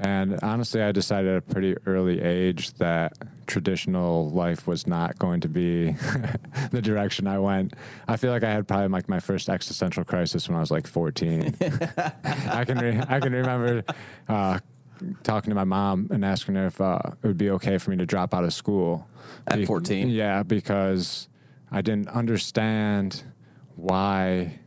And 0.01 0.39
honestly, 0.43 0.83
I 0.83 0.93
decided 0.93 1.31
at 1.31 1.39
a 1.39 1.41
pretty 1.41 1.77
early 1.87 2.21
age 2.21 2.75
that 2.75 3.15
traditional 3.47 4.31
life 4.31 4.67
was 4.67 4.87
not 4.87 5.19
going 5.19 5.41
to 5.41 5.49
be 5.49 5.93
the 6.71 6.81
direction 6.83 7.27
I 7.27 7.39
went. 7.39 7.75
I 8.07 8.17
feel 8.17 8.31
like 8.31 8.45
I 8.45 8.51
had 8.51 8.69
probably 8.69 8.89
like 8.89 9.09
my 9.09 9.19
first 9.21 9.49
existential 9.49 10.05
crisis 10.05 10.49
when 10.49 10.57
I 10.57 10.61
was 10.61 10.71
like 10.71 10.87
14. 10.87 11.55
I 12.25 12.65
can 12.65 12.79
re- 12.79 13.03
I 13.09 13.19
can 13.19 13.33
remember 13.33 13.85
uh, 14.29 14.61
talking 15.23 15.51
to 15.51 15.55
my 15.55 15.65
mom 15.65 16.09
and 16.11 16.25
asking 16.25 16.55
her 16.55 16.67
if 16.67 16.81
uh, 16.81 17.01
it 17.23 17.27
would 17.27 17.39
be 17.39 17.51
okay 17.51 17.79
for 17.79 17.91
me 17.91 17.97
to 17.97 18.07
drop 18.07 18.35
out 18.35 18.45
of 18.45 18.53
school 18.53 19.09
At 19.47 19.65
14? 19.65 20.11
Yeah, 20.11 20.43
because 20.43 21.28
I 21.71 21.83
didn't 21.83 22.09
understand 22.09 23.23
why 23.77 24.59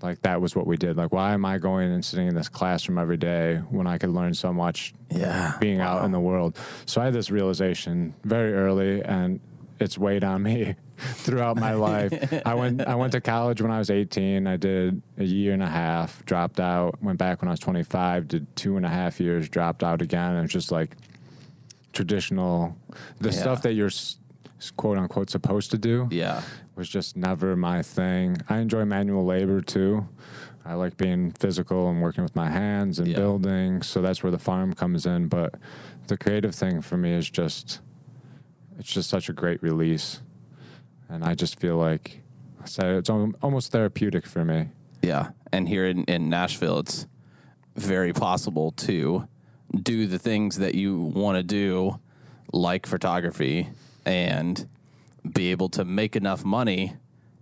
like 0.00 0.22
that 0.22 0.40
was 0.40 0.54
what 0.54 0.64
we 0.64 0.76
did. 0.76 0.96
Like, 0.96 1.10
why 1.12 1.32
am 1.32 1.44
I 1.44 1.58
going 1.58 1.90
and 1.90 2.04
sitting 2.04 2.28
in 2.28 2.34
this 2.36 2.48
classroom 2.48 2.98
every 2.98 3.16
day 3.16 3.56
when 3.68 3.88
I 3.88 3.98
could 3.98 4.10
learn 4.10 4.32
so 4.32 4.52
much 4.52 4.94
Yeah. 5.10 5.56
being 5.58 5.80
out 5.80 6.04
in 6.04 6.12
the 6.12 6.20
world? 6.20 6.56
So 6.86 7.00
I 7.00 7.06
had 7.06 7.14
this 7.14 7.32
realization 7.32 8.14
very 8.22 8.54
early, 8.54 9.02
and 9.02 9.40
it's 9.80 9.98
weighed 9.98 10.22
on 10.22 10.44
me 10.44 10.76
throughout 10.98 11.56
my 11.56 11.72
life. 11.90 12.12
I 12.46 12.54
went 12.54 12.86
I 12.86 12.94
went 12.94 13.10
to 13.14 13.20
college 13.20 13.60
when 13.60 13.72
I 13.72 13.78
was 13.78 13.90
18. 13.90 14.46
I 14.46 14.56
did 14.56 15.02
a 15.16 15.24
year 15.24 15.52
and 15.52 15.64
a 15.64 15.68
half, 15.68 16.24
dropped 16.26 16.60
out, 16.60 17.02
went 17.02 17.18
back 17.18 17.42
when 17.42 17.48
I 17.48 17.52
was 17.52 17.60
25, 17.60 18.28
did 18.28 18.54
two 18.54 18.76
and 18.76 18.86
a 18.86 18.88
half 18.90 19.18
years, 19.18 19.48
dropped 19.48 19.82
out 19.82 20.00
again. 20.00 20.34
And 20.36 20.44
it's 20.44 20.52
just 20.52 20.70
like 20.70 20.96
traditional, 21.92 22.76
the 23.18 23.30
Yeah. 23.30 23.34
stuff 23.40 23.62
that 23.62 23.72
you're 23.72 23.90
quote 24.76 24.98
unquote 24.98 25.30
supposed 25.30 25.70
to 25.70 25.78
do 25.78 26.08
Yeah. 26.10 26.42
was 26.76 26.88
just 26.88 27.16
never 27.16 27.56
my 27.56 27.82
thing. 27.82 28.38
I 28.48 28.58
enjoy 28.58 28.84
manual 28.84 29.24
labor 29.24 29.60
too. 29.60 30.08
I 30.64 30.74
like 30.74 30.96
being 30.96 31.30
physical 31.30 31.88
and 31.88 32.02
working 32.02 32.22
with 32.22 32.36
my 32.36 32.50
hands 32.50 32.98
and 32.98 33.08
Yeah. 33.08 33.16
building. 33.16 33.82
So 33.82 34.02
that's 34.02 34.22
where 34.22 34.32
the 34.32 34.38
farm 34.38 34.72
comes 34.74 35.06
in. 35.06 35.28
But 35.28 35.54
the 36.08 36.16
creative 36.16 36.54
thing 36.54 36.82
for 36.82 36.96
me 36.96 37.12
is 37.12 37.30
just, 37.30 37.80
it's 38.78 38.92
just 38.92 39.08
such 39.08 39.28
a 39.28 39.32
great 39.32 39.62
release. 39.62 40.20
And 41.08 41.24
I 41.24 41.34
just 41.34 41.58
feel 41.58 41.76
like, 41.76 42.22
said 42.64 42.96
it's 42.96 43.08
almost 43.08 43.72
therapeutic 43.72 44.26
for 44.26 44.44
me. 44.44 44.68
Yeah. 45.00 45.30
And 45.52 45.68
here 45.68 45.86
in, 45.86 46.04
in 46.04 46.28
Nashville, 46.28 46.80
it's 46.80 47.06
very 47.76 48.12
possible 48.12 48.72
to 48.72 49.26
do 49.82 50.06
the 50.06 50.18
things 50.18 50.58
that 50.58 50.74
you 50.74 50.98
want 51.00 51.36
to 51.38 51.42
do, 51.42 51.98
like 52.52 52.84
photography, 52.84 53.70
and 54.08 54.66
be 55.30 55.50
able 55.52 55.68
to 55.68 55.84
make 55.84 56.16
enough 56.16 56.44
money 56.44 56.94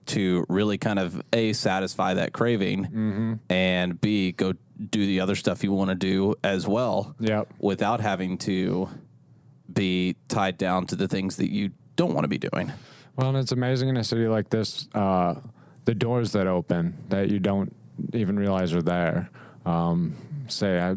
to 0.07 0.45
really 0.49 0.77
kind 0.79 0.99
of 0.99 1.21
A, 1.33 1.53
satisfy 1.53 2.15
that 2.15 2.33
craving, 2.33 3.41
and 3.49 4.01
B, 4.01 4.33
go 4.33 4.53
do 4.91 5.07
the 5.07 5.21
other 5.21 5.35
stuff 5.35 5.65
you 5.65 5.73
want 5.73 5.89
to 5.91 5.95
do 5.95 6.35
as 6.45 6.67
well 6.69 7.15
Yep. 7.19 7.55
without 7.59 8.01
having 8.01 8.37
to 8.39 8.89
be 9.73 10.17
tied 10.29 10.59
down 10.59 10.87
to 10.89 10.97
the 10.97 11.09
things 11.09 11.37
that 11.37 11.51
you 11.51 11.71
don't 11.97 12.13
want 12.15 12.25
to 12.25 12.29
be 12.29 12.39
doing. 12.39 12.73
Well, 13.17 13.31
and 13.31 13.39
it's 13.39 13.53
amazing 13.53 13.89
in 13.89 13.97
a 13.97 14.05
city 14.05 14.29
like 14.29 14.51
this, 14.51 14.89
uh, 14.95 15.37
the 15.87 15.95
doors 15.95 16.33
that 16.33 16.47
open 16.47 16.95
that 17.09 17.31
you 17.31 17.39
don't 17.39 17.75
even 18.13 18.39
realize 18.39 18.75
are 18.75 18.83
there. 18.83 19.31
Um, 19.65 20.15
say 20.49 20.79
I 20.81 20.97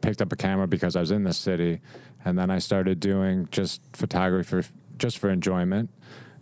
picked 0.00 0.22
up 0.22 0.32
a 0.32 0.36
camera 0.36 0.66
because 0.66 0.96
I 0.96 1.00
was 1.00 1.10
in 1.10 1.22
the 1.24 1.32
city, 1.34 1.80
and 2.24 2.36
then 2.38 2.50
I 2.50 2.58
started 2.58 2.98
doing 2.98 3.46
just 3.52 3.80
photography 3.92 4.62
for, 4.62 4.68
just 4.98 5.18
for 5.18 5.30
enjoyment. 5.30 5.90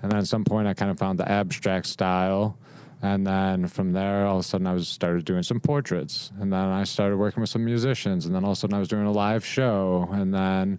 And 0.03 0.11
then 0.13 0.19
at 0.19 0.27
some 0.27 0.45
point, 0.45 0.67
I 0.69 0.75
kind 0.75 0.91
of 0.91 0.99
found 0.99 1.19
the 1.19 1.31
abstract 1.31 1.87
style. 1.87 2.59
And 3.03 3.27
then 3.27 3.67
from 3.69 3.93
there, 3.93 4.27
all 4.27 4.37
of 4.39 4.41
a 4.41 4.43
sudden, 4.49 4.67
I 4.67 4.73
was 4.73 4.89
started 4.89 5.25
doing 5.25 5.43
some 5.43 5.61
portraits, 5.61 6.33
and 6.41 6.51
then 6.53 6.61
I 6.61 6.85
started 6.85 7.19
working 7.19 7.43
with 7.43 7.51
some 7.51 7.65
musicians, 7.65 8.25
and 8.27 8.35
then 8.35 8.43
all 8.45 8.53
of 8.53 8.57
a 8.57 8.61
sudden, 8.61 8.75
I 8.75 8.79
was 8.79 8.89
doing 8.89 9.07
a 9.07 9.13
live 9.13 9.45
show, 9.45 10.09
and 10.13 10.33
then 10.33 10.79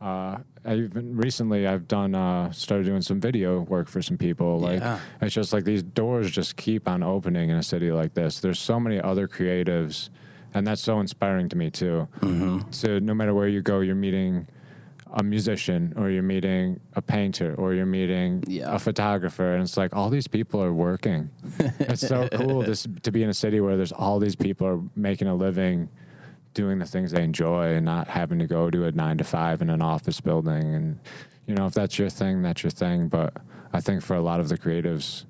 uh, 0.00 0.38
I 0.64 0.74
even 0.74 1.16
recently 1.16 1.66
I've 1.66 1.86
done 1.86 2.16
uh, 2.16 2.50
started 2.50 2.84
doing 2.86 3.00
some 3.02 3.20
video 3.20 3.60
work 3.60 3.88
for 3.88 4.02
some 4.02 4.18
people. 4.18 4.58
Like 4.58 4.80
Yeah. 4.80 4.98
it's 5.20 5.34
just 5.34 5.52
like 5.52 5.64
these 5.64 5.84
doors 5.84 6.30
just 6.32 6.56
keep 6.56 6.88
on 6.88 7.04
opening 7.04 7.50
in 7.50 7.56
a 7.56 7.62
city 7.62 7.92
like 7.92 8.14
this. 8.14 8.40
There's 8.40 8.58
so 8.58 8.80
many 8.80 9.00
other 9.00 9.28
creatives, 9.28 10.08
and 10.54 10.66
that's 10.66 10.82
so 10.82 10.98
inspiring 10.98 11.48
to 11.50 11.56
me 11.56 11.70
too. 11.70 12.08
So 12.70 12.98
no 12.98 13.14
matter 13.14 13.34
where 13.34 13.46
you 13.48 13.62
go, 13.62 13.78
you're 13.80 13.94
meeting 13.94 14.48
a 15.12 15.22
musician, 15.22 15.92
or 15.96 16.08
you're 16.10 16.22
meeting 16.22 16.80
a 16.94 17.02
painter, 17.02 17.54
or 17.56 17.74
you're 17.74 17.86
meeting 17.86 18.42
Yeah. 18.46 18.74
a 18.74 18.78
photographer, 18.78 19.54
and 19.54 19.62
it's 19.62 19.76
like 19.76 19.94
all 19.94 20.08
these 20.10 20.26
people 20.28 20.62
are 20.62 20.72
working. 20.72 21.30
it's 21.80 22.06
so 22.06 22.28
cool 22.32 22.62
this, 22.62 22.86
to 23.02 23.12
be 23.12 23.22
in 23.22 23.28
a 23.28 23.34
city 23.34 23.60
where 23.60 23.76
there's 23.76 23.92
all 23.92 24.18
these 24.18 24.36
people 24.36 24.66
are 24.66 24.80
making 24.96 25.28
a 25.28 25.34
living 25.34 25.88
doing 26.54 26.78
the 26.78 26.86
things 26.86 27.12
they 27.12 27.22
enjoy 27.22 27.74
and 27.74 27.84
not 27.84 28.08
having 28.08 28.38
to 28.38 28.46
go 28.46 28.70
to 28.70 28.84
a 28.84 28.92
nine 28.92 29.16
to 29.18 29.24
five 29.24 29.62
in 29.62 29.70
an 29.70 29.80
office 29.82 30.20
building. 30.20 30.74
And, 30.74 30.98
you 31.46 31.54
know, 31.54 31.66
if 31.66 31.72
that's 31.74 31.98
your 31.98 32.10
thing, 32.10 32.42
that's 32.42 32.62
your 32.62 32.70
thing. 32.70 33.08
But 33.08 33.34
I 33.72 33.80
think 33.80 34.02
for 34.02 34.14
a 34.16 34.20
lot 34.20 34.38
of 34.40 34.48
the 34.50 34.58
creatives, 34.58 35.24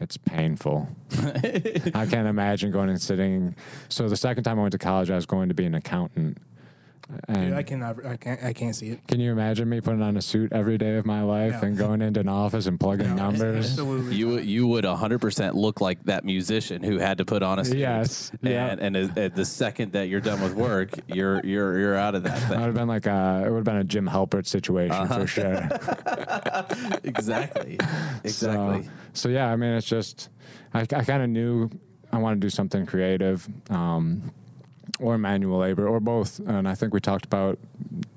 it's 0.00 0.16
painful. 0.16 0.88
I 1.18 2.06
can't 2.08 2.26
imagine 2.28 2.70
going 2.70 2.88
and 2.88 3.00
sitting. 3.02 3.54
So 3.88 4.08
the 4.08 4.16
second 4.16 4.44
time 4.44 4.58
I 4.58 4.62
went 4.62 4.72
to 4.72 4.78
college, 4.78 5.10
I 5.10 5.16
was 5.16 5.26
going 5.26 5.48
to 5.48 5.54
be 5.54 5.66
an 5.66 5.74
accountant. 5.74 6.38
And 7.26 7.46
Dude, 7.48 7.54
I 7.54 7.62
cannot. 7.64 8.04
I 8.06 8.16
can't. 8.16 8.42
I 8.44 8.52
can't 8.52 8.76
see 8.76 8.90
it. 8.90 9.06
can 9.08 9.18
you 9.18 9.32
imagine 9.32 9.68
me 9.68 9.80
putting 9.80 10.00
on 10.02 10.16
a 10.16 10.22
suit 10.22 10.52
every 10.52 10.78
day 10.78 10.96
of 10.96 11.04
my 11.04 11.22
life 11.22 11.60
No. 11.60 11.68
and 11.68 11.76
going 11.76 12.02
into 12.02 12.20
an 12.20 12.28
office 12.28 12.66
and 12.66 12.78
plugging 12.78 13.16
No, 13.16 13.30
numbers? 13.30 13.66
Absolutely. 13.70 14.14
You 14.14 14.38
you 14.38 14.66
would 14.68 14.84
100% 14.84 15.54
look 15.54 15.80
like 15.80 16.04
that 16.04 16.24
musician 16.24 16.84
who 16.84 16.98
had 16.98 17.18
to 17.18 17.24
put 17.24 17.42
on 17.42 17.58
a 17.58 17.64
suit. 17.64 17.78
Yes, 17.78 18.30
yeah. 18.42 18.66
And 18.70 18.80
and 18.80 18.96
as- 18.96 19.16
at 19.16 19.34
the 19.34 19.44
second 19.44 19.92
that 19.92 20.08
you're 20.08 20.20
done 20.20 20.40
with 20.40 20.54
work, 20.54 20.90
you're 21.08 21.40
you're 21.44 21.78
you're 21.80 21.96
out 21.96 22.14
of 22.14 22.22
that 22.22 22.32
I 22.36 22.38
would 22.40 22.48
thing. 22.48 22.60
have 22.60 22.74
been 22.74 22.88
like 22.88 23.06
a, 23.06 23.42
it 23.44 23.50
would 23.50 23.56
have 23.56 23.64
been 23.64 23.76
a 23.78 23.84
Jim 23.84 24.06
Halpert 24.08 24.46
situation 24.46 24.94
Uh-huh. 24.96 25.18
for 25.20 25.26
sure. 25.26 25.68
exactly. 27.04 27.78
So, 28.30 28.50
Exactly. 28.50 28.90
so 29.14 29.28
yeah, 29.28 29.50
I 29.50 29.56
mean, 29.56 29.70
it's 29.72 29.86
just 29.86 30.28
I, 30.74 30.80
I 30.82 30.84
kind 31.04 31.22
of 31.22 31.30
knew 31.30 31.70
I 32.12 32.18
wanted 32.18 32.36
to 32.36 32.40
do 32.46 32.50
something 32.50 32.84
creative, 32.86 33.48
um, 33.70 34.30
or 35.00 35.18
manual 35.18 35.58
labor, 35.58 35.88
or 35.88 36.00
both. 36.00 36.38
And 36.40 36.68
I 36.68 36.74
think 36.74 36.92
we 36.92 37.00
talked 37.00 37.24
about 37.24 37.58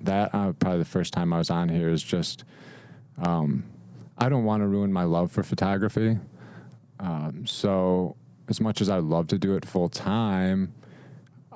that 0.02 0.34
uh, 0.34 0.54
probably 0.54 0.80
the 0.80 0.86
first 0.86 1.14
time 1.14 1.34
I 1.34 1.38
was 1.38 1.50
on 1.50 1.70
here. 1.70 1.90
Is 1.90 2.04
just 2.04 2.44
um, 3.22 3.64
I 4.18 4.30
don't 4.30 4.44
want 4.44 4.62
to 4.62 4.68
ruin 4.68 4.92
my 4.92 5.04
love 5.04 5.32
for 5.32 5.44
photography. 5.44 6.20
Um, 7.00 7.46
so 7.46 8.16
as 8.48 8.62
much 8.62 8.82
as 8.82 8.90
I'd 8.90 9.04
love 9.04 9.28
to 9.28 9.38
do 9.38 9.56
it 9.56 9.66
full 9.66 9.90
time, 9.90 10.74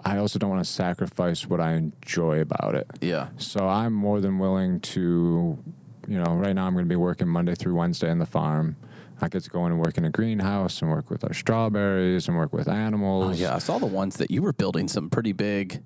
I 0.04 0.18
also 0.18 0.40
don't 0.40 0.50
want 0.50 0.64
to 0.64 0.72
sacrifice 0.72 1.48
what 1.48 1.60
I 1.60 1.74
enjoy 1.74 2.40
about 2.42 2.76
it. 2.76 2.88
yeah. 3.02 3.30
So 3.38 3.68
I'm 3.68 3.94
more 3.94 4.22
than 4.22 4.40
willing 4.40 4.80
to, 4.82 5.58
you 6.08 6.18
know, 6.18 6.34
right 6.36 6.54
now 6.54 6.66
I'm 6.66 6.74
going 6.74 6.86
to 6.86 6.90
be 6.90 6.96
working 6.96 7.28
Monday 7.28 7.56
through 7.56 7.76
Wednesday 7.76 8.10
in 8.10 8.20
the 8.20 8.26
farm. 8.26 8.78
I 9.22 9.28
get 9.30 9.44
to 9.44 9.50
go 9.50 9.66
in 9.66 9.72
and 9.72 9.82
work 9.82 9.98
in 9.98 10.06
a 10.06 10.10
greenhouse 10.10 10.82
and 10.82 10.92
work 10.92 11.10
with 11.10 11.24
our 11.24 11.34
strawberries 11.34 12.28
and 12.28 12.38
work 12.38 12.54
with 12.54 12.68
animals. 12.68 13.26
Oh 13.40 13.44
yeah, 13.44 13.56
I 13.56 13.60
saw 13.60 13.80
the 13.80 13.86
ones 13.86 14.18
that 14.18 14.30
you 14.32 14.42
were 14.42 14.54
building 14.54 14.88
some 14.88 15.10
pretty 15.10 15.32
big 15.34 15.82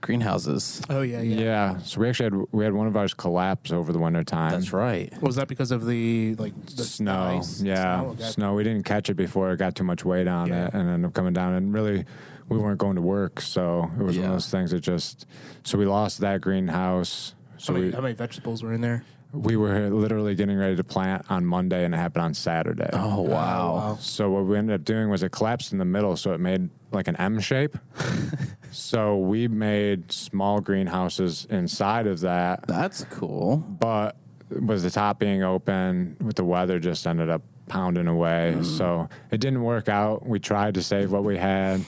greenhouses. 0.00 0.82
oh 0.90 1.02
yeah, 1.02 1.20
yeah. 1.20 1.40
Yeah. 1.40 1.78
So 1.78 2.00
we 2.00 2.08
actually 2.08 2.24
had 2.24 2.46
we 2.52 2.64
had 2.64 2.72
one 2.72 2.86
of 2.88 2.96
ours 2.96 3.14
collapse 3.14 3.70
over 3.70 3.92
the 3.92 3.98
winter 4.00 4.24
time. 4.24 4.50
That's 4.52 4.72
right. 4.72 5.12
Was 5.22 5.36
that 5.36 5.46
because 5.48 5.70
of 5.70 5.86
the 5.86 6.34
like 6.36 6.54
the 6.66 6.82
Snow. 6.84 7.38
ice? 7.38 7.62
Yeah. 7.62 8.00
Snow, 8.00 8.08
okay. 8.10 8.24
Snow. 8.24 8.54
We 8.54 8.64
didn't 8.64 8.84
catch 8.84 9.08
it 9.10 9.14
before 9.14 9.52
it 9.52 9.58
got 9.58 9.76
too 9.76 9.84
much 9.84 10.04
weight 10.04 10.26
on 10.26 10.48
Yeah. 10.48 10.66
it 10.66 10.74
and 10.74 10.88
ended 10.88 11.08
up 11.08 11.14
coming 11.14 11.32
down 11.32 11.54
and 11.54 11.72
really 11.72 12.04
we 12.48 12.58
weren't 12.58 12.78
going 12.78 12.96
to 12.96 13.02
work, 13.02 13.40
so 13.40 13.88
it 13.98 14.02
was 14.02 14.18
one 14.18 14.26
of 14.26 14.32
those 14.32 14.50
things 14.50 14.72
that 14.72 14.80
just 14.80 15.26
so 15.62 15.78
we 15.78 15.86
lost 15.86 16.18
that 16.18 16.40
greenhouse. 16.42 17.34
So 17.56 17.72
How 17.72 17.78
many, 17.78 17.86
we, 17.90 17.92
how 17.94 18.00
many 18.02 18.14
vegetables 18.14 18.62
were 18.62 18.72
in 18.74 18.80
there? 18.82 19.04
We 19.32 19.56
were 19.56 19.90
literally 19.90 20.34
getting 20.34 20.58
ready 20.58 20.76
to 20.76 20.84
plant 20.84 21.24
on 21.30 21.44
Monday 21.44 21.84
and 21.84 21.94
it 21.94 21.96
happened 21.96 22.24
on 22.24 22.34
Saturday. 22.34 22.90
Oh, 22.92 23.18
oh 23.18 23.20
wow. 23.22 23.98
So 24.00 24.30
what 24.30 24.44
we 24.44 24.58
ended 24.58 24.74
up 24.74 24.84
doing 24.84 25.08
was 25.08 25.22
it 25.22 25.32
collapsed 25.32 25.72
in 25.72 25.78
the 25.78 25.84
middle, 25.84 26.16
so 26.16 26.32
it 26.32 26.40
made 26.40 26.68
like 26.90 27.08
an 27.08 27.16
M 27.16 27.40
shape. 27.40 27.76
so 28.70 29.16
we 29.18 29.48
made 29.48 30.12
small 30.12 30.60
greenhouses 30.60 31.46
inside 31.50 32.06
of 32.06 32.20
that, 32.20 32.66
That's 32.66 33.04
cool. 33.04 33.56
but 33.56 34.16
with 34.50 34.82
the 34.82 34.90
top 34.90 35.18
being 35.18 35.42
open, 35.42 36.16
with 36.20 36.36
the 36.36 36.44
weather 36.44 36.78
just 36.78 37.06
ended 37.06 37.30
up 37.30 37.42
pounding 37.66 38.06
away. 38.06 38.52
Mm-hmm. 38.54 38.64
So 38.64 39.08
it 39.30 39.40
didn't 39.40 39.62
work 39.62 39.88
out. 39.88 40.26
We 40.26 40.38
tried 40.38 40.74
to 40.74 40.82
save 40.82 41.10
what 41.10 41.24
we 41.24 41.38
had, 41.38 41.82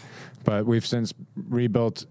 but 0.44 0.64
we've 0.66 0.87
since 0.87 1.12
rebuilt. 1.37 2.07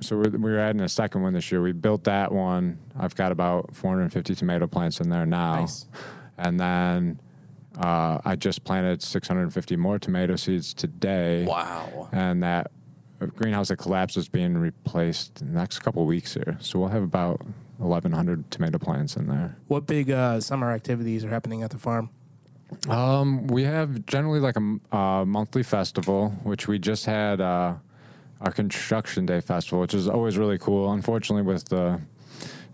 So 0.00 0.16
we're, 0.16 0.30
we're 0.38 0.58
adding 0.58 0.82
a 0.82 0.88
second 0.88 1.22
one 1.22 1.32
this 1.32 1.50
year. 1.50 1.62
We 1.62 1.72
built 1.72 2.04
that 2.04 2.32
one. 2.32 2.78
I've 2.98 3.14
got 3.14 3.32
about 3.32 3.74
450 3.74 4.34
tomato 4.34 4.66
plants 4.66 5.00
in 5.00 5.08
there 5.08 5.26
now, 5.26 5.60
Nice. 5.60 5.86
and 6.36 6.60
then 6.60 7.20
uh, 7.78 8.18
I 8.24 8.36
just 8.36 8.64
planted 8.64 9.02
650 9.02 9.76
more 9.76 9.98
tomato 9.98 10.36
seeds 10.36 10.74
today. 10.74 11.44
Wow. 11.44 12.08
And 12.12 12.42
that 12.42 12.70
greenhouse 13.36 13.68
that 13.68 13.76
collapsed 13.76 14.16
is 14.16 14.28
being 14.28 14.56
replaced 14.56 15.40
in 15.40 15.52
the 15.52 15.58
next 15.58 15.78
couple 15.78 16.02
of 16.02 16.08
weeks 16.08 16.34
here. 16.34 16.58
So 16.60 16.78
we'll 16.78 16.88
have 16.88 17.02
about 17.02 17.40
1,100 17.78 18.50
tomato 18.50 18.78
plants 18.78 19.16
in 19.16 19.26
there. 19.26 19.56
What 19.68 19.86
big 19.86 20.10
uh, 20.10 20.40
summer 20.40 20.70
activities 20.72 21.24
are 21.24 21.30
happening 21.30 21.62
at 21.62 21.70
the 21.70 21.78
farm? 21.78 22.10
Um, 22.88 23.46
we 23.46 23.62
have 23.62 24.04
generally 24.06 24.40
like 24.40 24.56
a, 24.56 24.96
uh, 24.96 25.24
monthly 25.24 25.62
festival, 25.62 26.30
which 26.42 26.66
we 26.68 26.78
just 26.78 27.06
had 27.06 27.40
uh, 27.40 27.74
our 28.40 28.52
construction 28.52 29.26
day 29.26 29.40
festival, 29.40 29.80
which 29.80 29.94
is 29.94 30.08
always 30.08 30.36
really 30.38 30.58
cool. 30.58 30.92
Unfortunately, 30.92 31.42
with 31.42 31.66
the 31.68 32.00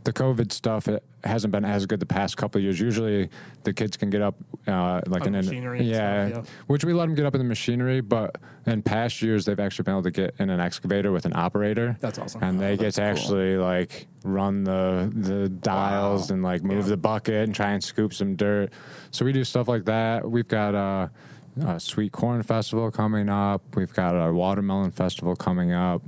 the 0.05 0.13
COVID 0.13 0.51
stuff, 0.51 0.89
it 0.89 1.05
hasn't 1.23 1.53
been 1.53 1.65
as 1.65 1.87
good 1.87 2.01
the 2.01 2.07
past 2.07 2.37
couple 2.37 2.59
of 2.59 2.65
years. 2.65 2.81
Usually, 2.81 3.31
the 3.63 3.73
kids 3.73 3.97
can 3.97 4.11
get 4.11 4.21
up 4.21 4.35
uh, 4.67 5.01
like 5.07 5.27
in 5.27 5.35
an 5.37 5.45
machinery 5.45 5.79
and 5.79 5.89
yeah, 5.89 6.29
stuff, 6.29 6.45
yeah. 6.47 6.53
which 6.67 6.85
we 6.85 6.93
let 6.93 7.07
them 7.07 7.15
get 7.15 7.25
up 7.25 7.37
in 7.37 7.39
the 7.39 7.45
machinery. 7.47 8.01
But 8.01 8.37
in 8.67 8.83
past 8.83 9.23
years, 9.23 9.45
they've 9.45 9.61
actually 9.61 9.85
been 9.85 9.95
able 9.95 10.03
to 10.03 10.11
get 10.11 10.35
in 10.41 10.51
an 10.51 10.59
excavator 10.59 11.13
with 11.13 11.25
an 11.25 11.37
operator. 11.37 11.97
That's 12.01 12.19
awesome. 12.19 12.43
And 12.43 12.61
they 12.61 12.77
get 12.77 12.95
to 12.95 13.01
cool. 13.01 13.11
actually 13.11 13.57
like 13.59 14.09
run 14.25 14.65
the 14.65 15.13
the 15.15 15.49
dials 15.49 16.31
Wow. 16.31 16.35
and 16.35 16.43
like 16.43 16.65
move 16.65 16.87
Yeah. 16.87 16.91
the 16.91 16.97
bucket 16.97 17.45
and 17.45 17.55
try 17.55 17.71
and 17.71 17.85
scoop 17.85 18.13
some 18.13 18.35
dirt. 18.35 18.73
So 19.13 19.25
we 19.25 19.33
do 19.33 19.45
stuff 19.45 19.69
like 19.69 19.85
that. 19.85 20.29
We've 20.29 20.49
got 20.49 20.75
a, 20.75 21.13
a 21.61 21.79
sweet 21.81 22.13
corn 22.13 22.43
festival 22.43 22.91
coming 22.91 23.29
up. 23.29 23.63
We've 23.77 23.93
got 23.93 24.13
a 24.13 24.33
watermelon 24.33 24.91
festival 24.91 25.37
coming 25.37 25.73
up. 25.73 26.03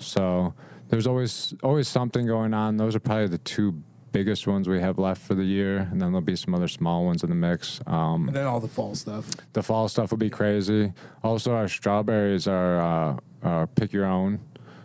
So 0.00 0.54
there's 0.88 1.06
always 1.06 1.54
always 1.62 1.88
something 1.88 2.26
going 2.26 2.54
on. 2.54 2.76
Those 2.76 2.94
are 2.96 3.00
probably 3.00 3.28
the 3.28 3.38
two 3.38 3.82
biggest 4.10 4.46
ones 4.46 4.68
we 4.68 4.80
have 4.80 4.98
left 4.98 5.20
for 5.20 5.34
the 5.34 5.44
year, 5.44 5.78
and 5.78 6.00
then 6.00 6.10
there'll 6.12 6.20
be 6.22 6.34
some 6.34 6.54
other 6.54 6.66
small 6.68 7.04
ones 7.04 7.22
in 7.22 7.28
the 7.28 7.36
mix. 7.36 7.80
Um, 7.86 8.26
And 8.28 8.34
then 8.36 8.46
all 8.46 8.58
the 8.58 8.66
fall 8.68 8.94
stuff. 8.94 9.28
the 9.52 9.62
fall 9.62 9.86
stuff 9.88 10.10
will 10.10 10.18
be 10.18 10.30
crazy. 10.30 10.92
Also, 11.22 11.52
our 11.54 11.68
strawberries 11.68 12.48
are, 12.48 12.80
uh, 12.80 13.16
are 13.42 13.66
pick 13.66 13.92
your 13.92 14.06
own, 14.06 14.40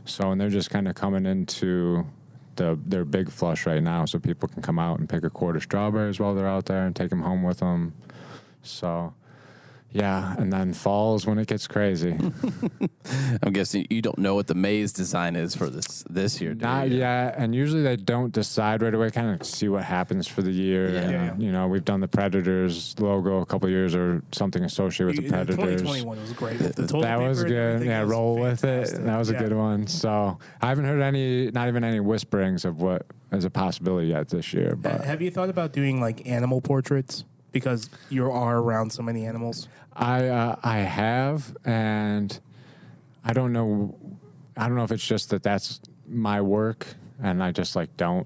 so 0.05 0.31
and 0.31 0.41
they're 0.41 0.49
just 0.49 0.69
kind 0.69 0.87
of 0.89 0.95
coming 0.95 1.25
into 1.25 2.05
the 2.57 2.77
their 2.85 3.05
big 3.05 3.31
flush 3.31 3.65
right 3.65 3.81
now, 3.81 4.03
so 4.05 4.19
people 4.19 4.49
can 4.49 4.61
come 4.61 4.77
out 4.77 4.99
and 4.99 5.07
pick 5.07 5.23
a 5.23 5.29
quart 5.29 5.55
of 5.55 5.63
strawberries 5.63 6.19
while 6.19 6.35
they're 6.35 6.45
out 6.47 6.65
there 6.65 6.85
and 6.85 6.95
take 6.95 7.09
them 7.09 7.21
home 7.21 7.43
with 7.43 7.59
them. 7.59 7.93
So, 8.61 9.13
yeah, 9.93 10.35
and 10.37 10.51
then 10.51 10.73
falls 10.73 11.25
when 11.25 11.37
it 11.37 11.47
gets 11.47 11.67
crazy. 11.67 12.17
I'm 13.43 13.53
guessing 13.53 13.85
you 13.89 14.01
don't 14.01 14.17
know 14.17 14.35
what 14.35 14.47
the 14.47 14.55
maze 14.55 14.91
design 14.91 15.35
is 15.35 15.55
for 15.55 15.69
this 15.69 16.03
this 16.09 16.41
year. 16.41 16.53
do 16.53 16.65
Not 16.65 16.89
you? 16.89 16.97
yet, 16.99 17.35
and 17.37 17.53
usually 17.53 17.83
they 17.83 17.95
don't 17.95 18.31
decide 18.33 18.81
right 18.81 18.93
away. 18.93 19.11
Kind 19.11 19.39
of 19.39 19.45
see 19.47 19.69
what 19.69 19.83
happens 19.83 20.27
for 20.27 20.41
the 20.41 20.51
year. 20.51 20.89
Yeah. 20.89 20.99
and, 21.01 21.11
Yeah, 21.11 21.25
yeah. 21.25 21.33
You 21.37 21.51
know, 21.51 21.67
we've 21.67 21.85
done 21.85 21.99
the 22.01 22.07
Predators 22.07 22.95
logo 22.99 23.39
a 23.39 23.45
couple 23.45 23.69
years 23.69 23.93
or 23.95 24.21
something 24.31 24.63
associated 24.63 25.07
with 25.07 25.15
the 25.17 25.23
You- 25.23 25.29
Predators. 25.29 25.55
2021 25.81 26.19
was 26.21 26.33
great. 26.33 26.59
with 26.59 26.75
the 26.75 26.83
that 27.01 27.19
was 27.19 27.43
paper 27.43 27.55
and 27.55 27.79
good. 27.81 27.87
Yeah, 27.87 27.99
it 27.99 28.01
was 28.03 28.09
roll 28.11 28.39
with 28.39 28.63
it. 28.63 28.89
That 29.05 29.17
was 29.17 29.29
a 29.29 29.33
good 29.33 29.53
one. 29.53 29.87
So 29.87 30.37
I 30.61 30.67
haven't 30.69 30.85
heard 30.85 31.01
any, 31.01 31.51
not 31.51 31.67
even 31.67 31.83
any 31.83 31.99
whisperings 31.99 32.65
of 32.65 32.81
what 32.81 33.05
is 33.31 33.45
a 33.45 33.49
possibility 33.49 34.07
yet 34.07 34.29
this 34.29 34.53
year. 34.53 34.75
But 34.75 35.01
Have 35.05 35.21
you 35.21 35.31
thought 35.31 35.49
about 35.49 35.73
doing 35.73 35.99
like 36.01 36.27
animal 36.27 36.61
portraits? 36.61 37.25
Because 37.53 37.89
you 38.09 38.29
are 38.29 38.57
around 38.57 38.91
so 38.91 39.01
many 39.01 39.25
animals. 39.25 39.69
I, 39.95 40.27
uh, 40.27 40.55
I 40.63 40.79
have, 40.79 41.55
and 41.63 42.37
I 43.23 43.31
don't 43.31 43.53
know. 43.53 43.95
I 44.57 44.67
don't 44.67 44.75
know 44.75 44.83
if 44.83 44.91
it's 44.91 45.05
just 45.05 45.29
that 45.29 45.43
that's 45.43 45.79
my 46.07 46.41
work, 46.41 46.87
and 47.21 47.43
I 47.43 47.51
just 47.51 47.75
like 47.75 47.95
don't 47.95 48.25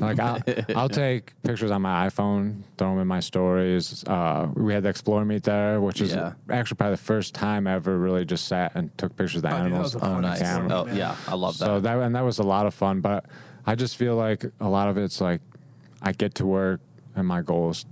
like. 0.00 0.18
I'll, 0.18 0.42
I'll 0.76 0.88
take 0.88 1.40
pictures 1.44 1.70
on 1.70 1.82
my 1.82 2.08
iPhone, 2.08 2.62
throw 2.76 2.90
them 2.90 2.98
in 3.00 3.06
my 3.06 3.20
stories. 3.20 4.02
Uh, 4.08 4.48
we 4.54 4.74
had 4.74 4.82
the 4.82 4.88
Explore 4.88 5.24
Meet 5.24 5.44
there, 5.44 5.80
which 5.80 6.00
is 6.00 6.12
Yeah. 6.12 6.32
actually 6.50 6.76
probably 6.76 6.96
the 6.96 7.02
first 7.02 7.32
time 7.32 7.68
I 7.68 7.74
ever 7.74 7.96
really 7.96 8.24
just 8.24 8.46
sat 8.48 8.72
and 8.74 8.96
took 8.98 9.16
pictures 9.16 9.36
of 9.36 9.42
the 9.42 9.48
Oh, 9.48 9.52
dude, 9.52 9.60
that 9.60 9.66
animals. 9.66 9.94
was 9.94 10.02
a 10.02 10.06
Oh, 10.06 10.10
fun 10.14 10.22
nice. 10.22 10.40
Explore 10.40 10.72
Oh, 10.72 10.86
yeah, 10.92 11.14
I 11.28 11.34
love 11.36 11.56
that. 11.58 11.64
So 11.66 11.78
that 11.80 11.96
and 11.98 12.14
that 12.16 12.24
was 12.24 12.40
a 12.40 12.44
lot 12.44 12.66
of 12.66 12.74
fun. 12.74 13.00
But 13.00 13.24
I 13.66 13.76
just 13.76 13.96
feel 13.96 14.16
like 14.16 14.44
a 14.60 14.68
lot 14.68 14.88
of 14.88 14.98
it's 14.98 15.20
like 15.20 15.40
I 16.02 16.10
get 16.10 16.34
to 16.36 16.46
work, 16.46 16.80
and 17.14 17.24
my 17.26 17.40
goal 17.40 17.70
is 17.70 17.86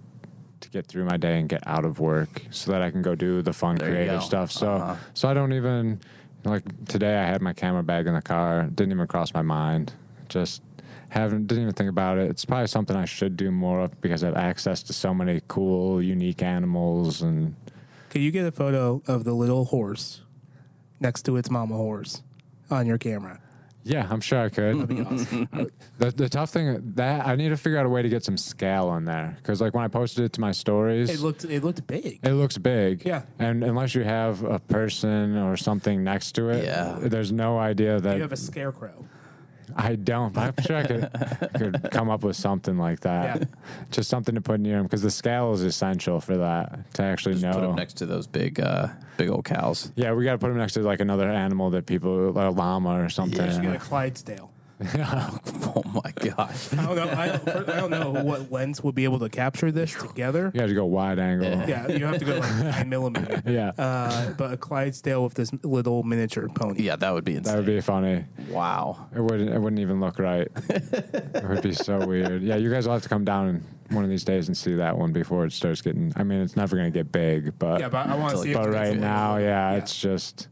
to 0.62 0.70
get 0.70 0.86
through 0.86 1.04
my 1.04 1.16
day 1.16 1.38
and 1.38 1.48
get 1.48 1.62
out 1.66 1.84
of 1.84 2.00
work 2.00 2.42
so 2.50 2.72
that 2.72 2.82
I 2.82 2.90
can 2.90 3.02
go 3.02 3.14
do 3.14 3.42
the 3.42 3.52
fun 3.52 3.76
There 3.76 3.88
creative 3.90 4.22
stuff. 4.22 4.50
So 4.50 4.72
Uh-huh. 4.72 4.96
so 5.14 5.28
I 5.28 5.34
don't 5.34 5.52
even 5.52 6.00
like 6.44 6.64
today. 6.86 7.18
I 7.18 7.26
had 7.26 7.42
my 7.42 7.52
camera 7.52 7.82
bag 7.82 8.06
in 8.06 8.14
the 8.14 8.22
car. 8.22 8.64
Didn't 8.74 8.92
even 8.92 9.06
cross 9.06 9.32
my 9.34 9.42
mind. 9.42 9.92
Just 10.28 10.62
haven't 11.10 11.46
didn't 11.46 11.62
even 11.62 11.74
think 11.74 11.90
about 11.90 12.18
it. 12.18 12.30
It's 12.30 12.44
probably 12.44 12.66
something 12.68 12.96
I 12.96 13.04
should 13.04 13.36
do 13.36 13.50
more 13.50 13.80
of 13.80 14.00
because 14.00 14.22
I 14.24 14.26
have 14.26 14.36
access 14.36 14.82
to 14.84 14.92
so 14.92 15.12
many 15.12 15.40
cool, 15.48 16.02
unique 16.02 16.42
animals 16.42 17.20
and. 17.22 17.54
Can 18.10 18.22
you 18.22 18.30
get 18.30 18.44
a 18.46 18.52
photo 18.52 19.02
of 19.06 19.24
the 19.24 19.32
little 19.32 19.64
horse 19.66 20.22
next 21.00 21.22
to 21.22 21.36
its 21.36 21.48
mama 21.50 21.76
horse 21.76 22.22
on 22.70 22.86
your 22.86 22.98
camera? 22.98 23.40
Yeah, 23.84 24.06
I'm 24.10 24.20
sure 24.20 24.40
I 24.40 24.48
could. 24.48 24.76
That'd 24.80 24.88
be 24.88 25.00
awesome. 25.02 25.48
The, 25.98 26.10
the 26.10 26.28
tough 26.28 26.50
thing 26.50 26.92
that 26.96 27.26
I 27.26 27.36
need 27.36 27.50
to 27.50 27.56
figure 27.56 27.78
out 27.78 27.86
a 27.86 27.88
way 27.88 28.02
to 28.02 28.08
get 28.08 28.24
some 28.24 28.36
scale 28.36 28.88
on 28.88 29.04
there 29.04 29.34
because 29.36 29.60
like 29.60 29.74
when 29.74 29.84
I 29.84 29.88
posted 29.88 30.24
it 30.24 30.32
to 30.34 30.40
my 30.40 30.50
stories, 30.52 31.10
it 31.10 31.20
looked 31.20 31.44
it 31.44 31.62
looked 31.62 31.86
big. 31.86 32.18
it 32.22 32.32
looks 32.32 32.58
big. 32.58 33.04
Yeah. 33.04 33.22
and 33.38 33.62
unless 33.62 33.94
you 33.94 34.02
have 34.04 34.42
a 34.42 34.58
person 34.58 35.36
or 35.36 35.56
something 35.56 36.02
next 36.02 36.32
to 36.32 36.48
it, 36.50 36.64
Yeah. 36.64 36.98
there's 37.00 37.30
no 37.32 37.58
idea 37.58 38.00
that 38.00 38.16
You 38.16 38.22
have 38.22 38.32
a 38.32 38.36
scarecrow. 38.36 39.04
I 39.76 39.94
don't. 39.94 40.36
I'm 40.36 40.54
sure 40.66 40.76
I 40.76 40.84
could 40.86 41.10
could 41.56 41.88
come 41.92 42.10
up 42.10 42.22
with 42.22 42.36
something 42.36 42.76
like 42.78 43.00
that. 43.00 43.40
Yeah. 43.40 43.46
Just 43.90 44.08
something 44.10 44.34
to 44.34 44.40
put 44.40 44.60
near 44.60 44.78
him 44.78 44.82
because 44.84 45.02
the 45.02 45.10
scale 45.10 45.52
is 45.52 45.62
essential 45.62 46.20
for 46.20 46.36
that 46.38 46.92
to 46.94 47.02
actually 47.02 47.34
Just 47.34 47.44
know. 47.44 47.52
put 47.52 47.60
them 47.62 47.74
next 47.76 47.94
to 47.98 48.06
those 48.06 48.26
big 48.26 48.60
uh, 48.60 48.88
big 49.16 49.30
old 49.30 49.44
cows. 49.44 49.90
yeah, 49.96 50.12
we 50.12 50.24
got 50.24 50.32
to 50.32 50.38
put 50.38 50.50
him 50.50 50.58
next 50.58 50.74
to 50.74 50.80
like 50.80 51.00
another 51.00 51.28
animal 51.30 51.70
that 51.70 51.86
people, 51.86 52.32
like 52.32 52.46
a 52.48 52.50
llama 52.50 53.02
or 53.02 53.08
something. 53.08 53.38
Yeah, 53.38 53.46
You 53.46 53.52
should 53.52 53.62
get 53.62 53.76
a 53.76 53.78
Clydesdale. 53.78 54.50
Oh 55.74 55.82
my 55.86 56.12
gosh. 56.12 56.72
I 56.74 56.84
don't 56.84 56.96
know. 56.96 57.10
I 57.16 57.28
don't, 57.28 57.68
I 57.68 57.80
don't 57.80 57.90
know 57.90 58.10
what 58.10 58.52
lens 58.52 58.82
would 58.82 58.94
be 58.94 59.04
able 59.04 59.18
to 59.20 59.30
capture 59.30 59.72
this 59.72 59.94
together. 59.94 60.50
You 60.54 60.60
have 60.60 60.68
to 60.68 60.74
go 60.74 60.84
wide 60.84 61.18
angle. 61.18 61.48
Yeah, 61.68 61.88
you 61.88 62.04
have 62.04 62.18
to 62.18 62.24
go 62.26 62.38
like 62.38 62.54
nine 62.56 62.88
millimeter. 62.90 63.42
Yeah. 63.50 63.72
Uh, 63.78 64.30
but 64.32 64.52
a 64.52 64.56
Clydesdale 64.58 65.24
with 65.24 65.34
this 65.34 65.50
little 65.62 66.02
miniature 66.02 66.48
pony. 66.48 66.82
Yeah, 66.82 66.96
that 66.96 67.10
would 67.12 67.24
be 67.24 67.38
That 67.38 67.56
would 67.56 67.64
be 67.66 67.80
funny. 67.80 68.24
wow. 68.50 69.06
It 69.14 69.20
wouldn't. 69.20 69.48
It 69.50 69.58
wouldn't 69.58 69.80
even 69.80 70.00
look 70.00 70.18
right. 70.18 70.48
it 70.68 71.48
would 71.48 71.62
be 71.62 71.72
so 71.72 72.04
weird. 72.06 72.42
Yeah, 72.42 72.56
you 72.56 72.70
guys 72.70 72.86
will 72.86 72.92
have 72.94 73.02
to 73.02 73.08
come 73.08 73.24
down 73.24 73.64
one 73.90 74.04
of 74.04 74.10
these 74.10 74.24
days 74.24 74.48
and 74.48 74.56
see 74.56 74.74
that 74.76 74.96
one 74.98 75.12
before 75.12 75.44
it 75.46 75.52
starts 75.52 75.80
getting. 75.82 76.12
I 76.16 76.22
mean, 76.24 76.40
it's 76.40 76.56
never 76.56 76.76
going 76.76 76.90
to 76.92 76.96
get 76.98 77.10
big, 77.12 77.58
but 77.58 77.80
Yeah, 77.80 77.88
but 77.88 78.06
I 78.08 78.14
want 78.16 78.32
to 78.36 78.42
see. 78.42 78.52
but 78.54 78.68
it 78.68 78.72
right 78.72 78.96
now, 78.98 79.36
big. 79.36 79.44
yeah, 79.46 79.72
it's 79.72 79.98
just. 79.98 80.48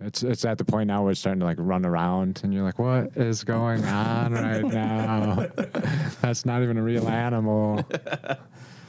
It's 0.00 0.22
it's 0.22 0.44
at 0.44 0.58
the 0.58 0.64
point 0.64 0.86
now 0.86 1.02
where 1.02 1.10
it's 1.10 1.20
starting 1.20 1.40
to 1.40 1.46
like 1.46 1.56
run 1.58 1.84
around, 1.84 2.40
and 2.44 2.54
you're 2.54 2.62
like, 2.62 2.78
"What 2.78 3.16
is 3.16 3.42
going 3.42 3.84
on 3.84 4.32
right 4.32 4.64
now? 4.72 5.46
That's 6.20 6.46
not 6.46 6.62
even 6.62 6.76
a 6.76 6.82
real 6.82 7.08
animal." 7.08 7.84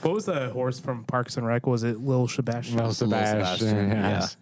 What 0.01 0.13
was 0.13 0.23
the 0.27 0.49
horse 0.51 0.79
from 0.79 1.03
Parks 1.03 1.35
and 1.35 1.45
Rec? 1.45 1.67
Was 1.67 1.83
it 1.83 1.99
Lil 1.99 2.29
Sebastian? 2.29 2.77
Well, 2.77 2.93
Sebastian, 2.93 3.57
Sebastian, 3.57 3.89
yes. 3.91 4.37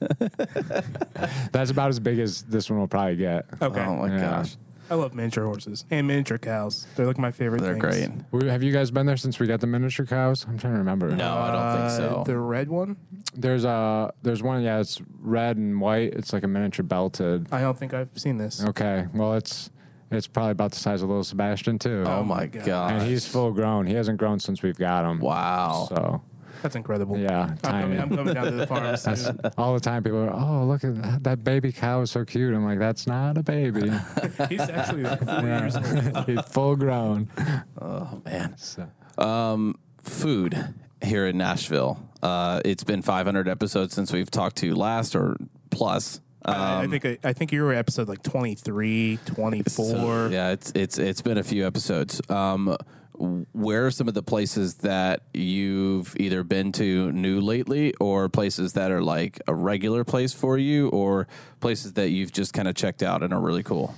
That's 1.52 1.72
about 1.72 1.90
as 1.90 2.00
big 2.00 2.20
as 2.20 2.44
this 2.44 2.70
one 2.70 2.78
will 2.78 2.88
probably 2.88 3.16
get. 3.16 3.44
Okay. 3.60 3.82
Oh 3.84 3.96
my 3.96 4.08
Yeah. 4.14 4.22
gosh. 4.22 4.56
I 4.90 4.96
love 4.96 5.14
miniature 5.14 5.44
horses 5.46 5.86
and 5.92 6.08
miniature 6.08 6.38
cows. 6.38 6.88
They're 6.96 7.06
like 7.06 7.18
my 7.18 7.32
favorite. 7.32 7.62
They're 7.62 7.80
things. 7.80 8.24
great. 8.32 8.44
We- 8.44 8.50
Have 8.50 8.64
you 8.64 8.72
guys 8.72 8.90
been 8.92 9.06
there 9.06 9.18
since 9.18 9.40
we 9.40 9.48
got 9.48 9.60
the 9.60 9.68
miniature 9.68 10.06
cows? 10.06 10.46
I'm 10.48 10.58
trying 10.58 10.74
to 10.74 10.80
remember. 10.80 11.10
No, 11.12 11.36
I 11.38 11.52
don't 11.52 11.72
think 11.74 11.84
Uh, 11.86 12.16
so. 12.18 12.24
The 12.26 12.38
red 12.38 12.70
one? 12.70 12.98
There's 13.36 13.66
a 13.66 14.14
there's 14.24 14.42
one. 14.42 14.62
Yeah, 14.64 14.80
it's 14.80 15.02
red 15.20 15.58
and 15.58 15.80
white. 15.82 16.14
It's 16.14 16.32
like 16.34 16.44
a 16.44 16.48
miniature 16.48 16.84
belted. 16.84 17.48
I 17.52 17.62
don't 17.62 17.78
think 17.78 17.94
I've 17.94 18.10
seen 18.16 18.38
this. 18.38 18.64
Okay, 18.64 19.08
well 19.14 19.34
it's 19.34 19.70
it's 20.10 20.26
probably 20.28 20.52
about 20.52 20.72
the 20.72 20.78
size 20.80 21.02
of 21.02 21.10
little 21.10 21.24
Sebastian 21.24 21.78
too. 21.80 22.04
Oh, 22.08 22.20
Oh 22.20 22.24
my 22.24 22.42
my. 22.42 22.46
God. 22.48 22.94
and 22.94 23.02
he's 23.04 23.28
full 23.28 23.52
grown. 23.52 23.86
He 23.88 23.94
hasn't 23.94 24.18
grown 24.18 24.40
since 24.40 24.64
we've 24.64 24.78
got 24.78 25.04
him. 25.10 25.20
Wow. 25.20 25.88
So 25.90 26.22
That's 26.62 26.76
incredible. 26.76 27.18
yeah, 27.18 27.50
I'm 27.64 27.82
coming, 27.82 28.00
I'm 28.00 28.10
coming 28.16 28.34
down 28.34 28.46
to 28.46 28.52
the 28.52 28.68
farm 28.68 28.96
soon. 29.16 29.40
all 29.58 29.74
the 29.74 29.80
time. 29.80 30.04
People 30.04 30.24
are, 30.24 30.34
oh 30.34 30.66
look 30.66 30.84
at 30.84 31.02
that, 31.02 31.24
that 31.24 31.44
baby 31.44 31.72
cow 31.72 32.02
is 32.02 32.12
so 32.12 32.26
cute. 32.26 32.54
I'm 32.54 32.66
like, 32.66 32.80
that's 32.80 33.08
not 33.08 33.38
a 33.38 33.44
baby. 33.44 33.90
He's 34.50 34.60
actually 34.62 35.04
like 35.04 35.24
four 35.24 35.42
years 35.42 35.76
old. 35.76 36.26
he's 36.26 36.42
full 36.42 36.76
grown. 36.76 37.30
Oh 37.82 38.22
man. 38.26 38.56
So, 38.58 38.88
Um, 39.18 39.76
food 40.02 40.74
here 41.04 41.28
in 41.28 41.38
Nashville. 41.38 42.00
Uh, 42.24 42.62
it's 42.66 42.84
been 42.84 43.02
500 43.02 43.48
episodes 43.48 43.94
since 43.94 44.12
we've 44.12 44.32
talked 44.32 44.56
to 44.58 44.66
you 44.66 44.76
last, 44.76 45.16
or 45.16 45.38
plus. 45.70 46.20
I, 46.44 46.54
I 46.54 46.84
Um, 46.86 46.92
think 46.92 47.06
I, 47.06 47.18
I 47.24 47.34
think 47.34 47.52
you 47.52 47.62
were 47.64 47.74
episode 47.74 48.08
like 48.08 48.24
23, 48.24 49.20
24. 49.26 49.86
So, 49.86 50.28
yeah, 50.32 50.50
it's 50.52 50.72
it's 50.76 50.98
it's 50.98 51.22
been 51.22 51.38
a 51.38 51.44
few 51.44 51.66
episodes. 51.68 52.22
Um, 52.30 52.76
where 53.18 53.88
are 53.88 53.92
some 53.92 54.08
of 54.08 54.14
the 54.14 54.24
places 54.24 54.76
that 54.76 55.22
you've 55.34 56.16
either 56.20 56.44
been 56.44 56.72
to 56.74 57.12
new 57.12 57.42
lately, 57.42 57.94
or 58.00 58.30
places 58.30 58.74
that 58.74 58.92
are 58.92 59.02
like 59.02 59.40
a 59.48 59.54
regular 59.54 60.04
place 60.04 60.34
for 60.34 60.58
you, 60.58 60.90
or 60.90 61.28
places 61.60 61.94
that 61.94 62.10
you've 62.10 62.32
just 62.32 62.54
kind 62.54 62.68
of 62.68 62.76
checked 62.76 63.02
out 63.04 63.24
and 63.24 63.34
are 63.34 63.42
really 63.42 63.64
cool? 63.64 63.96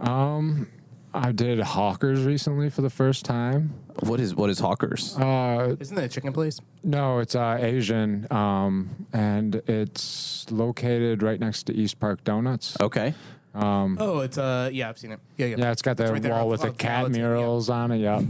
um, 0.00 0.68
I 1.14 1.32
did 1.32 1.58
Hawkers 1.60 2.24
recently 2.24 2.68
for 2.68 2.82
the 2.82 2.90
first 2.90 3.24
time. 3.24 3.72
What 4.00 4.20
is 4.20 4.34
what 4.34 4.50
is 4.50 4.58
Hawkers? 4.58 5.16
Uh, 5.16 5.74
Isn't 5.80 5.96
that 5.96 6.04
a 6.04 6.08
chicken 6.08 6.34
place? 6.34 6.60
No, 6.84 7.20
it's 7.20 7.34
uh, 7.34 7.56
Asian, 7.58 8.26
um, 8.30 9.06
and 9.14 9.54
it's 9.66 10.44
located 10.50 11.22
right 11.22 11.40
next 11.40 11.62
to 11.64 11.74
East 11.74 11.98
Park 12.00 12.22
Donuts. 12.22 12.76
Okay, 12.82 13.14
Oh, 13.58 14.20
it's 14.20 14.38
uh 14.38 14.70
yeah, 14.72 14.88
I've 14.88 14.98
seen 14.98 15.12
it. 15.12 15.20
Yeah, 15.36 15.46
yeah. 15.46 15.56
Yeah, 15.58 15.72
it's 15.72 15.82
got 15.82 15.96
the 15.96 16.12
right 16.12 16.20
there 16.22 16.32
wall 16.32 16.42
on- 16.42 16.48
with 16.48 16.60
the 16.62 16.68
on 16.68 16.74
cat 16.74 16.98
Gallatin, 17.02 17.14
yeah. 17.20 17.26
murals 17.28 17.70
on 17.70 17.90
it. 17.92 17.98
Yep. 17.98 18.24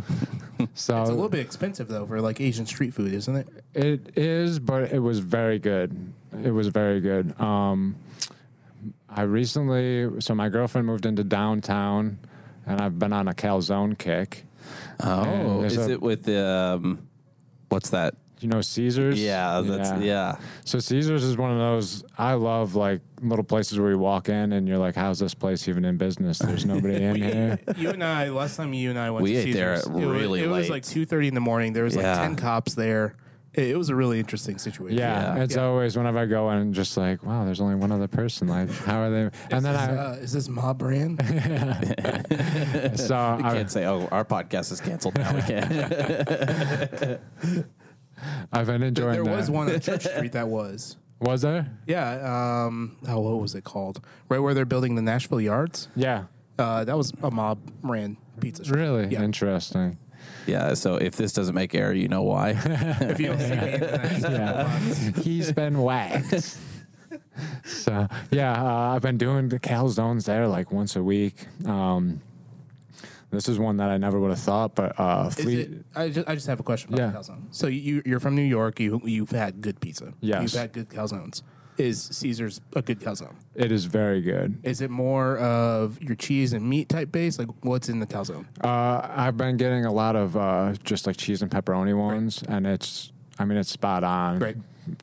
so 0.75 1.01
It's 1.01 1.11
a 1.11 1.13
little 1.13 1.29
bit 1.29 1.41
expensive 1.41 1.89
though 1.89 2.07
for 2.07 2.21
like 2.21 2.41
Asian 2.41 2.67
street 2.67 2.95
food, 2.95 3.13
isn't 3.13 3.37
it? 3.37 3.49
It 3.75 4.17
is, 4.17 4.59
but 4.59 4.93
it 4.93 5.01
was 5.01 5.19
very 5.21 5.59
good. 5.59 6.13
It 6.45 6.51
was 6.51 6.69
very 6.69 7.01
good. 7.01 7.39
Um, 7.41 7.97
I 9.09 9.23
recently, 9.23 10.21
so 10.21 10.35
my 10.35 10.49
girlfriend 10.49 10.87
moved 10.87 11.07
into 11.07 11.25
downtown, 11.25 12.19
and 12.67 12.81
I've 12.81 12.99
been 12.99 13.13
on 13.13 13.29
a 13.29 13.33
calzone 13.35 13.97
kick. 13.97 14.45
Oh, 15.01 15.23
And 15.23 15.63
there's 15.63 15.77
is 15.77 15.87
a- 15.87 15.93
it 15.93 16.03
with 16.03 16.29
um, 16.29 17.07
what's 17.69 17.91
that? 17.91 18.15
You 18.41 18.49
know 18.49 18.61
Caesars? 18.61 19.21
Yeah, 19.23 19.63
that's 19.63 20.03
yeah. 20.03 20.37
So 20.65 20.79
Caesars 20.79 21.25
is 21.25 21.39
one 21.39 21.51
of 21.53 21.59
those 21.59 22.05
I 22.19 22.35
love 22.35 22.75
like 22.75 23.01
little 23.23 23.45
places 23.45 23.79
where 23.81 23.91
you 23.91 23.99
walk 23.99 24.29
in 24.29 24.53
and 24.53 24.69
you're 24.69 24.77
like, 24.79 24.95
how's 24.95 25.19
this 25.19 25.33
place 25.33 25.69
even 25.69 25.87
in 25.87 25.97
business? 25.97 26.39
There's 26.39 26.67
nobody 26.67 26.97
in 27.03 27.17
here. 27.17 27.59
You 27.77 27.91
and 27.91 28.05
I, 28.05 28.29
last 28.29 28.57
time 28.57 28.75
you 28.75 28.91
and 28.91 28.99
I 28.99 29.11
went 29.11 29.23
We 29.23 29.33
to 29.33 29.39
ate 29.39 29.53
there 29.55 29.77
Caesars, 29.77 29.89
it 29.89 29.93
was- 30.07 30.21
really 30.21 30.43
it 30.43 30.49
was, 30.51 30.69
like 30.69 30.85
two 30.85 31.07
thirty 31.07 31.29
in 31.29 31.35
the 31.35 31.41
morning. 31.41 31.73
There 31.73 31.85
was 31.85 31.97
like 31.97 32.05
ten 32.05 32.37
cops 32.37 32.75
there. 32.75 33.17
It, 33.55 33.69
it 33.71 33.79
was 33.79 33.89
a 33.89 33.95
really 33.95 34.19
interesting 34.21 34.59
situation. 34.59 34.99
Yeah, 34.99 35.35
Yeah. 35.37 35.43
it's 35.43 35.57
Yeah. 35.57 35.63
always 35.65 35.97
whenever 35.97 36.19
I 36.19 36.27
go 36.27 36.51
in, 36.51 36.75
just 36.75 36.95
like, 36.99 37.23
wow, 37.25 37.47
there's 37.47 37.61
only 37.63 37.75
one 37.77 37.91
other 37.91 38.07
person. 38.07 38.49
Like, 38.49 38.71
how 38.71 39.01
are 39.01 39.09
they? 39.11 39.31
And 39.51 39.65
then 39.65 39.75
Is, 39.75 39.81
I, 39.81 39.97
uh, 39.97 40.13
is 40.21 40.33
this 40.35 40.49
mob 40.51 40.77
brand? 40.79 41.23
so 42.97 43.17
I, 43.17 43.55
can't 43.55 43.71
say, 43.71 43.87
oh, 43.87 44.07
our 44.13 44.27
podcast 44.27 44.73
is 44.73 44.83
canceled 44.83 45.17
now. 45.17 45.35
We 45.35 45.41
can't. 45.41 47.21
I've 48.53 48.67
been 48.67 48.83
enjoying. 48.83 49.23
there 49.23 49.25
was 49.25 49.47
that. 49.47 49.53
one 49.53 49.71
on 49.73 49.81
Church 49.81 50.05
Street 50.15 50.33
that 50.33 50.49
was. 50.49 50.97
Was 51.21 51.43
there? 51.43 51.71
Yeah. 51.87 52.65
Um. 52.67 52.97
Oh, 53.09 53.21
what 53.21 53.41
was 53.41 53.55
it 53.55 53.65
called? 53.65 54.01
Right 54.29 54.39
where 54.39 54.53
they're 54.55 54.65
building 54.67 54.95
the 54.97 55.03
Nashville 55.03 55.41
Yards. 55.41 55.89
Yeah. 55.97 56.25
Uh, 56.59 56.85
that 56.85 56.97
was 56.97 57.13
a 57.23 57.31
mob 57.31 57.59
ran 57.83 58.17
pizza. 58.41 58.65
shop. 58.65 58.75
Really 58.77 59.09
Yeah. 59.09 59.23
interesting. 59.23 59.99
yeah. 60.47 60.75
So 60.75 60.97
if 60.97 61.17
this 61.17 61.33
doesn't 61.33 61.55
make 61.55 61.75
air, 61.75 61.93
you 61.95 62.09
know 62.09 62.23
why. 62.23 62.51
if 62.65 63.19
you 63.21 63.29
don't 63.29 63.39
see 63.39 63.51
me 63.51 63.73
in 63.75 63.81
the 63.81 63.99
next 63.99 64.23
couple 64.23 64.39
months. 64.39 65.25
He's 65.25 65.53
been 65.53 65.79
waxed. 65.83 66.59
so 67.65 68.09
yeah, 68.31 68.53
uh, 68.63 68.95
I've 68.95 69.03
been 69.03 69.19
doing 69.19 69.49
the 69.49 69.59
calzones 69.61 70.25
there 70.27 70.49
like 70.49 70.71
once 70.73 70.97
a 70.97 71.03
week. 71.03 71.47
Um, 71.67 72.21
this 73.31 73.49
is 73.49 73.59
one 73.59 73.77
that 73.79 73.91
I 73.91 73.97
never 73.99 74.19
would 74.21 74.31
have 74.31 74.39
thought, 74.39 74.75
but 74.75 74.99
uh, 74.99 75.27
Is 75.29 75.35
Fleet. 75.35 75.59
it, 75.59 75.85
I 75.95 76.09
just 76.09 76.29
I 76.29 76.35
just 76.35 76.47
have 76.47 76.61
a 76.61 76.63
question 76.63 76.95
about 76.95 77.13
Yeah. 77.13 77.19
calzone. 77.19 77.43
So 77.51 77.67
you 77.67 78.03
you're 78.07 78.21
from 78.21 78.35
New 78.37 78.43
York. 78.43 78.81
You 78.81 79.01
you've 79.05 79.31
had 79.31 79.61
good 79.61 79.81
pizza. 79.81 80.13
Yes. 80.21 80.43
You've 80.43 80.61
had 80.61 80.73
good 80.73 80.89
calzones. 80.89 81.43
Is 81.79 82.03
Caesar's 82.05 82.63
a 82.75 82.81
good 82.81 83.01
calzone? 83.01 83.35
It 83.55 83.71
is 83.71 83.85
very 83.85 84.23
good. 84.23 84.59
Is 84.63 84.81
it 84.81 84.89
more 84.91 85.37
of 85.37 86.01
your 86.03 86.15
cheese 86.15 86.55
and 86.55 86.67
meat 86.67 86.89
type 86.89 87.13
base? 87.13 87.39
Like 87.39 87.49
what's 87.63 87.91
in 87.91 88.01
the 88.01 88.07
calzone? 88.07 88.47
Uh, 88.65 89.07
I've 89.15 89.37
been 89.37 89.59
getting 89.59 89.85
a 89.85 89.93
lot 89.93 90.17
of 90.17 90.37
uh, 90.39 90.73
just 90.85 91.07
like 91.07 91.19
cheese 91.19 91.43
and 91.43 91.51
pepperoni 91.51 91.95
ones, 91.95 92.43
and 92.49 92.67
it's, 92.67 93.13
I 93.39 93.45
mean, 93.45 93.59
it's 93.59 93.69
spot 93.71 94.05
on. 94.05 94.39
Great. 94.39 94.57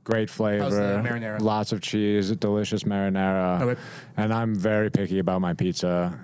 Great 0.04 0.30
flavor. 0.32 0.64
How's 0.64 0.76
the 0.76 1.08
marinara? 1.08 1.42
Lots 1.42 1.74
of 1.74 1.82
cheese, 1.82 2.32
delicious 2.38 2.84
marinara. 2.86 3.62
Okay. 3.62 3.82
And 4.18 4.34
I'm 4.34 4.56
very 4.56 4.90
picky 4.90 5.20
about 5.20 5.42
my 5.42 5.54
pizza. 5.54 6.18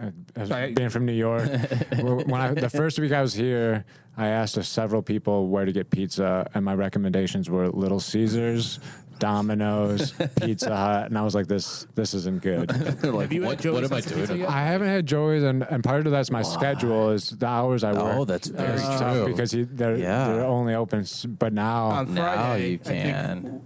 Uh, 0.00 0.10
As 0.34 0.50
I- 0.50 0.72
being 0.72 0.88
from 0.90 1.06
New 1.06 1.12
York, 1.12 1.48
when 1.98 2.34
I, 2.34 2.52
the 2.54 2.70
first 2.70 2.98
week 2.98 3.12
I 3.12 3.22
was 3.22 3.34
here, 3.34 3.84
I 4.16 4.28
asked 4.28 4.62
several 4.64 5.02
people 5.02 5.48
where 5.48 5.64
to 5.64 5.72
get 5.72 5.90
pizza, 5.90 6.48
and 6.54 6.64
my 6.64 6.74
recommendations 6.74 7.48
were 7.50 7.68
Little 7.68 8.00
Caesars, 8.00 8.78
Domino's, 9.18 10.12
Pizza 10.42 10.74
Hut, 10.76 11.06
and 11.06 11.16
I 11.18 11.22
was 11.22 11.34
like, 11.34 11.46
"This, 11.46 11.86
this 11.94 12.12
isn't 12.14 12.42
good." 12.42 12.68
They're 12.70 13.12
like, 13.12 13.22
Have 13.22 13.32
you 13.32 13.42
what, 13.42 13.58
Joey's 13.60 13.74
what 13.74 13.84
am 13.84 13.92
I 13.94 14.00
doing? 14.26 14.46
I 14.46 14.62
haven't 14.62 14.88
had 14.88 15.06
Joey's, 15.06 15.42
and, 15.42 15.62
and 15.70 15.82
part 15.82 16.06
of 16.06 16.12
that's 16.12 16.30
my 16.30 16.42
schedule 16.42 17.10
is 17.10 17.30
the 17.30 17.46
hours 17.46 17.82
I 17.84 17.92
work. 17.92 18.02
Oh, 18.16 18.24
that's 18.26 18.48
very 18.48 18.74
is 18.74 18.82
tough 18.82 19.14
true. 19.16 19.26
because 19.26 19.50
he, 19.52 19.62
they're 19.62 19.96
Yeah. 19.96 20.28
they're 20.28 20.44
only 20.44 20.74
open. 20.74 21.06
But 21.38 21.52
now, 21.54 21.86
On 21.86 22.14
Now 22.14 22.34
Friday, 22.34 22.68
you 22.72 22.78
I 22.84 22.88
think 22.88 23.04
can. 23.04 23.62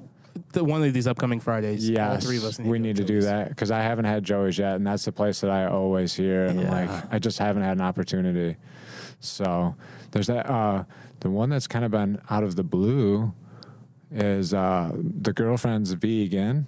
The 0.52 0.64
one 0.64 0.82
of 0.82 0.92
these 0.92 1.06
upcoming 1.06 1.38
Fridays. 1.40 1.88
all 1.88 1.94
yes, 1.94 2.24
three 2.26 2.36
of 2.38 2.44
us 2.44 2.58
we 2.58 2.78
need 2.78 2.96
to 2.96 3.04
do 3.04 3.20
that 3.22 3.50
because 3.50 3.70
I 3.70 3.80
haven't 3.82 4.06
had 4.06 4.24
Joey's 4.24 4.58
yet, 4.58 4.76
and 4.76 4.86
that's 4.86 5.04
the 5.04 5.12
place 5.12 5.40
that 5.42 5.50
I 5.50 5.66
always 5.66 6.14
hear, 6.14 6.46
and 6.46 6.60
I'm 6.60 6.68
like, 6.88 7.12
I 7.12 7.18
just 7.18 7.38
haven't 7.38 7.62
had 7.62 7.76
an 7.76 7.82
opportunity. 7.82 8.56
So 9.20 9.76
there's 10.10 10.26
that. 10.26 10.50
Uh, 10.50 10.84
the 11.20 11.30
one 11.30 11.50
that's 11.50 11.66
kind 11.66 11.84
of 11.84 11.90
been 11.90 12.20
out 12.30 12.42
of 12.42 12.56
the 12.56 12.64
blue 12.64 13.32
is 14.10 14.52
uh, 14.54 14.90
the 14.94 15.32
girlfriend's 15.32 15.92
vegan. 15.92 16.66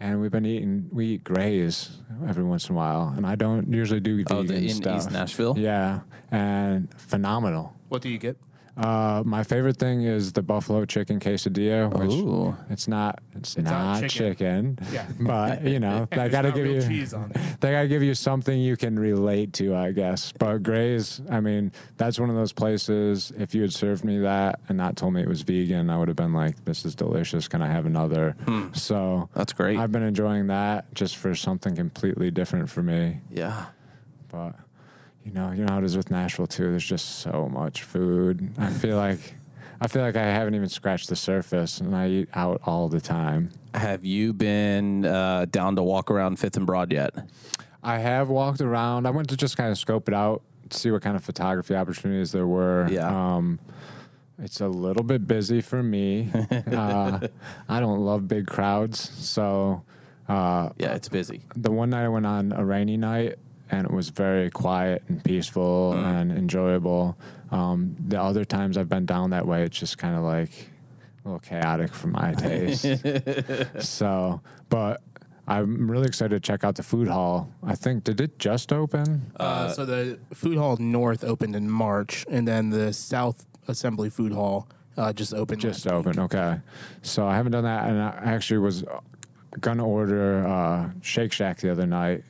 And 0.00 0.20
we've 0.20 0.30
been 0.30 0.46
eating, 0.46 0.88
we 0.92 1.06
eat 1.06 1.24
Graze 1.24 1.90
every 2.28 2.44
once 2.44 2.68
in 2.68 2.76
a 2.76 2.78
while. 2.78 3.12
And 3.16 3.26
I 3.26 3.34
don't 3.34 3.72
usually 3.72 3.98
do 3.98 4.16
vegan 4.18 4.36
Oh, 4.36 4.42
the, 4.44 4.54
in 4.54 4.68
stuff. 4.68 4.98
East 4.98 5.10
Nashville. 5.10 5.58
Yeah, 5.58 6.00
and 6.30 6.88
phenomenal. 7.00 7.74
What 7.88 8.02
do 8.02 8.08
you 8.08 8.18
get? 8.18 8.36
Uh, 8.78 9.22
my 9.26 9.42
favorite 9.42 9.76
thing 9.76 10.02
is 10.02 10.32
the 10.34 10.42
buffalo 10.42 10.84
chicken 10.84 11.18
quesadilla, 11.18 11.92
which 11.98 12.12
Ooh. 12.12 12.56
it's 12.70 12.86
not 12.86 13.18
it's, 13.34 13.56
not 13.56 13.64
not 14.00 14.08
chicken. 14.08 14.76
chicken, 14.76 14.92
Yeah. 14.92 15.06
but 15.20 15.64
you 15.64 15.80
know 15.80 16.06
they 16.10 16.16
There's 16.16 16.30
gotta 16.32 16.52
give 16.52 16.66
you 16.66 16.80
cheese 16.82 17.12
on 17.12 17.32
it. 17.34 17.60
they 17.60 17.72
gotta 17.72 17.88
give 17.88 18.02
you 18.04 18.14
something 18.14 18.58
you 18.58 18.76
can 18.76 18.98
relate 18.98 19.52
to, 19.54 19.74
I 19.74 19.90
guess. 19.92 20.32
But 20.38 20.62
Graze, 20.62 21.20
I 21.28 21.40
mean, 21.40 21.72
that's 21.96 22.20
one 22.20 22.30
of 22.30 22.36
those 22.36 22.52
places. 22.52 23.32
If 23.36 23.54
you 23.54 23.62
had 23.62 23.72
served 23.72 24.04
me 24.04 24.18
that 24.18 24.60
and 24.68 24.78
not 24.78 24.96
told 24.96 25.14
me 25.14 25.22
it 25.22 25.28
was 25.28 25.42
vegan, 25.42 25.90
I 25.90 25.98
would 25.98 26.06
have 26.08 26.16
been 26.16 26.32
like, 26.32 26.64
"This 26.64 26.84
is 26.84 26.94
delicious. 26.94 27.48
Can 27.48 27.62
I 27.62 27.68
have 27.68 27.84
another?" 27.86 28.36
So 28.74 29.28
That's 29.34 29.52
great. 29.52 29.76
I've 29.78 29.90
been 29.92 30.02
enjoying 30.04 30.46
that 30.48 30.94
just 30.94 31.16
for 31.16 31.34
something 31.34 31.74
completely 31.74 32.30
different 32.30 32.70
for 32.70 32.82
me. 32.82 33.18
yeah. 33.30 33.66
But 34.30 34.54
you 35.28 35.34
know, 35.34 35.52
you 35.52 35.64
know 35.64 35.72
how 35.74 35.78
it 35.78 35.84
is 35.84 35.96
with 35.96 36.10
Nashville 36.10 36.46
too. 36.46 36.70
There's 36.70 36.84
just 36.86 37.18
so 37.20 37.48
much 37.52 37.82
food. 37.82 38.50
I 38.58 38.70
feel 38.70 38.96
like 38.96 39.34
I 39.80 39.86
feel 39.86 40.02
like 40.02 40.16
I 40.16 40.24
haven't 40.24 40.54
even 40.54 40.68
scratched 40.70 41.08
the 41.08 41.16
surface, 41.16 41.80
and 41.80 41.94
I 41.94 42.08
eat 42.08 42.28
out 42.34 42.62
all 42.64 42.88
the 42.88 43.00
time. 43.00 43.50
Have 43.74 44.04
you 44.04 44.32
been 44.32 45.04
uh, 45.04 45.44
down 45.50 45.76
to 45.76 45.82
walk 45.82 46.10
around 46.10 46.38
Fifth 46.38 46.56
and 46.56 46.66
Broad 46.66 46.90
yet? 46.92 47.14
I 47.82 47.98
have 47.98 48.28
walked 48.30 48.60
around. 48.60 49.06
I 49.06 49.10
went 49.10 49.28
to 49.28 49.36
just 49.36 49.56
kind 49.56 49.70
of 49.70 49.78
scope 49.78 50.08
it 50.08 50.14
out, 50.14 50.42
see 50.70 50.90
what 50.90 51.02
kind 51.02 51.14
of 51.14 51.22
photography 51.24 51.74
opportunities 51.76 52.32
there 52.32 52.46
were. 52.46 52.88
Yeah. 52.90 53.08
Um, 53.36 53.60
it's 54.40 54.60
a 54.60 54.68
little 54.68 55.02
bit 55.04 55.26
busy 55.26 55.60
for 55.60 55.82
me. 55.82 56.30
uh, 56.72 57.20
I 57.68 57.80
don't 57.80 58.00
love 58.00 58.26
big 58.26 58.46
crowds, 58.46 59.10
so 59.24 59.82
uh, 60.28 60.70
Yeah, 60.78 60.94
it's 60.94 61.08
busy. 61.08 61.42
the 61.54 61.70
one 61.70 61.90
night 61.90 62.04
I 62.04 62.08
went 62.08 62.26
on 62.26 62.52
a 62.52 62.64
rainy 62.64 62.96
night 62.96 63.36
and 63.70 63.86
it 63.86 63.92
was 63.92 64.08
very 64.08 64.50
quiet 64.50 65.02
and 65.08 65.22
peaceful 65.22 65.92
and 65.92 66.32
enjoyable. 66.32 67.16
Um, 67.50 67.96
the 67.98 68.20
other 68.20 68.44
times 68.44 68.76
I've 68.76 68.88
been 68.88 69.06
down 69.06 69.30
that 69.30 69.46
way, 69.46 69.62
it's 69.62 69.78
just 69.78 69.98
kind 69.98 70.16
of 70.16 70.22
like 70.22 70.50
a 71.24 71.28
little 71.28 71.40
chaotic 71.40 71.92
for 71.92 72.08
my 72.08 72.34
taste. 72.34 72.86
so, 73.80 74.40
but 74.68 75.02
I'm 75.46 75.90
really 75.90 76.06
excited 76.06 76.34
to 76.34 76.40
check 76.40 76.62
out 76.62 76.74
the 76.74 76.82
food 76.82 77.08
hall. 77.08 77.50
I 77.62 77.74
think 77.74 78.04
did 78.04 78.20
it 78.20 78.38
just 78.38 78.70
open? 78.72 79.32
Uh, 79.36 79.70
so 79.70 79.86
the 79.86 80.18
food 80.34 80.58
hall 80.58 80.76
north 80.76 81.24
opened 81.24 81.56
in 81.56 81.70
March, 81.70 82.26
and 82.28 82.46
then 82.46 82.68
the 82.68 82.92
South 82.92 83.46
Assembly 83.66 84.10
Food 84.10 84.32
Hall 84.32 84.68
uh, 84.98 85.12
just 85.12 85.32
opened. 85.32 85.62
just 85.62 85.86
last 85.86 86.04
week. 86.04 86.18
Okay, 86.18 86.60
so 87.00 87.26
I 87.26 87.34
haven't 87.36 87.52
done 87.52 87.64
that, 87.64 87.88
and 87.88 87.98
I 87.98 88.20
actually 88.24 88.58
was 88.58 88.84
gonna 89.60 89.86
order 89.86 90.46
uh, 90.46 90.90
Shake 91.00 91.32
Shack 91.32 91.60
the 91.60 91.70
other 91.70 91.86
night, 91.86 92.24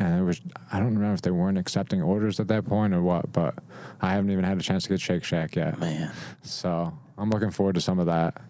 and 0.00 0.18
it 0.20 0.22
was 0.24 0.40
I 0.72 0.78
don't 0.80 0.94
remember 0.94 1.14
if 1.14 1.22
they 1.22 1.30
weren't 1.30 1.58
accepting 1.58 2.02
orders 2.02 2.40
at 2.40 2.48
that 2.48 2.64
point 2.66 2.92
or 2.94 3.02
what, 3.02 3.32
but 3.32 3.54
I 4.00 4.12
haven't 4.14 4.30
even 4.32 4.44
had 4.44 4.58
a 4.58 4.62
chance 4.62 4.84
to 4.84 4.88
get 4.88 5.00
Shake 5.00 5.22
Shack 5.22 5.54
yet. 5.54 5.78
Man. 5.78 6.10
So 6.42 6.92
I'm 7.16 7.30
looking 7.30 7.50
forward 7.50 7.76
to 7.76 7.80
some 7.80 7.98
of 8.00 8.06
that. 8.06 8.40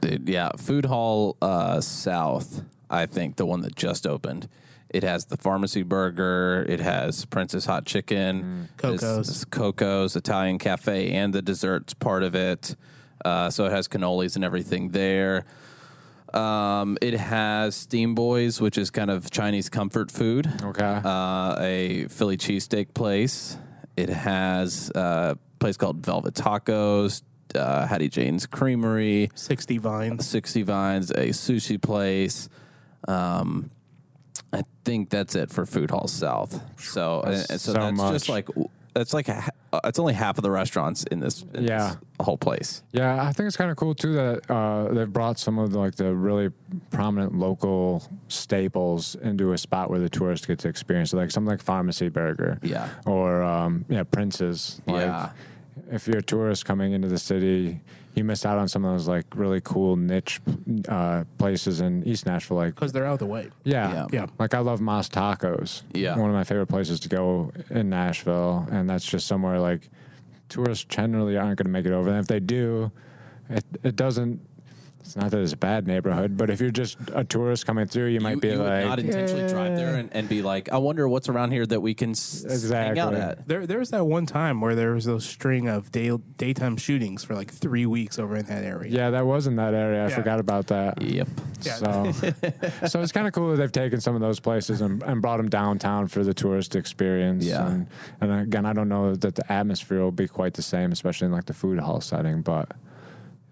Dude, 0.00 0.28
yeah, 0.28 0.50
Food 0.58 0.84
Hall 0.84 1.36
uh, 1.40 1.80
South, 1.80 2.62
I 2.90 3.06
think 3.06 3.36
the 3.36 3.46
one 3.46 3.62
that 3.62 3.74
just 3.76 4.06
opened. 4.06 4.48
It 4.90 5.02
has 5.02 5.24
the 5.26 5.36
pharmacy 5.36 5.82
burger. 5.82 6.64
It 6.68 6.80
has 6.80 7.24
Prince's 7.24 7.66
Hot 7.66 7.86
Chicken, 7.86 8.68
Coco's. 8.76 9.00
this- 9.00 9.28
this 9.28 9.44
Coco's 9.44 10.16
Italian 10.16 10.58
Cafe, 10.58 11.10
and 11.12 11.32
the 11.32 11.42
desserts 11.42 11.94
part 11.94 12.22
of 12.22 12.34
it. 12.34 12.76
Uh, 13.24 13.48
so 13.50 13.64
it 13.64 13.72
has 13.72 13.88
cannolis 13.88 14.36
and 14.36 14.44
everything 14.44 14.90
there. 14.90 15.44
Um, 16.36 16.98
it 17.00 17.14
has 17.14 17.74
Steam 17.74 18.14
Boys, 18.14 18.60
which 18.60 18.76
is 18.76 18.90
kind 18.90 19.10
of 19.10 19.30
Chinese 19.30 19.68
comfort 19.68 20.10
food. 20.10 20.46
Okay. 20.62 21.00
Uh, 21.04 21.56
a 21.58 22.06
Philly 22.08 22.36
cheesesteak 22.36 22.92
place. 22.94 23.56
It 23.96 24.10
has 24.10 24.90
uh, 24.94 25.34
a 25.34 25.58
place 25.58 25.76
called 25.78 26.04
Velvet 26.04 26.34
Tacos, 26.34 27.22
uh, 27.54 27.86
Hattie 27.86 28.10
Jane's 28.10 28.44
Creamery, 28.46 29.30
sixty 29.34 29.78
vines. 29.78 30.28
60 30.28 30.62
Vines, 30.62 31.10
a 31.10 31.28
sushi 31.28 31.80
place. 31.80 32.50
Um, 33.08 33.70
I 34.52 34.62
think 34.84 35.08
that's 35.08 35.34
it 35.34 35.50
for 35.50 35.64
Food 35.64 35.90
Hall 35.90 36.08
South. 36.08 36.60
So, 36.78 37.20
and, 37.22 37.34
That's 37.34 37.50
and 37.50 37.60
so, 37.60 37.72
so 37.72 37.78
that's 37.78 38.10
just 38.12 38.28
like 38.28 38.48
that's 38.94 39.14
like 39.14 39.28
a, 39.28 39.40
ha- 39.40 39.50
it's 39.84 39.98
only 39.98 40.14
half 40.14 40.38
of 40.38 40.42
the 40.42 40.50
restaurants 40.50 41.04
in 41.04 41.20
this, 41.20 41.44
in 41.54 41.64
Yeah. 41.64 41.88
this 41.88 41.96
whole 42.20 42.36
place. 42.38 42.82
Yeah, 42.92 43.22
I 43.22 43.32
think 43.32 43.46
it's 43.48 43.56
kind 43.56 43.70
of 43.70 43.76
cool 43.76 43.94
too 43.94 44.12
that 44.14 44.50
uh, 44.50 44.92
they've 44.94 45.12
brought 45.12 45.38
some 45.38 45.58
of 45.58 45.72
the, 45.72 45.78
like 45.78 45.94
the 45.96 46.14
really 46.14 46.50
prominent 46.90 47.34
local 47.38 48.02
staples 48.28 49.14
into 49.16 49.52
a 49.52 49.58
spot 49.58 49.90
where 49.90 49.98
the 50.00 50.08
tourists 50.08 50.46
get 50.46 50.58
to 50.60 50.68
experience 50.68 51.12
it, 51.12 51.16
like 51.16 51.30
something 51.30 51.50
like 51.50 51.62
Pharmacy 51.62 52.08
Burger, 52.08 52.58
Yeah. 52.62 52.88
or 53.06 53.42
um, 53.42 53.84
yeah, 53.88 54.02
Prince's, 54.04 54.80
like, 54.86 55.06
Yeah. 55.06 55.30
if 55.90 56.06
you're 56.06 56.18
a 56.18 56.22
tourist 56.22 56.64
coming 56.64 56.92
into 56.92 57.08
the 57.08 57.18
city, 57.18 57.80
you 58.16 58.24
miss 58.24 58.46
out 58.46 58.56
on 58.56 58.66
some 58.66 58.84
of 58.84 58.92
those 58.92 59.06
like 59.06 59.26
really 59.34 59.60
cool 59.60 59.94
niche 59.96 60.40
uh, 60.88 61.24
places 61.36 61.80
in 61.80 62.02
East 62.04 62.24
Nashville. 62.24 62.56
Like, 62.56 62.74
because 62.74 62.92
they're 62.92 63.04
out 63.04 63.14
of 63.14 63.18
the 63.18 63.26
way. 63.26 63.50
yeah, 63.62 63.92
Yeah. 63.92 64.06
Yeah. 64.12 64.26
Like 64.38 64.54
I 64.54 64.60
love 64.60 64.80
Mas 64.80 65.08
Tacos. 65.08 65.82
Yeah. 65.92 66.16
one 66.16 66.30
of 66.30 66.34
my 66.34 66.44
favorite 66.44 66.66
places 66.68 66.98
to 67.00 67.08
go 67.08 67.52
in 67.70 67.90
Nashville, 67.90 68.66
and 68.70 68.88
that's 68.88 69.04
just 69.04 69.26
somewhere 69.26 69.60
like 69.60 69.90
tourists 70.48 70.84
generally 70.84 71.36
aren't 71.36 71.58
going 71.58 71.66
to 71.66 71.70
make 71.70 71.84
it 71.84 71.92
over. 71.92 72.08
And 72.08 72.18
if 72.18 72.26
they 72.26 72.40
do, 72.40 72.90
it 73.50 73.64
it 73.82 73.96
doesn't. 73.96 74.40
It's 75.06 75.16
not 75.16 75.30
that 75.30 75.40
it's 75.40 75.52
a 75.52 75.56
bad 75.56 75.86
neighborhood, 75.86 76.36
but 76.36 76.50
if 76.50 76.60
you're 76.60 76.70
just 76.70 76.98
a 77.14 77.22
tourist 77.24 77.64
coming 77.66 77.86
through, 77.86 78.06
you, 78.08 78.20
might 78.20 78.40
be 78.40 78.48
you 78.48 78.58
would 78.58 78.66
like, 78.68 78.84
not 78.84 78.98
intentionally 78.98 79.46
drive 79.48 79.76
there 79.76 79.94
and, 79.94 80.08
and 80.12 80.28
be 80.28 80.42
like, 80.42 80.72
I 80.72 80.78
wonder 80.78 81.08
what's 81.08 81.28
around 81.28 81.52
here 81.52 81.64
that 81.66 81.80
we 81.80 81.94
can 81.94 82.10
s- 82.10 82.44
s- 82.44 82.68
hang 82.68 82.98
out 82.98 83.14
at. 83.14 83.46
There, 83.46 83.66
there 83.66 83.78
was 83.78 83.90
that 83.90 84.04
one 84.04 84.26
time 84.26 84.60
where 84.60 84.74
there 84.74 84.92
was 84.94 85.04
those 85.04 85.24
string 85.24 85.68
of 85.68 85.92
day, 85.92 86.10
daytime 86.36 86.76
shootings 86.76 87.22
for 87.24 87.34
like 87.36 87.52
three 87.52 87.86
weeks 87.86 88.18
over 88.18 88.36
in 88.36 88.46
that 88.46 88.64
area. 88.64 88.90
yeah, 88.90 89.10
that 89.10 89.24
was 89.26 89.46
in 89.46 89.56
that 89.56 89.74
area. 89.74 90.04
I 90.04 90.08
Yeah. 90.08 90.14
forgot 90.16 90.40
about 90.40 90.66
that. 90.68 91.00
Yep. 91.00 91.28
So, 91.60 92.12
so 92.86 93.00
it's 93.00 93.12
kind 93.12 93.26
of 93.26 93.32
cool 93.32 93.50
that 93.52 93.56
they've 93.56 93.72
taken 93.72 94.00
some 94.00 94.14
of 94.14 94.20
those 94.20 94.40
places 94.40 94.80
and, 94.80 95.02
and 95.04 95.22
brought 95.22 95.36
them 95.38 95.48
downtown 95.48 96.08
for 96.08 96.24
the 96.24 96.34
tourist 96.34 96.74
experience. 96.76 97.44
Yeah. 97.44 97.66
And, 97.68 97.86
and 98.20 98.32
again, 98.32 98.66
I 98.66 98.72
don't 98.72 98.88
know 98.88 99.14
that 99.14 99.34
the 99.36 99.52
atmosphere 99.52 100.00
will 100.00 100.10
be 100.12 100.26
quite 100.28 100.54
the 100.54 100.62
same, 100.62 100.90
especially 100.92 101.26
in 101.26 101.32
like 101.32 101.46
the 101.46 101.54
food 101.54 101.78
hall 101.78 102.00
setting, 102.00 102.42
but 102.42 102.72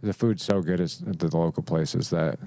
the 0.05 0.12
food's 0.12 0.42
so 0.44 0.61
good 0.62 0.80
at 0.80 0.96
at 1.09 1.18
the 1.18 1.36
local 1.36 1.62
places 1.62 2.11
that 2.11 2.38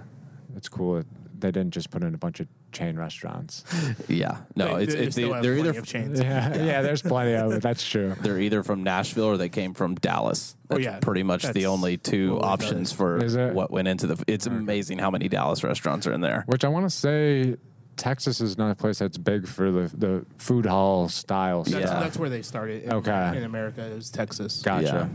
it's 0.55 0.69
cool 0.69 0.95
that 0.95 1.05
they 1.39 1.51
didn't 1.51 1.71
just 1.71 1.91
put 1.91 2.01
in 2.03 2.15
a 2.15 2.17
bunch 2.17 2.39
of 2.39 2.47
chain 2.71 2.97
restaurants. 2.97 3.63
Yeah. 4.07 4.37
No, 4.55 4.77
They- 4.77 4.83
it's 4.83 4.93
they 4.93 4.99
it's 5.03 5.15
still 5.15 5.29
the, 5.29 5.33
have 5.35 5.43
they're 5.43 5.57
either 5.57 5.79
of 5.79 5.85
chains. 5.85 6.19
yeah, 6.21 6.55
yeah, 6.63 6.81
there's 6.81 7.01
plenty 7.01 7.33
of 7.33 7.51
it. 7.51 7.61
That's 7.61 7.87
true. 7.87 8.15
they're 8.21 8.39
either 8.39 8.63
from 8.63 8.83
Nashville 8.83 9.25
or 9.25 9.37
they 9.37 9.49
came 9.49 9.73
from 9.73 9.95
Dallas. 9.95 10.55
Oh, 10.69 10.77
yeah. 10.77 10.99
pretty 10.99 11.23
much 11.23 11.43
the 11.43 11.67
only 11.67 11.97
two 11.97 12.39
options 12.41 12.91
for 12.91 13.19
what 13.53 13.69
went 13.71 13.87
into 13.87 14.07
the. 14.07 14.23
It's 14.27 14.47
amazing 14.47 14.97
how 14.99 15.11
many 15.11 15.27
Dallas 15.29 15.63
restaurants 15.63 16.07
are 16.07 16.13
in 16.13 16.21
there. 16.21 16.43
Which 16.47 16.63
I 16.65 16.69
want 16.69 16.85
to 16.85 16.89
say 16.89 17.55
Texas 17.97 18.41
is 18.41 18.55
another 18.55 18.75
place 18.75 18.99
that's 18.99 19.17
big 19.17 19.47
for 19.47 19.71
the, 19.71 19.91
the 19.95 20.25
food 20.37 20.65
hall 20.65 21.07
style 21.09 21.63
That's, 21.63 21.85
stuff. 21.87 22.03
that's 22.03 22.17
where 22.17 22.29
they 22.29 22.41
started. 22.41 22.83
In, 22.83 22.93
Okay. 22.93 23.37
In 23.37 23.43
America, 23.43 23.81
it 23.85 23.95
was 23.95 24.09
Texas. 24.09 24.61
Gotcha. 24.61 25.09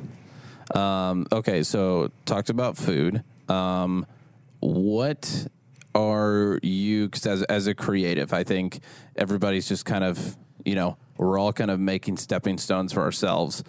Um, 0.75 1.27
okay, 1.33 1.62
so 1.62 2.11
talked 2.25 2.51
about 2.51 2.77
food. 2.77 3.23
Um, 3.49 4.07
what 4.61 5.47
are 5.95 6.59
you? 6.62 7.07
Because 7.07 7.27
as 7.27 7.43
as 7.45 7.66
a 7.66 7.75
creative, 7.75 8.33
I 8.33 8.45
think 8.45 8.81
everybody's 9.16 9.68
just 9.68 9.85
kind 9.85 10.05
of 10.05 10.37
you 10.64 10.75
know 10.75 10.97
we're 11.16 11.39
all 11.39 11.53
kind 11.53 11.70
of 11.70 11.79
making 11.79 12.16
stepping 12.16 12.59
stones 12.59 12.93
for 12.93 13.03
ourselves 13.03 13.62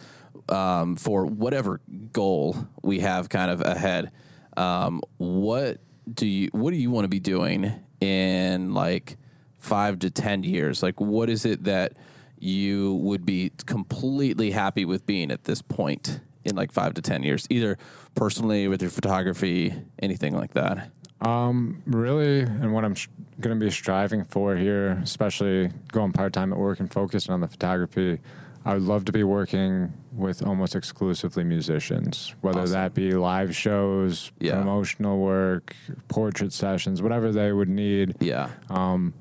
um, 0.50 0.96
for 0.96 1.26
whatever 1.26 1.82
goal 2.12 2.68
we 2.82 3.00
have 3.00 3.30
kind 3.30 3.52
of 3.52 3.62
ahead. 3.62 4.12
Um, 4.56 5.02
what 5.18 5.80
do 6.12 6.28
you 6.28 6.50
What 6.52 6.72
do 6.72 6.78
you 6.78 6.92
want 6.92 7.06
to 7.06 7.10
be 7.10 7.20
doing 7.20 7.72
in 8.00 8.74
like 8.74 9.18
five 9.60 10.00
to 10.00 10.10
ten 10.10 10.44
years? 10.44 10.84
Like, 10.84 11.02
what 11.02 11.30
is 11.30 11.46
it 11.46 11.64
that 11.66 11.94
you 12.40 12.96
would 12.96 13.26
be 13.26 13.52
completely 13.66 14.52
happy 14.52 14.84
with 14.86 15.06
being 15.06 15.32
at 15.32 15.46
this 15.46 15.62
point 15.62 16.20
in 16.46 16.56
like 16.56 16.72
five 16.72 16.94
to 16.96 17.02
ten 17.02 17.24
years, 17.24 17.48
either 17.50 17.78
personally 18.16 18.68
with 18.68 18.82
your 18.82 18.92
photography, 18.92 19.74
anything 20.00 20.36
like 20.36 20.54
that? 20.54 20.90
Um, 21.22 21.82
really, 21.86 22.42
and 22.42 22.74
what 22.74 22.84
I'm 22.84 22.96
sh- 22.96 23.08
going 23.40 23.58
to 23.58 23.66
be 23.66 23.72
striving 23.72 24.26
for 24.26 24.56
here, 24.56 25.00
especially 25.04 25.72
going 25.92 26.12
part 26.12 26.34
time 26.34 26.52
at 26.52 26.60
work 26.60 26.80
and 26.80 26.92
focusing 26.92 27.34
on 27.34 27.40
the 27.40 27.48
photography, 27.48 28.20
I 28.66 28.74
would 28.74 28.84
love 28.84 29.06
to 29.06 29.12
be 29.12 29.24
working 29.24 29.94
with 30.12 30.46
almost 30.46 30.76
exclusively 30.76 31.44
musicians, 31.44 32.34
whether 32.42 32.62
Awesome. 32.62 32.74
that 32.74 32.94
be 32.94 33.12
live 33.14 33.56
shows, 33.56 34.32
Yeah. 34.40 34.56
promotional 34.58 35.20
work, 35.20 35.76
portrait 36.10 36.52
sessions, 36.54 37.02
whatever 37.02 37.32
they 37.32 37.52
would 37.54 37.70
need. 37.70 38.16
Yeah, 38.20 38.50
Um, 38.70 39.14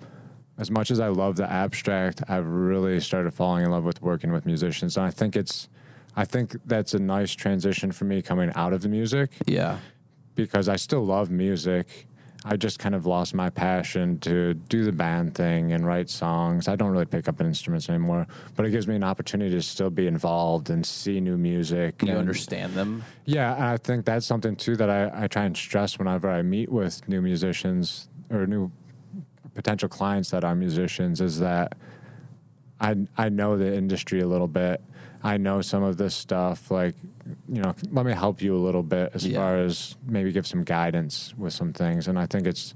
as 0.59 0.71
much 0.71 0.91
as 0.91 0.99
I 1.01 1.09
love 1.09 1.37
the 1.37 1.51
abstract, 1.51 2.23
I've 2.29 2.47
really 2.47 3.01
started 3.01 3.33
falling 3.33 3.65
in 3.65 3.71
love 3.71 3.85
with 3.85 4.03
working 4.03 4.33
with 4.33 4.45
musicians, 4.45 4.97
and 4.97 5.07
I 5.07 5.11
think 5.11 5.35
it's, 5.37 5.69
I 6.17 6.25
think 6.25 6.57
that's 6.67 6.95
a 6.95 6.99
nice 6.99 7.33
transition 7.33 7.93
for 7.93 8.05
me 8.05 8.23
coming 8.23 8.53
out 8.55 8.73
of 8.73 8.83
the 8.83 8.89
music 8.89 9.31
yeah, 9.47 9.79
because 10.35 10.69
I 10.69 10.77
still 10.77 11.05
love 11.05 11.31
music. 11.31 12.07
I 12.45 12.57
just 12.57 12.81
kind 12.81 12.97
of 12.97 13.07
lost 13.07 13.35
my 13.35 13.51
passion 13.51 14.19
to 14.21 14.55
do 14.55 14.85
the 14.85 14.91
band 14.91 15.37
thing 15.37 15.73
and 15.73 15.87
write 15.87 16.11
songs. 16.11 16.67
I 16.67 16.75
don't 16.75 16.91
really 16.91 17.07
pick 17.07 17.29
up 17.29 17.41
instruments 17.41 17.89
anymore, 17.89 18.27
but 18.57 18.67
it 18.67 18.71
gives 18.71 18.89
me 18.89 18.97
an 18.97 19.05
opportunity 19.05 19.53
to 19.53 19.63
still 19.63 19.91
be 19.91 20.09
involved 20.09 20.69
and 20.69 20.85
see 20.85 21.21
new 21.21 21.37
music. 21.39 22.03
you 22.03 22.09
and- 22.09 22.19
understand 22.19 22.75
them. 22.75 23.05
Yeah, 23.27 23.55
and 23.55 23.65
I 23.65 23.77
think 23.77 24.05
that's 24.05 24.27
something 24.27 24.57
too 24.57 24.75
that 24.77 24.91
I, 24.91 25.25
I 25.25 25.27
try 25.29 25.45
and 25.45 25.57
stress 25.57 25.99
whenever 26.01 26.29
I 26.29 26.43
meet 26.43 26.69
with 26.69 27.09
new 27.09 27.23
musicians 27.23 28.09
or 28.29 28.45
new 28.47 28.73
potential 29.55 29.89
clients 29.89 30.31
that 30.31 30.43
are 30.45 30.55
musicians 30.55 31.21
is 31.21 31.39
that 31.39 31.77
I 32.81 32.97
I 33.17 33.29
know 33.29 33.57
the 33.57 33.73
industry 33.75 34.21
a 34.21 34.27
little 34.27 34.49
bit. 34.49 34.83
I 35.25 35.37
know 35.37 35.61
some 35.63 35.83
of 35.83 35.97
this 35.97 36.15
stuff. 36.15 36.71
Like, 36.71 36.95
you 37.49 37.63
know, 37.63 37.75
let 37.91 38.05
me 38.07 38.13
help 38.13 38.43
you 38.43 38.57
a 38.57 38.59
little 38.59 38.83
bit 38.83 39.13
as 39.15 39.27
Yeah. 39.27 39.39
far 39.39 39.57
as 39.59 39.97
maybe 40.07 40.33
give 40.33 40.47
some 40.47 40.63
guidance 40.65 41.33
with 41.39 41.53
some 41.53 41.73
things. 41.73 42.09
And 42.09 42.19
I 42.19 42.27
think 42.27 42.47
it's 42.47 42.75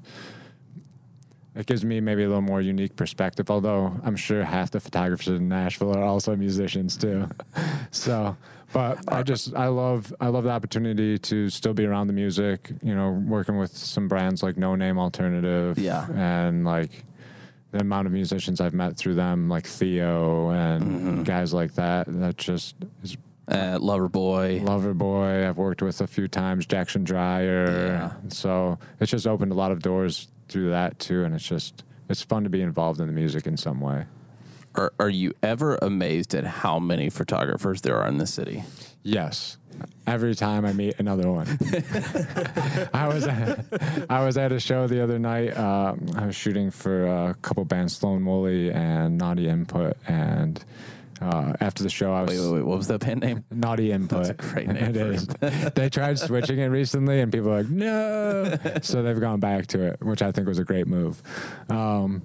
it 1.55 1.65
gives 1.67 1.85
me 1.87 2.01
maybe 2.01 2.23
a 2.23 2.29
little 2.29 2.43
more 2.43 2.61
unique 2.61 2.97
perspective. 2.97 3.51
Although 3.51 3.99
I'm 4.05 4.15
sure 4.17 4.45
half 4.45 4.71
the 4.73 4.81
photographers 4.81 5.29
in 5.29 5.49
Nashville 5.49 5.97
are 5.97 6.05
also 6.05 6.37
musicians 6.37 6.97
too. 6.99 7.29
so, 7.91 8.37
but 8.75 8.99
I 9.09 9.23
just 9.23 9.55
I 9.55 9.69
love 9.69 10.15
I 10.21 10.29
love 10.29 10.45
the 10.45 10.51
opportunity 10.51 11.19
to 11.19 11.49
still 11.49 11.73
be 11.73 11.87
around 11.87 12.09
the 12.09 12.13
music. 12.13 12.71
You 12.83 12.95
know, 12.95 13.11
working 13.11 13.57
with 13.59 13.75
some 13.75 14.07
brands 14.07 14.43
like 14.43 14.57
No 14.59 14.77
Name 14.77 14.99
Alternative. 14.99 15.79
Yeah. 15.79 16.07
and 16.15 16.65
like 16.67 17.05
the 17.77 17.83
amount 17.83 18.07
of 18.07 18.13
musicians 18.13 18.61
I've 18.61 18.75
met 18.75 18.97
through 18.97 19.15
them, 19.15 19.49
like 19.49 19.67
Theo 19.67 20.51
and 20.51 20.83
Mm-hmm. 20.85 21.23
guys 21.25 21.53
like 21.55 21.75
that. 21.75 22.07
That 22.09 22.37
just 22.37 22.75
is 23.03 23.17
Uh, 23.49 23.79
Lover 23.81 24.09
boy. 24.09 24.61
Loverboy. 24.65 25.47
I've 25.49 25.57
worked 25.59 25.81
with 25.83 26.01
a 26.01 26.07
few 26.07 26.27
times, 26.27 26.67
Jackson 26.67 27.05
Dryer. 27.05 27.87
Yeah. 27.87 28.13
So 28.29 28.79
it's 29.01 29.11
just 29.11 29.27
opened 29.27 29.53
a 29.53 29.55
lot 29.55 29.71
of 29.71 29.81
doors 29.83 30.29
through 30.49 30.71
that 30.71 30.99
too, 30.99 31.23
and 31.25 31.35
it's 31.35 31.47
just 31.47 31.85
it's 32.09 32.23
fun 32.23 32.43
to 32.45 32.51
be 32.51 32.61
involved 32.63 33.01
in 33.01 33.07
the 33.07 33.13
music 33.13 33.47
in 33.47 33.57
some 33.57 33.81
way. 33.81 34.07
Are, 34.75 34.93
are 35.01 35.09
you 35.09 35.33
ever 35.43 35.77
amazed 35.81 36.35
at 36.35 36.45
how 36.45 36.79
many 36.79 37.09
photographers 37.09 37.81
there 37.83 37.97
are 37.97 38.07
in 38.09 38.19
the 38.19 38.27
city? 38.27 38.65
Yes. 39.03 39.59
Every 40.07 40.35
time 40.37 40.65
I 40.65 40.73
meet 40.73 41.01
another 41.01 41.31
one, 41.31 41.49
I 42.95 43.09
was 43.09 43.27
at, 43.27 43.65
I 44.09 44.25
was 44.25 44.39
at 44.39 44.53
a 44.53 44.61
show 44.61 44.87
the 44.87 45.03
other 45.03 45.19
night. 45.19 45.57
Um, 45.57 46.07
I 46.17 46.27
was 46.27 46.37
shooting 46.37 46.71
for 46.71 47.07
a 47.07 47.35
couple 47.43 47.65
bands, 47.65 47.97
Sloan 47.97 48.25
Woolley 48.25 48.71
and 48.71 49.19
Naughty 49.19 49.49
Input, 49.49 49.97
and 50.07 50.63
uh, 51.21 51.55
after 51.61 51.83
the 51.83 51.89
show, 51.89 52.13
I 52.13 52.23
was 52.23 52.31
Wait, 52.31 52.41
wait, 52.41 52.55
wait. 52.55 52.65
What 52.67 52.79
was 52.79 52.87
the 52.89 52.99
band 52.99 53.21
name? 53.23 53.45
Naughty 53.51 53.91
Input. 53.91 54.25
That's 54.25 54.31
a 54.31 54.35
great 54.35 54.69
name 54.69 54.77
It 54.95 54.97
is. 54.97 55.27
they 55.75 55.89
tried 55.89 56.19
switching 56.19 56.59
it 56.59 56.67
recently, 56.67 57.21
and 57.21 57.33
people 57.33 57.51
are 57.53 57.63
like, 57.63 57.71
no. 57.71 58.57
so 58.83 59.03
they've 59.03 59.21
gone 59.21 59.41
back 59.41 59.67
to 59.69 59.83
it, 59.83 59.97
which 60.03 60.23
I 60.23 60.31
think 60.33 60.47
was 60.47 60.59
a 60.59 60.65
great 60.65 60.87
move. 60.87 61.23
Um, 61.69 62.23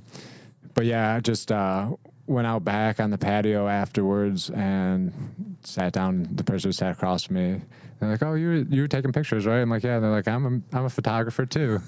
but 0.73 0.85
yeah, 0.85 1.19
just 1.19 1.51
uh, 1.51 1.89
went 2.27 2.47
out 2.47 2.63
back 2.63 2.99
on 2.99 3.09
the 3.11 3.17
patio 3.17 3.67
afterwards 3.67 4.49
and 4.49 5.55
sat 5.63 5.93
down. 5.93 6.27
The 6.31 6.43
person 6.43 6.69
who 6.69 6.73
sat 6.73 6.91
across 6.93 7.23
from 7.23 7.35
me, 7.35 7.61
they're 7.99 8.09
like, 8.09 8.23
"Oh, 8.23 8.33
you 8.33 8.47
were, 8.47 8.53
you 8.75 8.81
were 8.81 8.87
taking 8.87 9.11
pictures, 9.11 9.45
right?" 9.45 9.59
I'm 9.59 9.69
like, 9.69 9.83
"Yeah." 9.83 9.95
And 9.95 10.03
they're 10.03 10.11
like, 10.11 10.27
"I'm 10.27 10.45
a, 10.73 10.77
I'm 10.77 10.85
a 10.85 10.89
photographer 10.89 11.45
too." 11.45 11.81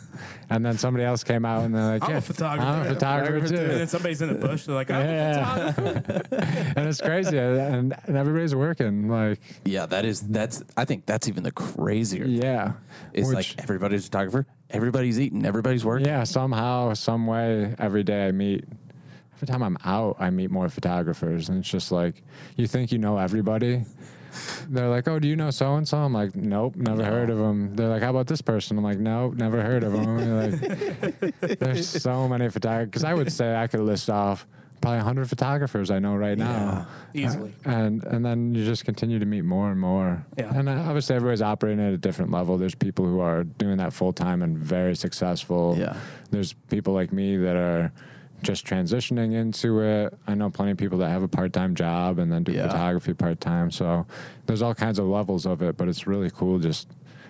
And 0.50 0.66
then 0.66 0.78
somebody 0.78 1.04
else 1.06 1.24
came 1.24 1.46
out 1.46 1.64
and 1.64 1.74
they're 1.74 1.94
like, 1.94 2.04
I'm 2.04 2.10
a 2.10 2.14
"Yeah, 2.16 2.20
photographer." 2.20 2.68
I'm 2.68 2.82
a 2.88 2.94
photographer 2.94 3.38
And 3.38 3.48
too." 3.48 3.56
And 3.56 3.72
then 3.72 3.88
somebody's 3.88 4.22
in 4.22 4.30
the 4.30 4.36
bush. 4.36 4.66
They're 4.66 4.76
like, 4.76 4.92
I'm 4.92 5.08
a 5.08 5.74
photographer. 5.74 6.24
and 6.78 6.88
it's 6.88 7.02
crazy, 7.02 7.38
and, 7.38 7.96
and 8.06 8.18
everybody's 8.18 8.54
working. 8.56 9.10
Like, 9.10 9.40
Yeah, 9.66 9.86
that 9.88 10.06
is 10.06 10.22
that's. 10.22 10.64
I 10.78 10.86
think 10.86 11.06
that's 11.06 11.28
even 11.28 11.44
the 11.44 11.52
crazier. 11.52 12.26
yeah, 12.26 12.74
It's 13.14 13.32
like 13.32 13.56
everybody's 13.60 14.02
a 14.02 14.06
photographer, 14.06 14.46
everybody's 14.70 15.20
eating, 15.20 15.46
everybody's 15.46 15.86
working. 15.86 16.08
Yeah, 16.08 16.24
somehow, 16.26 16.94
some 16.94 17.26
way, 17.28 17.76
every 17.80 18.04
day 18.04 18.28
I 18.28 18.32
meet. 18.32 18.66
Every 19.36 19.48
time 19.48 19.64
I'm 19.64 19.78
out, 19.84 20.18
I 20.20 20.30
meet 20.30 20.52
more 20.52 20.70
photographers, 20.70 21.50
and 21.50 21.60
it's 21.60 21.70
just 21.70 21.92
like 21.92 22.24
you 22.56 22.68
think 22.68 22.92
you 22.92 22.98
know 22.98 23.18
everybody. 23.18 23.86
They're 24.70 24.90
like, 24.90 25.08
"Oh, 25.08 25.20
do 25.20 25.28
you 25.28 25.36
know 25.36 25.52
so 25.52 25.76
and 25.76 25.88
so?" 25.88 25.98
I'm 25.98 26.14
like, 26.14 26.36
"Nope, 26.36 26.76
never 26.76 27.04
heard 27.04 27.30
of 27.30 27.38
them." 27.38 27.76
They're 27.76 27.90
like, 27.90 28.02
"How 28.02 28.10
about 28.10 28.28
this 28.28 28.42
person?" 28.42 28.78
I'm 28.78 28.84
like, 28.84 29.00
"Nope, 29.00 29.36
never 29.36 29.62
heard 29.62 29.84
of 29.84 29.94
them." 29.94 30.60
like, 31.22 31.40
there's 31.60 31.88
so 31.88 32.28
many 32.28 32.50
photographers. 32.50 32.88
Because 32.90 33.04
I 33.04 33.14
would 33.14 33.32
say 33.32 33.56
I 33.56 33.68
could 33.68 33.82
list 33.82 34.10
off 34.10 34.48
probably 34.84 34.98
100 34.98 35.30
photographers 35.30 35.90
I 35.90 36.00
know 36.00 36.16
right 36.16 36.38
now. 36.38 36.88
Easily. 37.14 37.54
And 37.64 38.04
and 38.04 38.26
then 38.26 38.54
you 38.54 38.66
just 38.66 38.84
continue 38.84 39.18
to 39.18 39.26
meet 39.26 39.44
more 39.44 39.72
and 39.72 39.80
more. 39.80 40.26
Yeah. 40.38 40.54
And 40.54 40.68
uh, 40.68 40.74
obviously 40.74 41.16
everybody's 41.16 41.42
operating 41.42 41.84
at 41.84 41.94
a 41.94 41.98
different 41.98 42.32
level. 42.32 42.58
There's 42.58 42.76
people 42.76 43.06
who 43.06 43.22
are 43.22 43.46
doing 43.46 43.78
that 43.78 43.94
full 43.94 44.12
time 44.12 44.42
and 44.42 44.58
very 44.58 44.96
successful. 44.96 45.76
Yeah. 45.80 45.96
There's 46.32 46.52
people 46.70 46.94
like 46.94 47.14
me 47.14 47.38
that 47.38 47.56
are 47.56 47.94
just 48.44 48.66
transitioning 48.66 49.34
into 49.34 49.80
it. 49.82 50.14
I 50.28 50.36
know 50.36 50.50
plenty 50.50 50.72
of 50.72 50.78
people 50.78 50.98
that 51.00 51.10
have 51.10 51.24
a 51.24 51.28
part 51.28 51.54
time 51.54 51.74
job 51.76 52.20
and 52.20 52.32
then 52.32 52.44
do 52.44 52.52
Yeah. 52.52 52.68
photography 52.68 53.14
part 53.14 53.40
time. 53.42 53.72
So 53.72 54.06
there's 54.46 54.62
all 54.62 54.76
kinds 54.76 55.00
of 55.00 55.06
levels 55.08 55.46
of 55.46 55.62
it, 55.62 55.78
but 55.78 55.88
it's 55.88 56.06
really 56.06 56.30
cool. 56.30 56.60
Just 56.60 56.88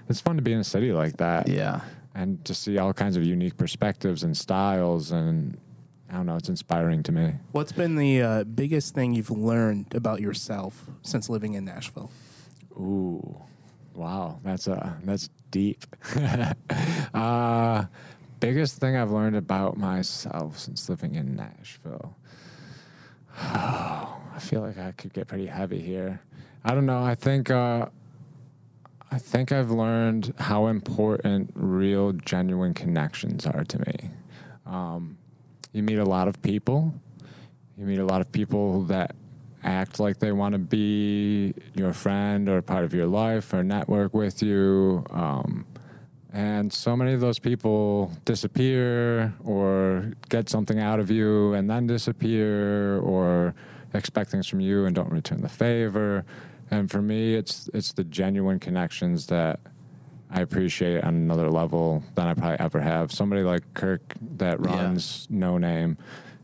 it's 0.09 0.19
fun 0.19 0.35
to 0.35 0.41
be 0.41 0.51
in 0.53 0.59
a 0.59 0.63
city 0.63 0.91
like 0.91 1.17
that. 1.17 1.47
Yeah. 1.47 1.81
And 2.15 2.43
to 2.45 2.53
see 2.53 2.77
all 2.77 2.93
kinds 2.93 3.15
of 3.17 3.23
unique 3.23 3.57
perspectives 3.57 4.23
and 4.23 4.35
styles 4.35 5.11
and 5.11 5.57
I 6.09 6.17
don't 6.17 6.25
know, 6.27 6.35
it's 6.35 6.49
inspiring 6.49 7.01
to 7.03 7.11
me. 7.11 7.35
What's 7.53 7.71
been 7.71 7.95
the 7.95 8.21
uh, 8.21 8.43
biggest 8.43 8.93
thing 8.93 9.13
you've 9.15 9.31
learned 9.31 9.95
about 9.95 10.21
yourself 10.21 10.85
since 11.01 11.27
living 11.29 11.53
in 11.55 11.65
Nashville? 11.65 12.11
Ooh, 12.73 13.41
wow, 13.95 14.39
that's 14.43 14.67
uh 14.67 14.93
that's 15.03 15.29
deep. 15.49 15.85
uh, 17.13 17.85
biggest 18.43 18.75
thing 18.75 18.97
I've 18.97 19.09
learned 19.09 19.37
about 19.37 19.77
myself 19.77 20.59
since 20.59 20.89
living 20.89 21.15
in 21.15 21.33
Nashville. 21.33 22.17
Oh, 23.39 24.17
I 24.35 24.39
feel 24.39 24.59
like 24.59 24.77
I 24.77 24.91
could 24.91 25.13
get 25.13 25.29
pretty 25.29 25.45
heavy 25.45 25.79
here. 25.79 26.19
I 26.65 26.75
don't 26.75 26.85
know. 26.85 27.01
I 27.01 27.15
think 27.15 27.49
uh, 27.49 27.85
I 29.09 29.17
think 29.17 29.53
I've 29.53 29.71
learned 29.71 30.33
how 30.39 30.67
important 30.67 31.51
real, 31.55 32.11
genuine 32.11 32.73
connections 32.73 33.45
are 33.45 33.63
to 33.63 33.79
me. 33.79 34.09
Um, 34.65 35.17
you 35.71 35.81
meet 35.81 35.99
a 35.99 36.05
lot 36.05 36.27
of 36.27 36.41
people. 36.41 36.93
You 37.77 37.85
meet 37.85 37.99
a 37.99 38.05
lot 38.05 38.19
of 38.19 38.29
people 38.33 38.83
that 38.85 39.15
act 39.63 40.01
like 40.01 40.19
they 40.19 40.33
want 40.33 40.51
to 40.51 40.59
be 40.59 41.53
your 41.75 41.93
friend 41.93 42.49
or 42.49 42.61
part 42.61 42.83
of 42.83 42.93
your 42.93 43.07
life 43.07 43.53
or 43.53 43.63
network 43.63 44.13
with 44.13 44.43
you. 44.43 45.05
Um, 45.11 45.65
and 46.33 46.73
so 46.73 46.97
many 46.97 47.13
of 47.13 47.21
those 47.21 47.37
people 47.39 48.11
disappear 48.25 49.33
or 49.43 50.11
get 50.29 50.49
something 50.49 50.79
out 50.79 50.99
of 50.99 51.11
you 51.11 51.53
and 51.53 51.69
then 51.69 51.85
disappear 51.87 52.97
or 52.99 53.53
expect 53.93 54.31
things 54.31 54.47
from 54.47 54.59
you 54.59 54.85
and 54.85 54.95
don't 54.95 55.11
return 55.11 55.41
the 55.41 55.49
favor. 55.49 56.25
And 56.71 56.89
for 56.89 57.01
me, 57.01 57.35
it's 57.35 57.69
it's 57.73 57.93
the 57.93 58.03
genuine 58.03 58.59
connections 58.59 59.27
that 59.27 59.59
I 60.31 60.41
appreciate 60.41 61.03
on 61.03 61.13
another 61.13 61.51
level 61.51 62.03
than 62.15 62.25
I 62.27 62.33
probably 62.33 62.59
ever 62.59 62.79
have. 62.81 63.11
Somebody 63.11 63.43
like 63.43 63.61
Kirk 63.75 64.15
that 64.37 64.59
Yeah. 64.59 64.75
runs 64.75 65.27
No 65.29 65.59
Name, 65.59 65.97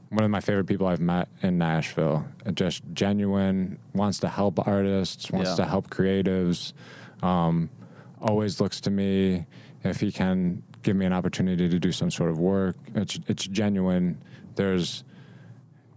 one 0.09 0.23
of 0.23 0.29
my 0.29 0.39
favorite 0.41 0.65
people 0.67 0.85
I've 0.85 0.99
met 1.01 1.29
in 1.41 1.57
Nashville. 1.57 2.25
Uh, 2.45 2.51
Just 2.51 2.83
genuine, 2.93 3.79
wants 3.95 4.19
to 4.19 4.27
help 4.27 4.67
artists, 4.67 5.31
wants 5.31 5.49
Yeah. 5.51 5.55
to 5.55 5.65
help 5.65 5.89
creatives. 5.89 6.73
Um, 7.23 7.69
always 8.21 8.61
looks 8.61 8.79
to 8.81 8.91
me 8.91 9.45
if 9.83 9.99
he 9.99 10.11
can 10.11 10.63
give 10.83 10.95
me 10.95 11.05
an 11.05 11.13
opportunity 11.13 11.67
to 11.69 11.79
do 11.79 11.91
some 11.91 12.11
sort 12.11 12.29
of 12.29 12.39
work. 12.39 12.75
It's 12.95 13.19
it's 13.27 13.45
genuine. 13.47 14.21
There's 14.55 15.03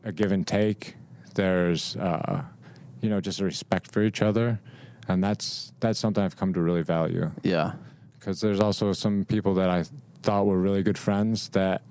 a 0.04 0.12
give 0.12 0.32
and 0.32 0.46
take. 0.46 0.96
There's 1.34 1.96
uh, 1.96 2.42
you 3.00 3.10
know 3.10 3.20
just 3.20 3.40
a 3.40 3.44
respect 3.44 3.92
for 3.92 4.02
each 4.02 4.22
other, 4.22 4.60
and 5.08 5.22
that's 5.22 5.72
that's 5.80 5.98
something 5.98 6.22
I've 6.22 6.36
come 6.36 6.52
to 6.54 6.60
really 6.60 6.82
value. 6.82 7.30
Yeah. 7.42 7.72
Because 8.18 8.40
there's 8.40 8.60
also 8.60 8.92
some 8.92 9.24
people 9.24 9.54
that 9.54 9.68
I 9.68 9.84
thought 10.22 10.46
were 10.46 10.58
really 10.58 10.84
good 10.84 10.98
friends 10.98 11.48
that 11.50 11.82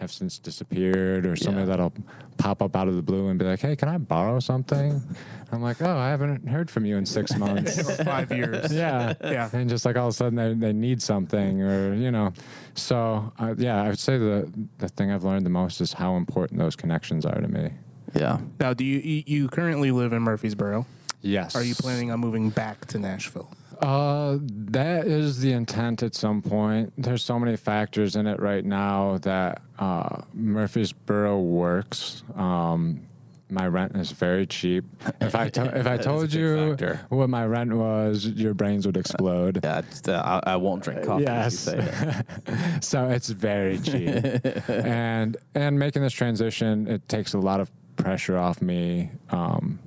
have 0.00 0.10
since 0.10 0.38
disappeared, 0.38 1.26
or 1.26 1.36
somebody 1.36 1.62
Yeah. 1.64 1.76
that'll 1.76 1.92
pop 2.38 2.62
up 2.62 2.74
out 2.74 2.88
of 2.88 2.96
the 2.96 3.02
blue 3.02 3.28
and 3.28 3.38
be 3.38 3.44
like, 3.44 3.60
"Hey, 3.60 3.76
can 3.76 3.88
I 3.88 3.98
borrow 3.98 4.40
something?" 4.40 5.00
I'm 5.52 5.62
like, 5.62 5.80
"Oh, 5.82 5.96
I 5.96 6.08
haven't 6.08 6.48
heard 6.48 6.70
from 6.70 6.84
you 6.84 6.96
in 6.96 7.06
six 7.06 7.34
months." 7.38 7.78
or 7.78 8.04
five 8.04 8.32
years. 8.32 8.72
yeah, 8.72 9.14
Yeah. 9.22 9.50
and 9.52 9.68
just 9.68 9.84
like 9.84 9.96
all 9.96 10.08
of 10.08 10.14
a 10.14 10.16
sudden 10.16 10.36
they, 10.36 10.54
they 10.54 10.72
need 10.72 11.02
something, 11.02 11.62
or 11.62 11.94
you 11.94 12.10
know, 12.10 12.32
so 12.74 13.32
uh, 13.38 13.54
yeah, 13.58 13.82
I 13.82 13.88
would 13.88 13.98
say 13.98 14.18
the 14.18 14.50
the 14.78 14.88
thing 14.88 15.10
I've 15.12 15.24
learned 15.24 15.44
the 15.46 15.50
most 15.50 15.80
is 15.80 15.92
how 15.92 16.16
important 16.16 16.58
those 16.58 16.76
connections 16.76 17.24
are 17.26 17.40
to 17.40 17.48
me. 17.48 17.70
Yeah. 18.14 18.40
Now, 18.58 18.74
do 18.74 18.84
you, 18.84 18.98
you 18.98 19.22
you 19.26 19.48
currently 19.48 19.90
live 19.90 20.12
in 20.12 20.22
Murfreesboro? 20.22 20.86
Yes. 21.22 21.54
Are 21.54 21.62
you 21.62 21.74
planning 21.74 22.10
on 22.10 22.18
moving 22.20 22.48
back 22.50 22.86
to 22.86 22.98
Nashville? 22.98 23.52
Uh, 23.80 24.38
that 24.42 25.06
is 25.06 25.40
the 25.40 25.52
intent 25.52 26.02
at 26.02 26.14
some 26.14 26.42
point. 26.42 26.92
There's 26.98 27.24
so 27.24 27.38
many 27.38 27.56
factors 27.56 28.16
in 28.16 28.26
it 28.26 28.38
right 28.40 28.64
now 28.64 29.18
that 29.18 29.62
uh, 29.78 30.22
Murfreesboro 30.34 31.38
works. 31.40 32.22
Um, 32.36 33.06
my 33.52 33.66
rent 33.66 33.96
is 33.96 34.12
very 34.12 34.46
cheap. 34.46 34.84
If 35.20 35.34
I 35.34 35.48
to- 35.50 35.76
if 35.76 35.86
I 35.86 35.96
That 35.96 36.00
is 36.00 36.06
a 36.06 36.08
told 36.08 36.32
you 36.32 36.68
factor. 36.70 37.00
what 37.08 37.28
my 37.28 37.44
rent 37.46 37.72
was, 37.72 38.26
your 38.26 38.54
brains 38.54 38.86
would 38.86 38.96
explode. 38.96 39.64
Uh, 39.64 39.82
I, 40.06 40.40
I 40.52 40.56
won't 40.56 40.84
drink 40.84 41.04
coffee. 41.04 41.24
Yes. 41.24 41.58
say 41.58 42.22
so 42.80 43.08
it's 43.08 43.28
very 43.30 43.78
cheap, 43.80 44.08
and 44.68 45.36
and 45.56 45.78
making 45.80 46.02
this 46.02 46.12
transition, 46.12 46.86
it 46.86 47.08
takes 47.08 47.34
a 47.34 47.38
lot 47.38 47.58
of 47.60 47.72
pressure 47.96 48.38
off 48.38 48.62
me 48.62 49.10
um, 49.30 49.80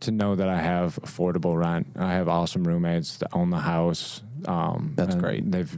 to 0.00 0.10
know 0.10 0.34
that 0.34 0.48
I 0.48 0.58
have 0.58 0.96
affordable 1.02 1.56
rent. 1.56 1.88
I 1.96 2.12
have 2.12 2.28
awesome 2.28 2.64
roommates 2.66 3.16
that 3.18 3.28
own 3.32 3.50
the 3.50 3.58
house. 3.58 4.22
Um, 4.46 4.92
That's 4.96 5.14
great. 5.14 5.50
They've 5.50 5.76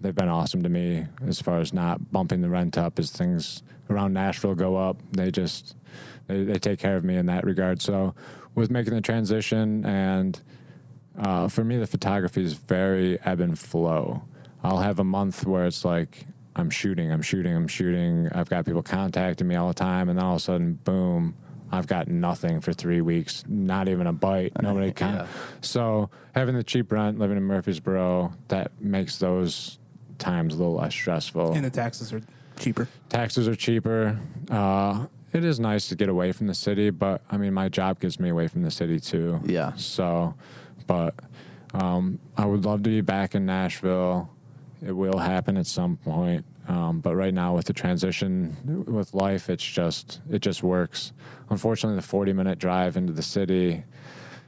they've 0.00 0.14
been 0.14 0.28
awesome 0.28 0.62
to 0.62 0.68
me 0.68 1.06
as 1.26 1.40
far 1.40 1.60
as 1.60 1.72
not 1.72 2.10
bumping 2.10 2.40
the 2.40 2.48
rent 2.48 2.76
up 2.76 2.98
as 2.98 3.10
things 3.10 3.62
around 3.88 4.12
Nashville 4.12 4.54
go 4.54 4.76
up. 4.76 4.96
They 5.12 5.30
just 5.30 5.76
they, 6.26 6.44
they 6.44 6.58
take 6.58 6.78
care 6.78 6.96
of 6.96 7.04
me 7.04 7.16
in 7.16 7.26
that 7.26 7.44
regard. 7.44 7.82
So 7.82 8.14
with 8.54 8.70
making 8.70 8.94
the 8.94 9.00
transition 9.00 9.84
and 9.84 10.40
uh, 11.18 11.48
for 11.48 11.62
me, 11.62 11.76
the 11.76 11.86
photography 11.86 12.42
is 12.42 12.54
very 12.54 13.20
ebb 13.20 13.40
and 13.40 13.58
flow. 13.58 14.22
I'll 14.64 14.78
have 14.78 14.98
a 14.98 15.04
month 15.04 15.44
where 15.44 15.66
it's 15.66 15.84
like 15.84 16.26
I'm 16.56 16.70
shooting, 16.70 17.10
I'm 17.12 17.22
shooting, 17.22 17.54
I'm 17.54 17.68
shooting. 17.68 18.28
I've 18.32 18.48
got 18.48 18.64
people 18.64 18.82
contacting 18.82 19.46
me 19.46 19.56
all 19.56 19.68
the 19.68 19.74
time, 19.74 20.08
and 20.08 20.18
then 20.18 20.24
all 20.24 20.34
of 20.34 20.38
a 20.38 20.40
sudden, 20.40 20.74
boom, 20.84 21.34
I've 21.72 21.86
got 21.86 22.06
nothing 22.06 22.60
for 22.60 22.72
three 22.74 23.00
weeks, 23.00 23.44
not 23.48 23.88
even 23.88 24.06
a 24.06 24.12
bite. 24.12 24.52
Nobody 24.60 24.92
con- 24.92 25.14
Yeah. 25.14 25.26
So 25.62 26.10
having 26.34 26.54
the 26.54 26.62
cheap 26.62 26.92
rent, 26.92 27.18
living 27.18 27.38
in 27.38 27.44
Murfreesboro, 27.44 28.34
that 28.48 28.72
makes 28.78 29.16
those 29.18 29.78
times 30.18 30.54
a 30.54 30.58
little 30.58 30.74
less 30.74 30.92
stressful. 30.92 31.54
And 31.54 31.64
the 31.64 31.70
taxes 31.70 32.12
are 32.12 32.20
cheaper. 32.58 32.88
Taxes 33.08 33.48
are 33.48 33.54
cheaper. 33.56 34.18
Uh, 34.50 35.06
it 35.32 35.44
is 35.44 35.58
nice 35.58 35.88
to 35.88 35.96
get 35.96 36.10
away 36.10 36.32
from 36.32 36.46
the 36.46 36.54
city, 36.54 36.90
but 36.90 37.22
I 37.30 37.38
mean, 37.38 37.54
my 37.54 37.70
job 37.70 38.00
gives 38.00 38.20
me 38.20 38.28
away 38.28 38.48
from 38.48 38.62
the 38.62 38.70
city 38.70 39.00
too. 39.00 39.40
Yeah. 39.46 39.72
So, 39.76 40.34
but 40.86 41.14
um, 41.72 42.18
I 42.36 42.44
would 42.44 42.66
love 42.66 42.82
to 42.82 42.90
be 42.90 43.00
back 43.00 43.34
in 43.34 43.46
Nashville. 43.46 44.28
It 44.84 44.92
will 44.92 45.18
happen 45.18 45.56
at 45.56 45.66
some 45.66 45.96
point. 45.96 46.44
Um, 46.68 47.00
but 47.00 47.16
right 47.16 47.34
now, 47.34 47.54
with 47.56 47.66
the 47.66 47.72
transition 47.72 48.56
with 48.86 49.14
life, 49.14 49.50
it's 49.50 49.64
just 49.64 50.20
it 50.30 50.40
just 50.42 50.62
works. 50.62 51.12
Unfortunately, 51.50 51.96
the 51.96 52.06
forty 52.06 52.32
minute 52.32 52.58
drive 52.58 52.96
into 52.96 53.12
the 53.12 53.22
city, 53.22 53.84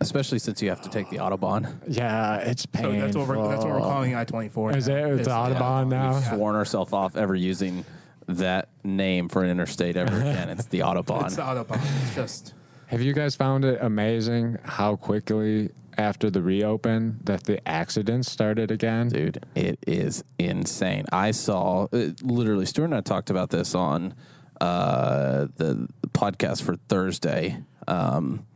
Especially 0.00 0.38
since 0.38 0.60
you 0.62 0.68
have 0.68 0.80
to 0.82 0.88
take 0.90 1.08
the 1.10 1.16
Autobahn. 1.18 1.74
yeah, 1.88 2.36
it's 2.36 2.62
So 2.62 2.68
painful. 2.72 3.00
that's 3.00 3.16
what 3.16 3.28
we're 3.28 3.48
that's 3.48 3.64
what 3.64 3.74
we're 3.74 3.80
calling 3.80 4.14
I 4.14 4.24
twenty 4.24 4.48
four. 4.48 4.76
Is 4.76 4.86
it 4.88 4.96
it's 4.96 5.28
Audubon 5.28 5.88
now? 5.88 6.14
We've 6.14 6.24
Sworn 6.24 6.54
ourselves 6.56 6.92
off 6.92 7.16
ever 7.16 7.34
using 7.34 7.84
that 8.26 8.68
name 8.84 9.28
for 9.28 9.42
an 9.44 9.50
interstate 9.50 9.96
ever 9.96 10.16
again. 10.20 10.48
It's 10.50 10.66
the 10.66 10.78
Autobahn. 10.88 11.26
It's 11.26 11.36
the 11.36 11.42
Autobahn. 11.42 11.80
It's 12.04 12.14
just 12.14 12.54
Have 12.94 13.02
you 13.02 13.12
guys 13.12 13.34
found 13.34 13.64
it 13.64 13.80
amazing 13.82 14.58
how 14.62 14.94
quickly 14.94 15.70
after 15.98 16.30
the 16.30 16.40
reopen 16.40 17.18
that 17.24 17.42
the 17.42 17.68
accidents 17.68 18.30
started 18.30 18.70
again? 18.70 19.08
Dude, 19.08 19.44
it 19.56 19.80
is 19.84 20.22
insane. 20.38 21.04
I 21.10 21.32
saw 21.32 21.88
uh, 21.92 22.10
literally 22.22 22.66
Stuart 22.66 22.84
and 22.84 22.94
I 22.94 23.00
talked 23.00 23.30
about 23.30 23.50
this 23.50 23.74
on 23.74 24.14
uh, 24.60 25.48
the 25.56 25.88
podcast 26.10 26.62
for 26.62 26.76
Thursday 26.88 27.64
um, 27.88 28.46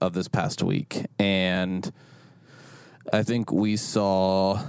of 0.00 0.12
this 0.12 0.28
past 0.28 0.62
week, 0.62 1.06
and 1.18 1.92
I 3.12 3.24
think 3.24 3.50
we 3.50 3.76
saw 3.76 4.62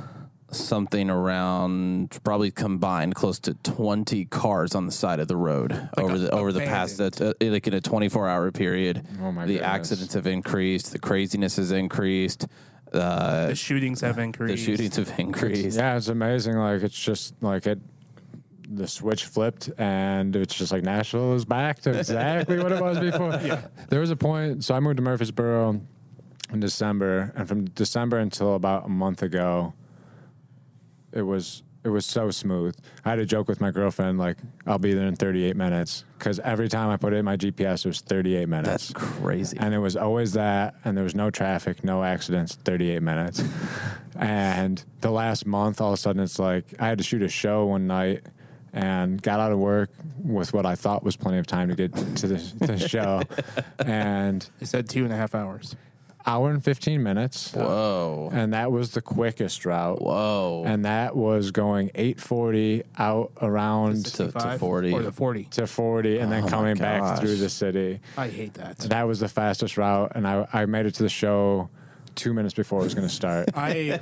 something 0.51 1.09
around 1.09 2.19
probably 2.23 2.51
combined 2.51 3.15
close 3.15 3.39
to 3.39 3.53
20 3.53 4.25
cars 4.25 4.75
on 4.75 4.85
the 4.85 4.91
side 4.91 5.19
of 5.19 5.27
the 5.27 5.35
road 5.37 5.89
over 5.97 6.17
the 6.17 6.29
over 6.31 6.51
the 6.51 6.59
past 6.61 6.99
uh, 6.99 7.09
uh, 7.21 7.33
like 7.41 7.65
in 7.67 7.73
a 7.73 7.81
24 7.81 8.27
hour 8.27 8.51
period 8.51 9.05
Oh 9.21 9.31
my 9.31 9.45
the 9.45 9.53
goodness. 9.53 9.67
accidents 9.69 10.13
have 10.13 10.27
increased 10.27 10.91
the 10.91 10.99
craziness 10.99 11.55
has 11.55 11.71
increased 11.71 12.47
uh, 12.93 13.47
the 13.47 13.55
shootings 13.55 14.01
have 14.01 14.19
increased. 14.19 14.65
the 14.65 14.71
shootings 14.75 14.97
have 14.97 15.17
increased. 15.17 15.77
Yeah, 15.77 15.95
it's 15.95 16.09
amazing. 16.09 16.57
Like 16.57 16.81
it's 16.83 16.99
just 17.01 17.41
like 17.41 17.65
it. 17.65 17.79
The 18.69 18.85
switch 18.85 19.25
flipped, 19.25 19.69
and 19.77 20.35
it's 20.35 20.53
just 20.53 20.73
like 20.73 20.83
Nashville 20.83 21.33
is 21.35 21.45
back 21.45 21.79
to 21.83 21.97
exactly 21.97 22.57
what 22.61 22.73
it 22.73 22.81
was 22.81 22.99
before. 23.11 23.39
yeah. 23.43 23.61
There 23.89 24.01
was 24.01 24.11
a 24.11 24.17
point. 24.17 24.65
So 24.65 24.75
I 24.75 24.81
moved 24.81 24.97
to 24.97 25.03
Murfreesboro 25.03 25.79
in 26.51 26.59
December, 26.59 27.31
and 27.37 27.47
from 27.47 27.63
December 27.65 28.17
until 28.19 28.55
about 28.55 28.85
a 28.85 28.89
month 28.89 29.23
ago, 29.23 29.73
it 31.11 31.23
was 31.23 31.63
it 31.83 31.89
was 31.89 32.05
so 32.05 32.29
smooth. 32.29 32.75
I 33.03 33.09
had 33.09 33.19
a 33.19 33.25
joke 33.25 33.47
with 33.47 33.59
my 33.59 33.71
girlfriend, 33.71 34.19
like 34.19 34.37
I'll 34.67 34.77
be 34.77 34.93
there 34.93 35.07
in 35.07 35.15
38 35.15 35.55
minutes, 35.55 36.05
because 36.17 36.39
every 36.39 36.69
time 36.69 36.89
I 36.89 36.97
put 36.97 37.13
it 37.13 37.17
in 37.17 37.25
my 37.25 37.37
GPS, 37.37 37.85
it 37.85 37.87
was 37.87 38.01
38 38.01 38.47
minutes. 38.47 38.89
That's 38.89 38.93
crazy. 38.93 39.57
And 39.59 39.73
it 39.73 39.79
was 39.79 39.97
always 39.97 40.33
that, 40.33 40.75
and 40.85 40.95
there 40.95 41.03
was 41.03 41.15
no 41.15 41.31
traffic, 41.31 41.83
no 41.83 42.03
accidents, 42.03 42.53
38 42.53 43.01
minutes. 43.01 43.43
and 44.15 44.83
the 44.99 45.09
last 45.09 45.47
month, 45.47 45.81
all 45.81 45.89
of 45.89 45.93
a 45.95 45.97
sudden, 45.97 46.21
it's 46.21 46.37
like 46.37 46.65
I 46.79 46.87
had 46.87 46.99
to 46.99 47.03
shoot 47.03 47.23
a 47.23 47.29
show 47.29 47.65
one 47.65 47.87
night, 47.87 48.27
and 48.73 49.21
got 49.21 49.39
out 49.39 49.51
of 49.51 49.57
work 49.57 49.89
with 50.23 50.53
what 50.53 50.65
I 50.65 50.75
thought 50.75 51.03
was 51.03 51.15
plenty 51.17 51.39
of 51.39 51.47
time 51.47 51.69
to 51.69 51.75
get 51.75 51.93
to 52.17 52.27
the, 52.27 52.65
the 52.65 52.77
show. 52.77 53.21
And 53.79 54.47
It 54.61 54.67
said 54.67 54.87
two 54.87 55.03
and 55.03 55.11
a 55.11 55.17
half 55.17 55.33
hours. 55.35 55.75
Hour 56.25 56.49
and 56.51 56.63
15 56.63 57.01
minutes. 57.01 57.53
Whoa. 57.53 58.29
And 58.31 58.53
that 58.53 58.71
was 58.71 58.91
the 58.91 59.01
quickest 59.01 59.65
route. 59.65 60.01
Whoa. 60.01 60.63
And 60.65 60.85
that 60.85 61.15
was 61.15 61.51
going 61.51 61.91
840 61.95 62.83
out 62.97 63.31
around 63.41 64.05
To- 64.07 64.31
to 64.31 64.57
40. 64.57 64.91
or 64.93 65.01
the 65.01 65.11
forty. 65.11 65.45
to 65.45 65.67
40 65.67 66.19
and 66.19 66.31
then 66.31 66.41
Oh 66.41 66.45
my 66.45 66.49
coming 66.49 66.75
back 66.77 67.19
through 67.19 67.35
the 67.37 67.49
city. 67.49 67.99
I 68.17 68.27
hate 68.29 68.53
that. 68.55 68.77
That 68.79 69.03
was 69.07 69.19
the 69.19 69.29
fastest 69.29 69.77
route. 69.77 70.11
And 70.15 70.27
I, 70.27 70.47
I 70.53 70.65
made 70.65 70.85
it 70.85 70.95
to 70.95 71.03
the 71.03 71.09
show 71.09 71.69
two 72.15 72.33
minutes 72.33 72.53
before 72.53 72.81
it 72.81 72.83
was 72.83 72.93
going 72.93 73.07
to 73.07 73.13
start. 73.13 73.49
I 73.55 73.99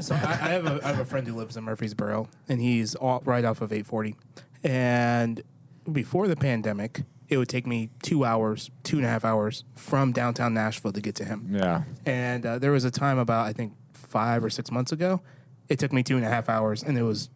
so 0.00 0.14
I, 0.14 0.18
I 0.18 0.48
have 0.50 0.66
a 0.66 0.80
I 0.84 0.88
have 0.88 1.00
a 1.00 1.04
friend 1.04 1.26
who 1.26 1.34
lives 1.34 1.56
in 1.56 1.64
Murfreesboro, 1.64 2.28
and 2.48 2.60
he's 2.60 2.94
all, 2.94 3.22
right 3.24 3.44
off 3.44 3.60
of 3.60 3.72
840. 3.72 4.14
And 4.62 5.42
before 5.90 6.28
the 6.28 6.36
pandemic, 6.36 7.02
it 7.30 7.36
would 7.36 7.48
take 7.48 7.66
me 7.66 7.90
two 8.02 8.24
hours, 8.24 8.70
two 8.82 8.96
and 8.98 9.06
a 9.06 9.08
half 9.08 9.24
hours 9.24 9.64
from 9.76 10.12
downtown 10.12 10.52
Nashville 10.52 10.92
to 10.92 11.00
get 11.00 11.14
to 11.14 11.24
him. 11.24 11.48
yeah. 11.50 11.84
And 12.04 12.44
uh, 12.44 12.58
there 12.58 12.72
was 12.72 12.84
a 12.84 12.90
time 12.90 13.18
about 13.18 13.46
I 13.46 13.52
think 13.52 13.72
five 13.94 14.44
or 14.44 14.50
six 14.50 14.70
months 14.70 14.92
ago, 14.92 15.22
it 15.68 15.78
took 15.78 15.92
me 15.92 16.02
two 16.02 16.16
and 16.16 16.26
a 16.26 16.28
half 16.28 16.48
hours, 16.48 16.82
and 16.82 16.98
it 16.98 17.02
was 17.02 17.30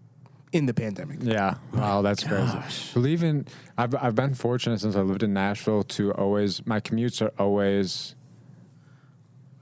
in 0.53 0.67
the 0.67 0.75
pandemic. 0.75 1.19
Yeah. 1.23 1.55
Wow, 1.73 2.03
that's 2.03 2.25
crazy. 2.25 2.59
Believing 2.93 3.47
I've 3.79 3.95
I've 3.95 4.15
been 4.15 4.35
fortunate 4.35 4.81
since 4.81 4.97
I 4.97 5.01
lived 5.01 5.23
in 5.23 5.33
Nashville 5.33 5.85
to 5.85 6.13
always 6.13 6.67
my 6.67 6.81
commutes 6.81 7.23
are 7.23 7.33
always 7.39 8.17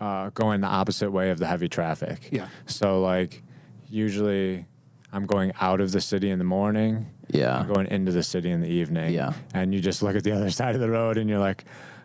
uh, 0.00 0.30
going 0.30 0.62
the 0.62 0.66
opposite 0.66 1.10
way 1.10 1.30
of 1.30 1.38
the 1.38 1.46
heavy 1.46 1.68
traffic. 1.68 2.28
Yeah. 2.30 2.48
So 2.66 3.00
like 3.00 3.42
usually 3.88 4.66
I'm 5.12 5.26
going 5.26 5.52
out 5.60 5.80
of 5.80 5.92
the 5.92 6.00
city 6.00 6.30
in 6.30 6.38
the 6.38 6.44
morning. 6.44 7.10
Yeah. 7.32 7.58
I'm 7.58 7.66
going 7.72 7.88
into 7.88 8.12
the 8.12 8.22
city 8.22 8.50
in 8.50 8.60
the 8.60 8.68
evening. 8.68 9.12
Yeah. 9.12 9.32
And 9.52 9.74
you 9.74 9.80
just 9.80 10.02
look 10.02 10.14
at 10.16 10.22
the 10.24 10.32
other 10.32 10.50
side 10.58 10.74
of 10.74 10.80
the 10.80 10.90
road 10.90 11.18
and 11.18 11.28
you're 11.28 11.38
like, 11.38 11.64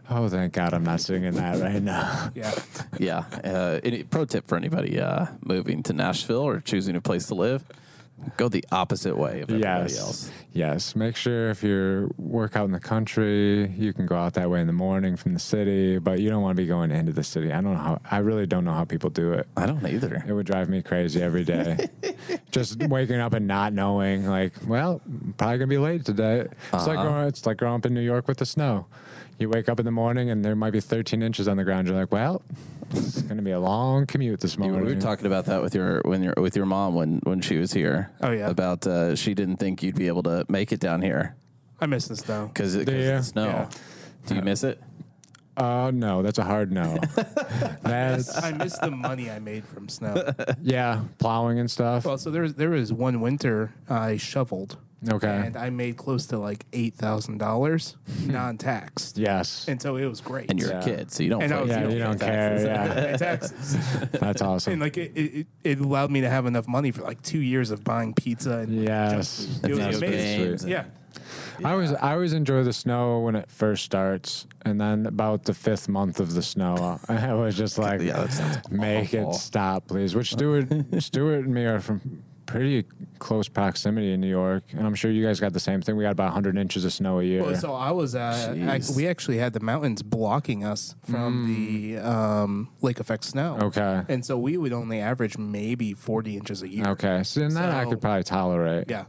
Oh, 0.09 0.29
thank 0.29 0.53
God 0.53 0.73
I'm 0.73 0.85
not 0.85 1.01
sitting 1.01 1.25
in 1.25 1.35
that 1.35 1.59
right 1.59 1.81
now. 1.83 2.31
Yeah. 2.35 2.53
Yeah. 2.97 3.25
Uh, 3.43 3.79
any, 3.83 4.03
pro 4.03 4.25
tip 4.25 4.47
for 4.47 4.55
anybody 4.55 4.99
uh, 4.99 5.27
moving 5.43 5.83
to 5.83 5.93
Nashville 5.93 6.41
or 6.41 6.61
choosing 6.61 6.95
a 6.95 7.01
place 7.01 7.27
to 7.27 7.35
live: 7.35 7.63
go 8.35 8.49
the 8.49 8.63
opposite 8.71 9.15
way 9.17 9.41
of 9.41 9.49
everybody 9.49 9.61
Yes. 9.93 9.99
else. 9.99 10.31
Yes. 10.53 10.95
Make 10.95 11.15
sure 11.15 11.49
if 11.49 11.63
you 11.63 12.11
work 12.17 12.55
out 12.55 12.65
in 12.65 12.71
the 12.71 12.79
country, 12.79 13.67
you 13.77 13.93
can 13.93 14.05
go 14.05 14.15
out 14.15 14.33
that 14.33 14.49
way 14.49 14.59
in 14.59 14.67
the 14.67 14.73
morning 14.73 15.15
from 15.15 15.33
the 15.33 15.39
city, 15.39 15.99
but 15.99 16.19
you 16.19 16.29
don't 16.29 16.41
want 16.41 16.57
to 16.57 16.61
be 16.63 16.67
going 16.67 16.89
into 16.91 17.11
the 17.13 17.23
city. 17.23 17.51
I 17.53 17.61
don't 17.61 17.73
know 17.73 17.79
how, 17.79 18.01
I 18.09 18.17
really 18.17 18.47
don't 18.47 18.65
know 18.65 18.73
how 18.73 18.85
people 18.85 19.09
do 19.11 19.33
it. 19.33 19.47
I 19.55 19.65
don't 19.67 19.85
either. 19.87 20.23
It 20.27 20.33
would 20.33 20.47
drive 20.47 20.67
me 20.67 20.81
crazy 20.81 21.21
every 21.21 21.43
day. 21.43 21.89
Just 22.51 22.79
waking 22.83 23.19
up 23.19 23.33
and 23.33 23.47
not 23.47 23.71
knowing, 23.73 24.27
like, 24.27 24.53
well, 24.65 24.99
probably 25.37 25.57
gonna 25.59 25.67
be 25.67 25.77
late 25.77 26.03
today. 26.05 26.41
It's 26.73 26.87
like 26.87 26.97
Uh-huh. 26.97 27.03
growing, 27.03 27.27
it's 27.27 27.45
like 27.45 27.57
growing 27.57 27.75
up 27.75 27.85
in 27.85 27.93
New 27.93 28.01
York 28.01 28.27
with 28.27 28.37
the 28.37 28.45
snow. 28.45 28.87
You 29.39 29.49
wake 29.49 29.69
up 29.69 29.79
in 29.79 29.85
the 29.85 29.91
morning 29.91 30.29
and 30.31 30.43
there 30.43 30.55
might 30.55 30.71
be 30.71 30.79
13 30.79 31.21
inches 31.21 31.47
on 31.47 31.57
the 31.57 31.63
ground. 31.63 31.87
You're 31.87 31.95
like, 31.97 32.11
well, 32.11 32.41
it's 32.91 33.21
gonna 33.21 33.43
be 33.43 33.51
a 33.51 33.59
long 33.59 34.07
commute 34.07 34.39
this 34.39 34.57
morning. 34.57 34.83
we 34.83 34.95
were 34.95 34.99
talking 35.01 35.27
about 35.27 35.45
that 35.45 35.61
with 35.61 35.75
your 35.75 36.01
when 36.05 36.23
your 36.23 36.33
with 36.37 36.55
your 36.55 36.65
mom 36.65 36.95
when 36.95 37.19
when 37.23 37.41
she 37.41 37.57
was 37.57 37.71
here. 37.73 38.11
Oh, 38.21 38.31
yeah. 38.31 38.49
about 38.49 38.87
uh, 38.87 39.15
she 39.15 39.33
didn't 39.35 39.57
think 39.57 39.83
you'd 39.83 39.95
be 39.95 40.07
able 40.07 40.23
to 40.23 40.45
make 40.49 40.71
it 40.71 40.79
down 40.79 41.01
here 41.03 41.35
I 41.79 41.85
miss 41.85 42.07
the 42.07 42.15
snow. 42.15 42.47
because 42.51 42.73
of 42.73 42.89
Yeah. 42.89 43.17
the 43.17 43.23
snow. 43.23 43.45
Yeah. 43.45 43.69
Do 44.25 44.35
you 44.35 44.41
miss 44.41 44.63
it? 44.63 44.81
Uh, 45.55 45.91
no, 45.93 46.21
that's 46.21 46.37
a 46.39 46.43
hard 46.43 46.71
no. 46.71 46.97
that's 47.81 48.35
I 48.43 48.51
miss 48.53 48.77
the 48.77 48.91
money 48.91 49.29
I 49.29 49.39
made 49.39 49.65
from 49.65 49.89
snow. 49.89 50.31
yeah, 50.61 51.01
plowing 51.19 51.59
and 51.59 51.69
stuff. 51.69 52.05
Well, 52.05 52.17
so 52.17 52.29
there 52.31 52.41
was 52.43 52.55
there 52.55 52.69
was 52.71 52.91
one 52.93 53.21
winter 53.21 53.73
I 53.89 54.17
shoveled, 54.17 54.77
Okay. 55.07 55.27
and 55.45 55.55
I 55.55 55.69
made 55.69 55.95
close 55.95 56.25
to 56.27 56.39
like 56.39 56.65
eight 56.73 56.95
thousand 56.95 57.37
dollars 57.37 57.95
hmm. 58.23 58.31
non-taxed, 58.31 59.17
yes, 59.17 59.67
and 59.67 59.79
so 59.81 59.95
it 59.95 60.05
was 60.07 60.21
great. 60.21 60.49
And 60.49 60.59
you're 60.59 60.71
Yeah. 60.71 60.79
a 60.79 60.83
kid, 60.83 61.11
so 61.11 61.21
you 61.23 61.29
don't. 61.29 61.43
And 61.43 61.53
I 61.53 61.57
pay 61.57 61.61
was- 61.61 61.69
yeah, 61.71 61.83
you 61.87 61.89
you 61.93 61.99
don't 61.99 62.19
care. 62.19 62.49
taxes. 62.49 62.65
Yeah, 62.65 62.93
Pay 63.11 63.17
taxes, 63.17 64.09
that's 64.11 64.41
awesome. 64.41 64.73
and 64.73 64.79
awesome. 64.79 64.79
like 64.79 64.97
it, 64.97 65.11
it, 65.15 65.47
it 65.63 65.79
allowed 65.79 66.09
me 66.09 66.21
to 66.21 66.29
have 66.29 66.45
enough 66.47 66.67
money 66.67 66.89
for 66.91 67.03
like 67.03 67.21
two 67.21 67.39
years 67.39 67.69
of 67.69 67.83
buying 67.83 68.13
pizza 68.15 68.57
and 68.59 68.79
like, 68.79 68.87
Yes. 68.87 69.45
food. 69.61 69.71
And 69.71 69.81
it 69.81 69.87
was 69.87 69.97
amazing. 70.01 70.39
games 70.47 70.63
and- 70.63 70.71
Yeah, 70.71 70.85
I 71.63 71.71
always 71.73 71.91
I 71.93 72.13
always 72.13 72.33
enjoy 72.33 72.63
the 72.63 72.73
snow 72.73 73.19
when 73.19 73.35
it 73.35 73.51
first 73.51 73.83
starts, 73.85 74.47
and 74.65 74.81
then 74.81 75.05
about 75.05 75.43
the 75.43 75.53
fifth 75.53 75.87
month 75.89 76.19
of 76.19 76.33
the 76.33 76.41
snow, 76.43 76.75
uh, 76.75 76.97
I 77.13 77.33
was 77.35 77.55
just 77.55 77.77
like, 77.77 78.01
Yeah, 78.01 78.27
make 78.71 79.13
awful. 79.13 79.31
it 79.31 79.35
stop, 79.35 79.87
please. 79.87 80.15
Which 80.15 80.31
Stuart 80.31 80.69
Stuart 81.03 81.45
and 81.45 81.53
me 81.53 81.65
are 81.65 81.79
from 81.81 82.23
pretty 82.47 82.85
close 83.19 83.47
proximity 83.47 84.13
in 84.13 84.21
New 84.21 84.29
York, 84.29 84.63
and 84.71 84.87
I'm 84.87 84.95
sure 84.95 85.11
you 85.11 85.23
guys 85.23 85.39
got 85.39 85.53
the 85.53 85.59
same 85.59 85.81
thing. 85.81 85.95
We 85.95 86.03
got 86.03 86.11
about 86.11 86.27
100 86.33 86.57
inches 86.57 86.83
of 86.85 86.93
snow 86.93 87.19
a 87.19 87.23
year. 87.23 87.43
Well, 87.43 87.55
so 87.55 87.75
I 87.75 87.91
was 87.91 88.15
at. 88.15 88.55
ac- 88.55 88.59
Jeez. 88.59 88.95
we 88.95 89.07
actually 89.07 89.37
had 89.37 89.53
the 89.53 89.59
mountains 89.59 90.01
blocking 90.01 90.63
us 90.63 90.95
from 91.03 91.45
the 91.45 91.97
um, 91.99 92.69
lake 92.81 92.99
effect 92.99 93.23
snow. 93.25 93.59
okay, 93.61 94.01
and 94.09 94.25
so 94.25 94.37
we 94.39 94.57
would 94.57 94.73
only 94.73 94.99
average 94.99 95.37
maybe 95.37 95.93
forty 95.93 96.35
inches 96.35 96.63
a 96.63 96.67
year. 96.69 96.87
okay. 96.87 97.21
So 97.23 97.41
then 97.41 97.53
that 97.53 97.71
I 97.71 97.85
could 97.85 98.01
probably 98.01 98.23
tolerate. 98.23 98.89
Yeah. 98.89 99.05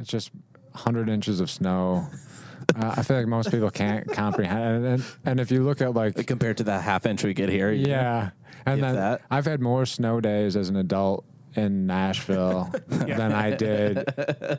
It's 0.00 0.10
just 0.10 0.30
100 0.72 1.08
inches 1.08 1.40
of 1.40 1.50
snow. 1.50 2.06
uh, 2.76 2.94
I 2.96 3.02
feel 3.02 3.16
like 3.16 3.26
most 3.26 3.50
people 3.50 3.70
can't 3.70 4.06
comprehend. 4.12 4.84
And, 4.84 5.04
and 5.24 5.40
if 5.40 5.50
you 5.50 5.64
look 5.64 5.80
at 5.80 5.94
like 5.94 6.26
compared 6.26 6.58
to 6.58 6.64
that 6.64 6.82
half 6.82 7.06
inch 7.06 7.24
we 7.24 7.34
get 7.34 7.48
here. 7.48 7.72
Yeah. 7.72 8.30
And 8.66 8.82
then 8.82 8.94
that. 8.96 9.22
I've 9.30 9.46
had 9.46 9.60
more 9.60 9.86
snow 9.86 10.20
days 10.20 10.56
as 10.56 10.68
an 10.68 10.76
adult 10.76 11.24
in 11.56 11.86
Nashville 11.86 12.70
than 12.88 13.32
I 13.32 13.50
did 13.56 14.04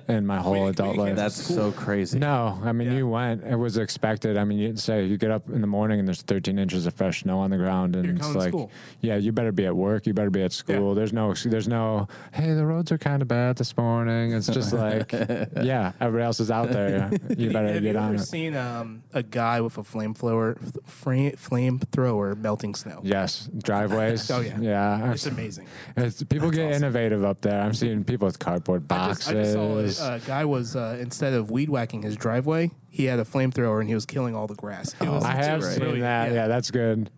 in 0.08 0.26
my 0.26 0.38
whole 0.39 0.64
We- 0.64 0.70
adult 0.70 0.93
we 0.98 1.04
life. 1.04 1.16
that's 1.16 1.36
so 1.36 1.72
crazy. 1.72 2.20
no, 2.20 2.60
I 2.64 2.72
mean 2.72 2.91
Yeah. 2.91 2.98
you 2.98 3.08
went. 3.08 3.43
It 3.43 3.56
was 3.56 3.78
expected. 3.78 4.38
I 4.38 4.43
mean, 4.43 4.58
you'd 4.60 4.80
say 4.80 5.06
you 5.06 5.18
get 5.18 5.32
up 5.32 5.50
in 5.50 5.62
the 5.62 5.68
morning 5.68 6.00
and 6.00 6.08
there's 6.08 6.22
13 6.22 6.58
inches 6.60 6.86
of 6.86 6.93
fresh 6.93 7.22
snow 7.24 7.39
on 7.39 7.52
the 7.52 7.58
ground, 7.58 7.95
and 7.95 8.06
You're 8.06 8.16
it's 8.16 8.22
going 8.24 8.34
to 8.34 8.39
like, 8.39 8.50
school. 8.50 8.72
yeah, 9.02 9.16
you 9.16 9.32
better 9.32 9.52
be 9.52 9.66
at 9.66 9.76
work. 9.76 10.06
You 10.08 10.14
better 10.14 10.30
be 10.30 10.41
at 10.43 10.52
school. 10.54 10.95
There's 10.95 11.14
no, 11.14 11.34
there's 11.34 11.68
no. 11.68 12.08
Hey, 12.34 12.54
the 12.54 12.66
roads 12.66 12.91
are 12.91 12.98
kind 12.98 13.22
of 13.22 13.28
bad 13.28 13.58
this 13.58 13.76
morning. 13.78 14.34
It's 14.34 14.48
just 14.48 14.74
like, 14.86 15.12
yeah, 15.12 15.91
everybody 16.00 16.24
else 16.26 16.39
is 16.39 16.52
out 16.52 16.70
there. 16.70 17.12
You 17.38 17.52
better 17.52 17.68
Have 17.74 17.84
get 17.84 17.93
you 17.93 18.00
on 18.00 18.14
ever 18.14 18.16
it. 18.24 18.26
seen 18.26 18.56
um, 18.56 19.04
a 19.14 19.22
guy 19.22 19.62
with 19.62 19.78
a 19.78 19.84
flamethrower, 19.84 20.58
flame 20.89 21.32
flamethrower 21.34 22.36
melting 22.38 22.74
snow? 22.76 23.02
Yes, 23.04 23.50
driveways. 23.64 24.30
Oh, 24.32 24.39
yeah. 24.41 24.60
yeah. 24.60 25.12
It's 25.12 25.26
amazing. 25.26 25.68
It's, 25.95 26.24
people 26.24 26.50
get 26.52 26.72
awesome. 26.72 26.84
Innovative 26.88 27.24
up 27.24 27.42
there. 27.42 27.62
I'm 27.62 27.74
seeing 27.74 28.04
people 28.04 28.26
with 28.26 28.40
cardboard 28.40 28.86
I 28.90 29.10
just, 29.10 29.28
boxes. 29.28 29.56
I 29.56 29.84
just 29.84 29.98
saw 30.00 30.12
a, 30.12 30.16
a 30.16 30.20
guy 30.20 30.46
was 30.46 30.76
uh, 30.76 30.98
instead 31.00 31.34
of 31.34 31.52
weed 31.52 31.70
whacking 31.70 32.02
his 32.02 32.16
driveway, 32.16 32.72
he 32.90 33.06
had 33.06 33.20
a 33.20 33.24
flamethrower 33.26 33.80
and 33.80 33.90
he 33.90 33.96
was 33.96 34.06
killing 34.06 34.36
all 34.36 34.48
the 34.48 34.56
grass. 34.56 34.96
It 35.02 35.08
was 35.10 35.24
I 35.24 35.32
have 35.36 35.64
seen 35.64 35.84
really- 35.84 36.00
that. 36.02 36.32
Yeah. 36.32 36.48
that's 36.48 36.72
good. 36.72 37.10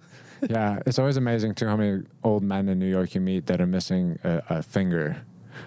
Yeah, 0.49 0.79
it's 0.85 0.97
always 0.97 1.17
amazing 1.17 1.55
too 1.55 1.67
how 1.67 1.75
many 1.75 2.03
old 2.23 2.43
men 2.43 2.69
in 2.69 2.79
New 2.79 2.89
York 2.89 3.13
you 3.13 3.19
meet 3.19 3.47
that 3.47 3.59
are 3.59 3.67
missing 3.67 4.17
a, 4.23 4.41
a 4.49 4.63
finger 4.63 5.17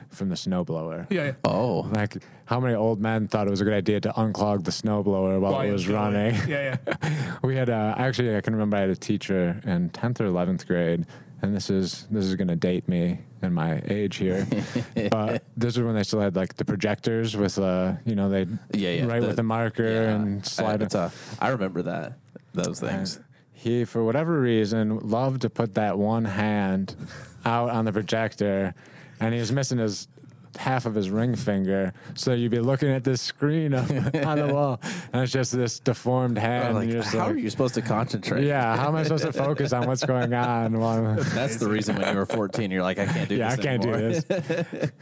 from 0.08 0.30
the 0.30 0.34
snowblower. 0.34 1.06
yeah, 1.10 1.24
yeah. 1.26 1.32
Oh, 1.44 1.80
Like 1.92 2.16
how 2.46 2.58
many 2.58 2.74
old 2.74 2.98
men 2.98 3.28
thought 3.28 3.46
it 3.46 3.50
was 3.50 3.60
a 3.60 3.64
good 3.64 3.74
idea 3.74 4.00
to 4.00 4.08
unclog 4.12 4.64
the 4.64 4.70
snowblower 4.70 5.38
while 5.38 5.52
Why 5.52 5.66
it 5.66 5.72
was 5.72 5.84
kill 5.84 5.96
it? 5.96 5.98
running? 5.98 6.34
Yeah, 6.48 6.76
yeah. 6.98 7.32
we 7.42 7.54
had 7.54 7.68
uh, 7.68 7.94
actually 7.98 8.34
I 8.34 8.40
can 8.40 8.54
remember 8.54 8.78
I 8.78 8.80
had 8.80 8.88
a 8.90 8.96
teacher 8.96 9.60
in 9.66 9.90
tenth 9.90 10.22
or 10.22 10.24
eleventh 10.26 10.66
grade, 10.66 11.04
and 11.42 11.54
this 11.54 11.68
is 11.68 12.06
this 12.10 12.24
is 12.24 12.36
gonna 12.36 12.56
date 12.56 12.88
me 12.88 13.18
and 13.42 13.54
my 13.54 13.82
age 13.88 14.16
here, 14.16 14.46
but 15.10 15.42
this 15.56 15.76
is 15.76 15.82
when 15.82 15.94
they 15.94 16.04
still 16.04 16.20
had 16.20 16.36
like 16.36 16.54
the 16.54 16.64
projectors 16.64 17.36
with 17.36 17.58
uh 17.58 17.94
you 18.06 18.14
know 18.14 18.28
they 18.28 18.46
yeah, 18.72 18.90
yeah. 18.90 19.04
write 19.06 19.20
The- 19.22 19.28
with 19.28 19.38
a 19.38 19.42
marker 19.42 19.84
yeah. 19.84 20.14
and 20.14 20.46
slide 20.46 20.82
it. 20.82 20.94
I 21.40 21.48
remember 21.48 21.82
that 21.82 22.14
those 22.54 22.80
things. 22.80 23.20
He, 23.52 23.84
for 23.84 24.02
whatever 24.02 24.40
reason, 24.40 24.98
loved 24.98 25.42
to 25.42 25.50
put 25.50 25.74
that 25.74 25.96
one 25.96 26.24
hand 26.24 26.96
out 27.44 27.70
on 27.70 27.84
the 27.84 27.92
projector, 27.92 28.74
and 29.20 29.32
he 29.32 29.38
was 29.38 29.52
missing 29.52 29.78
his 29.78 30.08
half 30.56 30.86
of 30.86 30.94
his 30.94 31.10
ring 31.10 31.34
finger. 31.34 31.92
So 32.14 32.32
you'd 32.32 32.50
be 32.50 32.60
looking 32.60 32.90
at 32.90 33.04
this 33.04 33.20
screen 33.20 33.74
up 33.74 33.88
on 34.26 34.38
the 34.38 34.50
wall, 34.52 34.80
and 35.12 35.22
it's 35.22 35.32
just 35.32 35.52
this 35.52 35.78
deformed 35.78 36.38
hand. 36.38 36.74
Like, 36.74 36.84
and 36.84 36.92
you're 36.92 37.02
just 37.02 37.14
how 37.14 37.26
like, 37.26 37.34
are 37.34 37.38
you 37.38 37.50
supposed 37.50 37.74
to 37.74 37.82
concentrate? 37.82 38.44
Yeah, 38.44 38.76
how 38.76 38.88
am 38.88 38.96
I 38.96 39.02
supposed 39.02 39.24
to 39.24 39.32
focus 39.44 39.72
on 39.72 39.86
what's 39.86 40.04
going 40.04 40.34
on? 40.34 41.16
That's 41.34 41.56
the 41.56 41.68
reason 41.70 41.96
when 41.96 42.12
you 42.12 42.18
were 42.18 42.26
14, 42.26 42.70
you're 42.70 42.82
like, 42.82 42.98
I 42.98 43.06
can't 43.06 43.28
do 43.28 43.36
yeah, 43.36 43.48
I 43.48 43.56
this 43.56 43.64
can't 43.64 43.84
anymore. 43.84 44.10
do 44.10 44.20
this. 44.20 44.92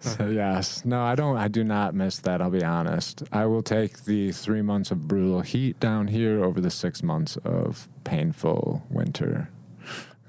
so, 0.00 0.28
yes, 0.28 0.84
no, 0.84 1.02
I 1.02 1.14
don't. 1.14 1.36
I 1.36 1.48
do 1.48 1.64
not 1.64 1.94
miss 1.94 2.18
that. 2.18 2.40
I'll 2.40 2.50
be 2.50 2.64
honest. 2.64 3.22
I 3.32 3.46
will 3.46 3.62
take 3.62 4.04
the 4.04 4.32
three 4.32 4.62
months 4.62 4.90
of 4.90 5.08
brutal 5.08 5.40
heat 5.40 5.78
down 5.80 6.08
here 6.08 6.44
over 6.44 6.60
the 6.60 6.70
six 6.70 7.02
months 7.02 7.36
of 7.44 7.88
painful 8.04 8.84
winter. 8.90 9.48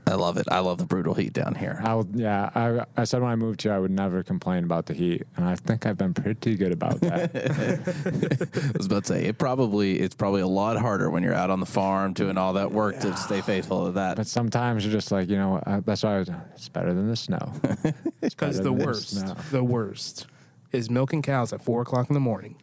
I 0.09 0.15
love 0.15 0.37
it. 0.37 0.47
I 0.49 0.59
love 0.59 0.77
the 0.79 0.85
brutal 0.85 1.13
heat 1.13 1.33
down 1.33 1.55
here. 1.55 1.79
I 1.83 1.93
would, 1.95 2.09
yeah. 2.15 2.49
I, 2.55 2.85
I 2.99 3.03
said 3.03 3.21
when 3.21 3.31
I 3.31 3.35
moved 3.35 3.61
here, 3.61 3.71
I 3.73 3.79
would 3.79 3.91
never 3.91 4.23
complain 4.23 4.63
about 4.63 4.87
the 4.87 4.93
heat, 4.93 5.23
and 5.37 5.45
I 5.45 5.55
think 5.55 5.85
I've 5.85 5.97
been 5.97 6.13
pretty 6.13 6.55
good 6.55 6.71
about 6.71 6.99
that. 7.01 7.29
I 8.73 8.77
was 8.77 8.87
about 8.87 9.03
to 9.05 9.13
say 9.13 9.25
it 9.25 9.37
probably 9.37 9.99
it's 9.99 10.15
probably 10.15 10.41
a 10.41 10.47
lot 10.47 10.77
harder 10.77 11.09
when 11.09 11.23
you're 11.23 11.33
out 11.33 11.49
on 11.49 11.59
the 11.59 11.65
farm 11.65 12.13
doing 12.13 12.37
all 12.37 12.53
that 12.53 12.71
work 12.71 12.99
to 12.99 13.15
stay 13.17 13.41
faithful 13.41 13.85
to 13.85 13.91
that. 13.93 14.17
but 14.17 14.27
sometimes 14.27 14.83
you're 14.83 14.91
just 14.91 15.11
like, 15.11 15.29
you 15.29 15.37
know, 15.37 15.57
uh, 15.65 15.81
that's 15.85 16.03
why 16.03 16.15
I 16.15 16.19
was, 16.19 16.29
it's 16.55 16.69
better 16.69 16.93
than 16.93 17.07
the 17.07 17.15
snow. 17.15 17.53
It's 18.21 18.35
Because 18.35 18.57
better 18.57 18.63
the 18.65 18.73
worst, 18.73 19.09
snow. 19.11 19.35
the 19.51 19.63
worst 19.63 20.27
is 20.73 20.89
milking 20.89 21.21
cows 21.21 21.53
at 21.53 21.61
four 21.63 21.81
o'clock 21.81 22.09
in 22.09 22.13
the 22.15 22.19
morning, 22.19 22.57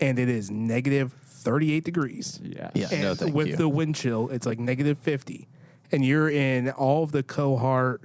and 0.00 0.18
it 0.18 0.28
is 0.28 0.50
negative 0.50 1.12
thirty-eight 1.24 1.84
degrees. 1.84 2.40
Yeah. 2.42 2.70
Yeah. 2.74 2.88
And 2.90 3.02
No, 3.02 3.14
thank 3.14 3.34
with 3.34 3.46
you. 3.48 3.56
the 3.56 3.68
wind 3.68 3.94
chill, 3.94 4.28
it's 4.30 4.44
like 4.46 4.58
negative 4.58 4.98
50. 4.98 5.46
And 5.92 6.04
you're 6.04 6.30
in 6.30 6.70
all 6.70 7.02
of 7.04 7.12
the 7.12 7.22
Carhartt 7.22 7.98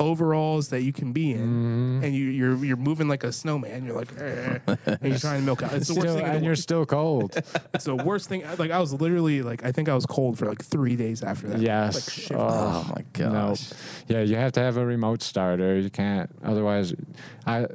overalls 0.00 0.68
that 0.70 0.82
you 0.82 0.92
can 0.92 1.12
be 1.12 1.32
in. 1.32 1.40
Mm-hmm. 1.40 2.04
And 2.04 2.14
you, 2.14 2.24
you're 2.24 2.64
you're 2.64 2.76
moving 2.76 3.06
like 3.06 3.22
a 3.22 3.30
snowman. 3.32 3.84
You're 3.84 3.94
like, 3.96 4.10
"Eh," 4.20 4.58
and 4.66 4.98
you're 5.02 5.18
trying 5.18 5.40
to 5.40 5.46
milk 5.46 5.62
out. 5.62 5.74
It's 5.74 5.88
the 5.88 5.94
worst 5.94 6.06
Still, 6.08 6.16
thing. 6.16 6.24
and 6.24 6.34
the 6.36 6.40
you're 6.40 6.48
world. 6.50 6.58
still 6.58 6.86
cold. 6.86 7.36
It's 7.74 7.84
the 7.84 7.94
worst 7.96 8.28
thing. 8.28 8.42
Like 8.58 8.70
I 8.70 8.78
was 8.80 8.92
literally 8.92 9.42
like, 9.42 9.64
I 9.64 9.72
think 9.72 9.88
I 9.88 9.94
was 9.94 10.04
cold 10.06 10.38
for 10.38 10.46
like 10.46 10.62
three 10.62 10.96
days 10.96 11.22
after 11.22 11.48
that. 11.48 11.60
Yes. 11.60 11.94
Like, 11.94 12.14
shit. 12.14 12.36
Oh 12.38 12.84
my 12.96 13.04
No. 13.24 13.30
gosh. 13.30 13.70
Yeah, 14.08 14.20
you 14.22 14.36
have 14.36 14.52
to 14.52 14.60
have 14.60 14.76
a 14.76 14.84
remote 14.84 15.22
starter. 15.22 15.78
You 15.78 15.90
can't 15.90 16.30
otherwise. 16.44 16.94
I 17.46 17.66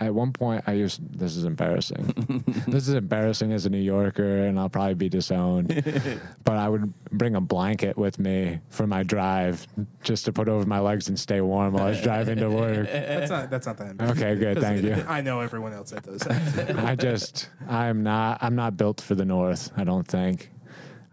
at 0.00 0.14
one 0.14 0.32
point 0.32 0.64
I 0.66 0.72
used 0.72 1.00
this 1.18 1.36
is 1.36 1.44
embarrassing. 1.44 2.44
this 2.68 2.88
is 2.88 2.94
embarrassing 2.94 3.52
as 3.52 3.66
a 3.66 3.70
New 3.70 3.80
Yorker, 3.80 4.44
and 4.44 4.58
I'll 4.58 4.68
probably 4.68 4.94
be 4.94 5.08
disowned. 5.08 5.68
but 6.44 6.56
I 6.56 6.68
would 6.68 6.92
bring 7.10 7.34
a 7.34 7.40
blanket 7.40 7.96
with 7.98 8.18
me 8.18 8.60
for 8.70 8.86
my 8.86 9.02
drive 9.02 9.66
just 10.02 10.24
to 10.26 10.32
put 10.32 10.48
over 10.48 10.66
my 10.66 10.78
legs 10.80 11.08
and 11.08 11.18
stay 11.18 11.40
warm 11.40 11.72
while 11.74 11.86
I 11.86 11.90
was 11.90 12.00
driving 12.02 12.38
to 12.38 12.48
work. 12.48 12.86
That's 12.86 13.30
not 13.30 13.50
that's 13.50 13.66
not 13.66 13.76
that. 13.78 13.90
embarrassing. 13.90 14.24
Okay, 14.24 14.38
good. 14.38 14.60
Thank 14.60 14.82
you. 14.84 15.04
I 15.08 15.20
know 15.20 15.40
everyone 15.40 15.72
else 15.72 15.90
that 15.90 16.04
does. 16.04 16.22
I 16.76 16.94
just 16.94 17.48
I'm 17.68 18.02
not 18.02 18.38
I'm 18.42 18.54
not 18.54 18.76
built 18.76 19.00
for 19.00 19.14
the 19.14 19.24
north. 19.24 19.70
I 19.76 19.84
don't 19.84 20.06
think. 20.06 20.50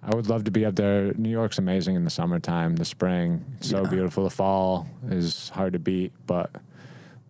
I 0.08 0.14
would 0.16 0.28
love 0.30 0.44
to 0.44 0.52
be 0.52 0.64
up 0.66 0.76
there. 0.76 1.14
New 1.16 1.32
York's 1.32 1.58
amazing 1.58 1.96
in 1.96 2.04
the 2.04 2.12
summertime, 2.12 2.76
the 2.76 2.86
spring, 2.86 3.44
it's 3.58 3.70
so 3.72 3.82
Yeah. 3.84 3.90
beautiful. 3.90 4.24
The 4.24 4.30
fall 4.30 4.88
is 5.10 5.50
hard 5.50 5.74
to 5.74 5.80
beat, 5.80 6.14
but 6.28 6.52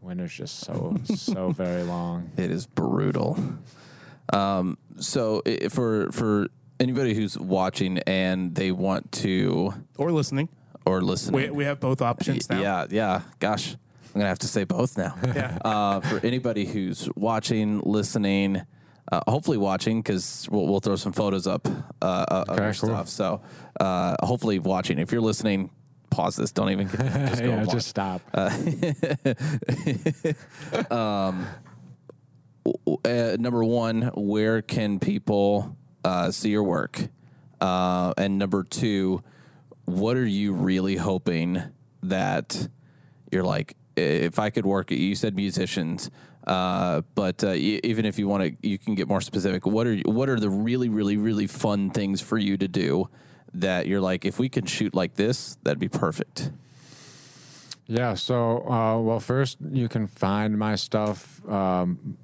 winter's 0.06 0.34
just 0.34 0.60
so 0.60 0.96
so 1.16 1.50
very 1.52 1.84
long. 1.84 2.32
It 2.38 2.52
is 2.52 2.66
brutal. 2.68 3.38
Um, 4.34 4.78
so 4.98 5.42
i- 5.46 5.68
for 5.70 6.12
for 6.12 6.48
anybody 6.80 7.14
who's 7.14 7.38
watching 7.38 8.00
and 8.00 8.54
they 8.56 8.72
want 8.72 9.12
to 9.24 9.74
or 9.98 10.12
listening. 10.12 10.50
or 10.86 11.02
listening, 11.02 11.36
We, 11.36 11.50
we 11.50 11.64
have 11.66 11.80
both 11.80 12.02
options 12.02 12.50
now. 12.50 12.62
yeah, 12.62 12.86
yeah. 12.90 13.22
Gosh, 13.40 13.74
I'm 13.74 14.20
gonna 14.22 14.28
have 14.30 14.40
to 14.40 14.48
say 14.48 14.64
both 14.64 14.98
now. 14.98 15.16
Yeah. 15.36 15.58
Uh, 15.64 16.00
for 16.02 16.26
anybody 16.26 16.66
who's 16.66 17.08
watching, 17.16 17.82
listening, 17.82 18.62
uh, 19.12 19.22
hopefully 19.28 19.58
watching, 19.58 20.02
because 20.02 20.48
we'll, 20.52 20.68
we'll 20.68 20.80
throw 20.80 20.96
some 20.96 21.14
photos 21.14 21.48
up 21.48 21.68
uh, 22.02 22.06
uh, 22.06 22.46
of 22.50 22.58
your 22.58 22.74
cool. 22.74 22.90
stuff. 22.90 23.10
So 23.10 23.42
uh, 23.80 24.16
hopefully 24.26 24.60
watching. 24.60 25.00
If 25.00 25.12
you're 25.12 25.22
listening, 25.22 25.70
pause 26.16 26.38
this. 26.38 26.52
Don't 26.52 26.70
even 26.72 26.88
just 26.90 27.42
go 27.42 27.50
yeah, 27.50 27.66
just 27.66 27.88
stop. 27.90 28.22
uh, 33.06 33.36
number 33.38 33.64
one, 33.64 34.12
where 34.16 34.62
can 34.62 35.00
people 35.00 35.76
uh, 36.06 36.32
see 36.32 36.50
your 36.50 36.64
work? 36.64 37.10
Uh, 37.60 38.14
and 38.18 38.38
number 38.38 38.64
two, 38.64 39.22
what 39.84 40.16
are 40.16 40.26
you 40.26 40.54
really 40.54 40.96
hoping 40.96 41.62
that 42.04 42.70
you're 43.32 43.44
like, 43.44 43.76
if 43.98 44.40
I 44.40 44.50
could 44.50 44.66
work, 44.66 44.92
you 44.92 45.16
said 45.16 45.36
musicians, 45.36 46.10
uh, 46.48 47.02
but 47.16 47.44
uh, 47.44 47.54
even 47.54 48.06
if 48.06 48.20
you 48.20 48.28
want 48.28 48.44
to, 48.44 48.68
you 48.68 48.78
can 48.78 48.96
get 48.96 49.08
more 49.08 49.22
specific. 49.22 49.66
What 49.66 49.88
are 49.88 49.98
what 50.06 50.30
are 50.30 50.40
the 50.40 50.50
really, 50.50 50.90
really, 50.90 51.18
really 51.18 51.48
fun 51.48 51.90
things 51.90 52.22
for 52.22 52.38
you 52.38 52.56
to 52.58 52.68
do 52.68 53.10
that 53.62 53.88
you're 53.88 54.02
like, 54.02 54.26
if 54.26 54.40
we 54.40 54.50
can 54.50 54.66
shoot 54.66 54.94
like 54.94 55.16
this, 55.16 55.58
that'd 55.64 55.80
be 55.80 55.90
perfect. 55.90 56.52
Yeah. 57.88 58.16
So, 58.16 58.68
uh, 58.68 59.00
well, 59.00 59.20
first 59.20 59.58
you 59.72 59.88
can 59.88 60.08
find 60.08 60.58
my 60.58 60.76
stuff. 60.76 61.48
Um, 61.48 62.18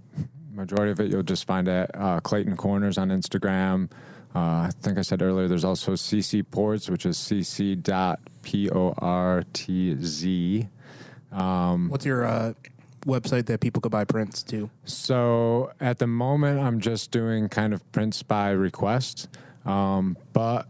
majority 0.54 0.92
of 0.92 1.00
it 1.00 1.12
you'll 1.12 1.24
just 1.24 1.46
find 1.46 1.68
at 1.68 1.90
uh, 1.94 2.20
Clayton 2.20 2.58
Corners 2.58 2.98
on 2.98 3.10
Instagram. 3.10 3.90
Uh, 4.34 4.40
I 4.40 4.72
think 4.82 4.98
I 4.98 5.02
said 5.02 5.22
earlier 5.22 5.48
there's 5.48 5.66
also 5.66 5.94
CC 5.94 6.44
Portz, 6.44 6.90
which 6.90 7.06
is 7.06 7.18
cc 7.18 7.82
dot 7.82 8.20
p 8.44 8.70
o 8.70 8.94
r 8.98 9.44
t 9.54 9.96
z. 10.02 10.68
What's 11.30 12.06
your 12.06 12.26
uh, 12.26 12.54
website 13.06 13.46
that 13.48 13.60
people 13.60 13.82
could 13.82 13.92
buy 13.92 14.06
prints 14.06 14.44
to? 14.44 14.70
So 14.86 15.72
at 15.80 16.00
the 16.00 16.08
moment, 16.08 16.60
I'm 16.60 16.80
just 16.80 17.12
doing 17.12 17.50
kind 17.50 17.74
of 17.74 17.90
prints 17.92 18.24
by 18.24 18.52
request, 18.52 19.28
um, 19.66 20.18
but 20.34 20.68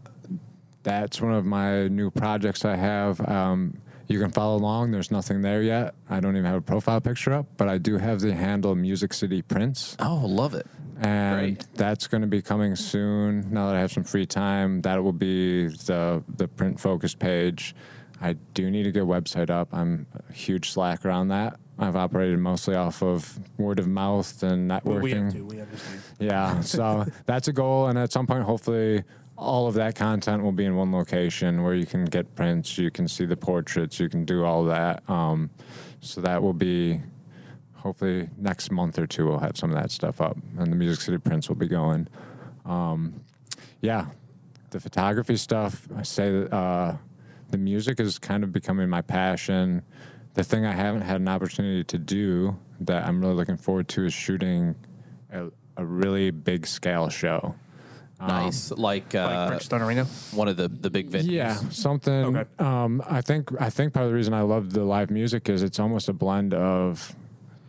that's 0.82 1.20
one 1.20 1.32
of 1.32 1.44
my 1.44 1.88
new 1.88 2.10
projects 2.10 2.64
I 2.64 2.76
have. 2.76 3.20
Um, 3.28 3.78
you 4.08 4.20
can 4.20 4.30
follow 4.30 4.56
along. 4.56 4.90
There's 4.90 5.10
nothing 5.10 5.42
there 5.42 5.62
yet. 5.62 5.94
I 6.10 6.20
don't 6.20 6.36
even 6.36 6.44
have 6.46 6.56
a 6.56 6.60
profile 6.62 7.00
picture 7.00 7.32
up, 7.32 7.46
but 7.56 7.68
I 7.68 7.78
do 7.78 7.96
have 7.98 8.20
the 8.20 8.34
handle 8.34 8.74
Music 8.74 9.14
City 9.14 9.42
Prints, 9.42 9.96
Oh, 10.00 10.16
love 10.26 10.54
it. 10.54 10.66
and 11.00 11.56
Great. 11.56 11.66
that's 11.74 12.06
going 12.08 12.20
to 12.20 12.26
be 12.26 12.42
coming 12.42 12.76
soon. 12.76 13.46
Now 13.52 13.68
that 13.68 13.76
I 13.76 13.80
have 13.80 13.92
some 13.92 14.04
free 14.04 14.26
time, 14.26 14.82
that 14.82 15.02
will 15.02 15.12
be 15.12 15.68
the 15.68 16.22
the 16.36 16.48
print 16.48 16.78
focused 16.80 17.18
page. 17.18 17.74
I 18.20 18.34
do 18.54 18.70
need 18.70 18.84
to 18.84 18.92
get 18.92 19.02
a 19.02 19.06
website 19.06 19.50
up. 19.50 19.68
I'm 19.72 20.06
a 20.28 20.32
huge 20.32 20.70
slacker 20.70 21.10
on 21.10 21.28
that. 21.28 21.58
I've 21.78 21.96
operated 21.96 22.38
mostly 22.38 22.76
off 22.76 23.02
of 23.02 23.40
word 23.58 23.78
of 23.80 23.88
mouth 23.88 24.42
and 24.42 24.70
networking. 24.70 24.84
Well, 24.84 24.98
we 25.00 25.10
have 25.12 25.32
to. 25.32 25.44
We 25.44 25.60
understand. 25.60 26.00
Yeah, 26.20 26.60
so 26.60 27.06
that's 27.26 27.48
a 27.48 27.52
goal, 27.52 27.86
and 27.88 27.98
at 27.98 28.12
some 28.12 28.26
point, 28.26 28.44
hopefully, 28.44 29.02
all 29.42 29.66
of 29.66 29.74
that 29.74 29.94
content 29.94 30.42
will 30.42 30.52
be 30.52 30.64
in 30.64 30.76
one 30.76 30.92
location 30.92 31.62
where 31.62 31.74
you 31.74 31.86
can 31.86 32.04
get 32.04 32.34
prints, 32.34 32.78
you 32.78 32.90
can 32.90 33.08
see 33.08 33.26
the 33.26 33.36
portraits, 33.36 33.98
you 34.00 34.08
can 34.08 34.24
do 34.24 34.44
all 34.44 34.64
that. 34.64 35.08
Um, 35.10 35.50
so 36.00 36.20
that 36.20 36.42
will 36.42 36.52
be 36.52 37.00
hopefully 37.74 38.28
next 38.38 38.70
month 38.70 38.98
or 38.98 39.06
two. 39.06 39.26
We'll 39.26 39.40
have 39.40 39.56
some 39.56 39.70
of 39.70 39.76
that 39.76 39.90
stuff 39.90 40.20
up, 40.20 40.36
and 40.58 40.72
the 40.72 40.76
Music 40.76 41.00
City 41.02 41.18
prints 41.18 41.48
will 41.48 41.56
be 41.56 41.68
going. 41.68 42.08
Um, 42.64 43.20
yeah, 43.80 44.06
the 44.70 44.80
photography 44.80 45.36
stuff. 45.36 45.86
I 45.96 46.02
say 46.02 46.30
that 46.30 46.54
uh, 46.54 46.96
the 47.50 47.58
music 47.58 48.00
is 48.00 48.18
kind 48.18 48.44
of 48.44 48.52
becoming 48.52 48.88
my 48.88 49.02
passion. 49.02 49.82
The 50.34 50.44
thing 50.44 50.64
I 50.64 50.72
haven't 50.72 51.02
had 51.02 51.20
an 51.20 51.28
opportunity 51.28 51.84
to 51.84 51.98
do 51.98 52.56
that 52.80 53.06
I'm 53.06 53.20
really 53.20 53.34
looking 53.34 53.56
forward 53.56 53.88
to 53.88 54.06
is 54.06 54.14
shooting 54.14 54.74
a, 55.30 55.48
a 55.76 55.84
really 55.84 56.30
big 56.30 56.66
scale 56.66 57.08
show. 57.08 57.54
Nice. 58.28 58.70
like 58.70 59.12
Like 59.12 59.14
uh, 59.14 59.50
Bridgestone 59.50 59.80
Arena. 59.86 60.04
one 60.32 60.48
of 60.48 60.56
the, 60.56 60.68
the 60.68 60.90
big 60.90 61.10
venues. 61.10 61.30
Yeah, 61.30 61.54
something. 61.70 62.36
Okay. 62.36 62.44
Um, 62.58 63.02
I 63.08 63.20
think 63.20 63.50
I 63.60 63.70
think 63.70 63.92
part 63.92 64.04
of 64.04 64.10
the 64.10 64.16
reason 64.16 64.34
I 64.34 64.42
love 64.42 64.72
the 64.72 64.84
live 64.84 65.10
music 65.10 65.48
is 65.48 65.62
it's 65.62 65.78
almost 65.80 66.08
a 66.08 66.12
blend 66.12 66.54
of 66.54 67.14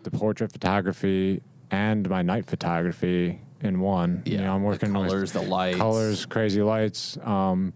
the 0.03 0.11
portrait 0.11 0.51
photography 0.51 1.41
and 1.71 2.07
my 2.09 2.21
night 2.21 2.45
photography 2.45 3.41
in 3.61 3.79
one. 3.79 4.21
Yeah, 4.25 4.31
you 4.33 4.37
know, 4.41 4.53
I'm 4.55 4.61
the 4.61 4.67
working 4.67 4.91
colors, 4.93 5.33
with 5.33 5.33
the 5.33 5.49
lights. 5.49 5.77
colors, 5.77 6.25
crazy 6.25 6.61
lights. 6.61 7.17
Um, 7.23 7.73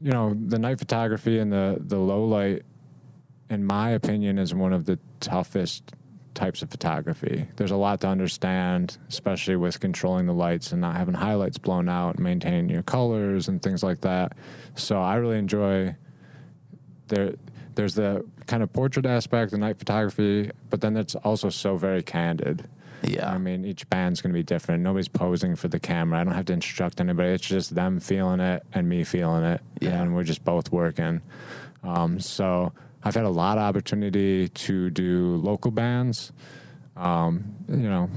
you 0.00 0.12
know, 0.12 0.34
the 0.34 0.58
night 0.58 0.78
photography 0.78 1.38
and 1.38 1.52
the 1.52 1.78
the 1.80 1.98
low 1.98 2.24
light, 2.24 2.62
in 3.50 3.64
my 3.64 3.90
opinion, 3.90 4.38
is 4.38 4.54
one 4.54 4.72
of 4.72 4.84
the 4.84 4.98
toughest 5.20 5.92
types 6.34 6.62
of 6.62 6.70
photography. 6.70 7.46
There's 7.56 7.70
a 7.70 7.76
lot 7.76 8.00
to 8.02 8.08
understand, 8.08 8.98
especially 9.08 9.56
with 9.56 9.80
controlling 9.80 10.26
the 10.26 10.34
lights 10.34 10.72
and 10.72 10.80
not 10.80 10.96
having 10.96 11.14
highlights 11.14 11.58
blown 11.58 11.88
out, 11.88 12.18
maintaining 12.18 12.68
your 12.68 12.82
colors 12.82 13.48
and 13.48 13.62
things 13.62 13.82
like 13.82 14.00
that. 14.02 14.32
So 14.74 15.00
I 15.00 15.16
really 15.16 15.38
enjoy 15.38 15.96
there. 17.08 17.34
There's 17.74 17.94
the 17.94 18.24
kind 18.46 18.62
of 18.62 18.72
portrait 18.72 19.06
aspect, 19.06 19.50
the 19.50 19.58
night 19.58 19.78
photography, 19.78 20.50
but 20.70 20.80
then 20.80 20.96
it's 20.96 21.14
also 21.16 21.50
so 21.50 21.76
very 21.76 22.02
candid. 22.02 22.68
Yeah. 23.02 23.30
I 23.30 23.38
mean, 23.38 23.64
each 23.64 23.88
band's 23.90 24.22
going 24.22 24.32
to 24.32 24.38
be 24.38 24.42
different. 24.42 24.82
Nobody's 24.82 25.08
posing 25.08 25.56
for 25.56 25.68
the 25.68 25.80
camera. 25.80 26.20
I 26.20 26.24
don't 26.24 26.34
have 26.34 26.46
to 26.46 26.52
instruct 26.52 27.00
anybody. 27.00 27.30
It's 27.30 27.46
just 27.46 27.74
them 27.74 28.00
feeling 28.00 28.40
it 28.40 28.62
and 28.72 28.88
me 28.88 29.04
feeling 29.04 29.44
it. 29.44 29.60
Yeah. 29.80 30.00
And 30.00 30.14
we're 30.14 30.24
just 30.24 30.44
both 30.44 30.72
working. 30.72 31.20
Um, 31.82 32.18
so 32.20 32.72
I've 33.04 33.14
had 33.14 33.24
a 33.24 33.30
lot 33.30 33.58
of 33.58 33.64
opportunity 33.64 34.48
to 34.48 34.90
do 34.90 35.36
local 35.36 35.70
bands. 35.70 36.32
Um, 36.96 37.54
you 37.68 37.76
know, 37.88 38.08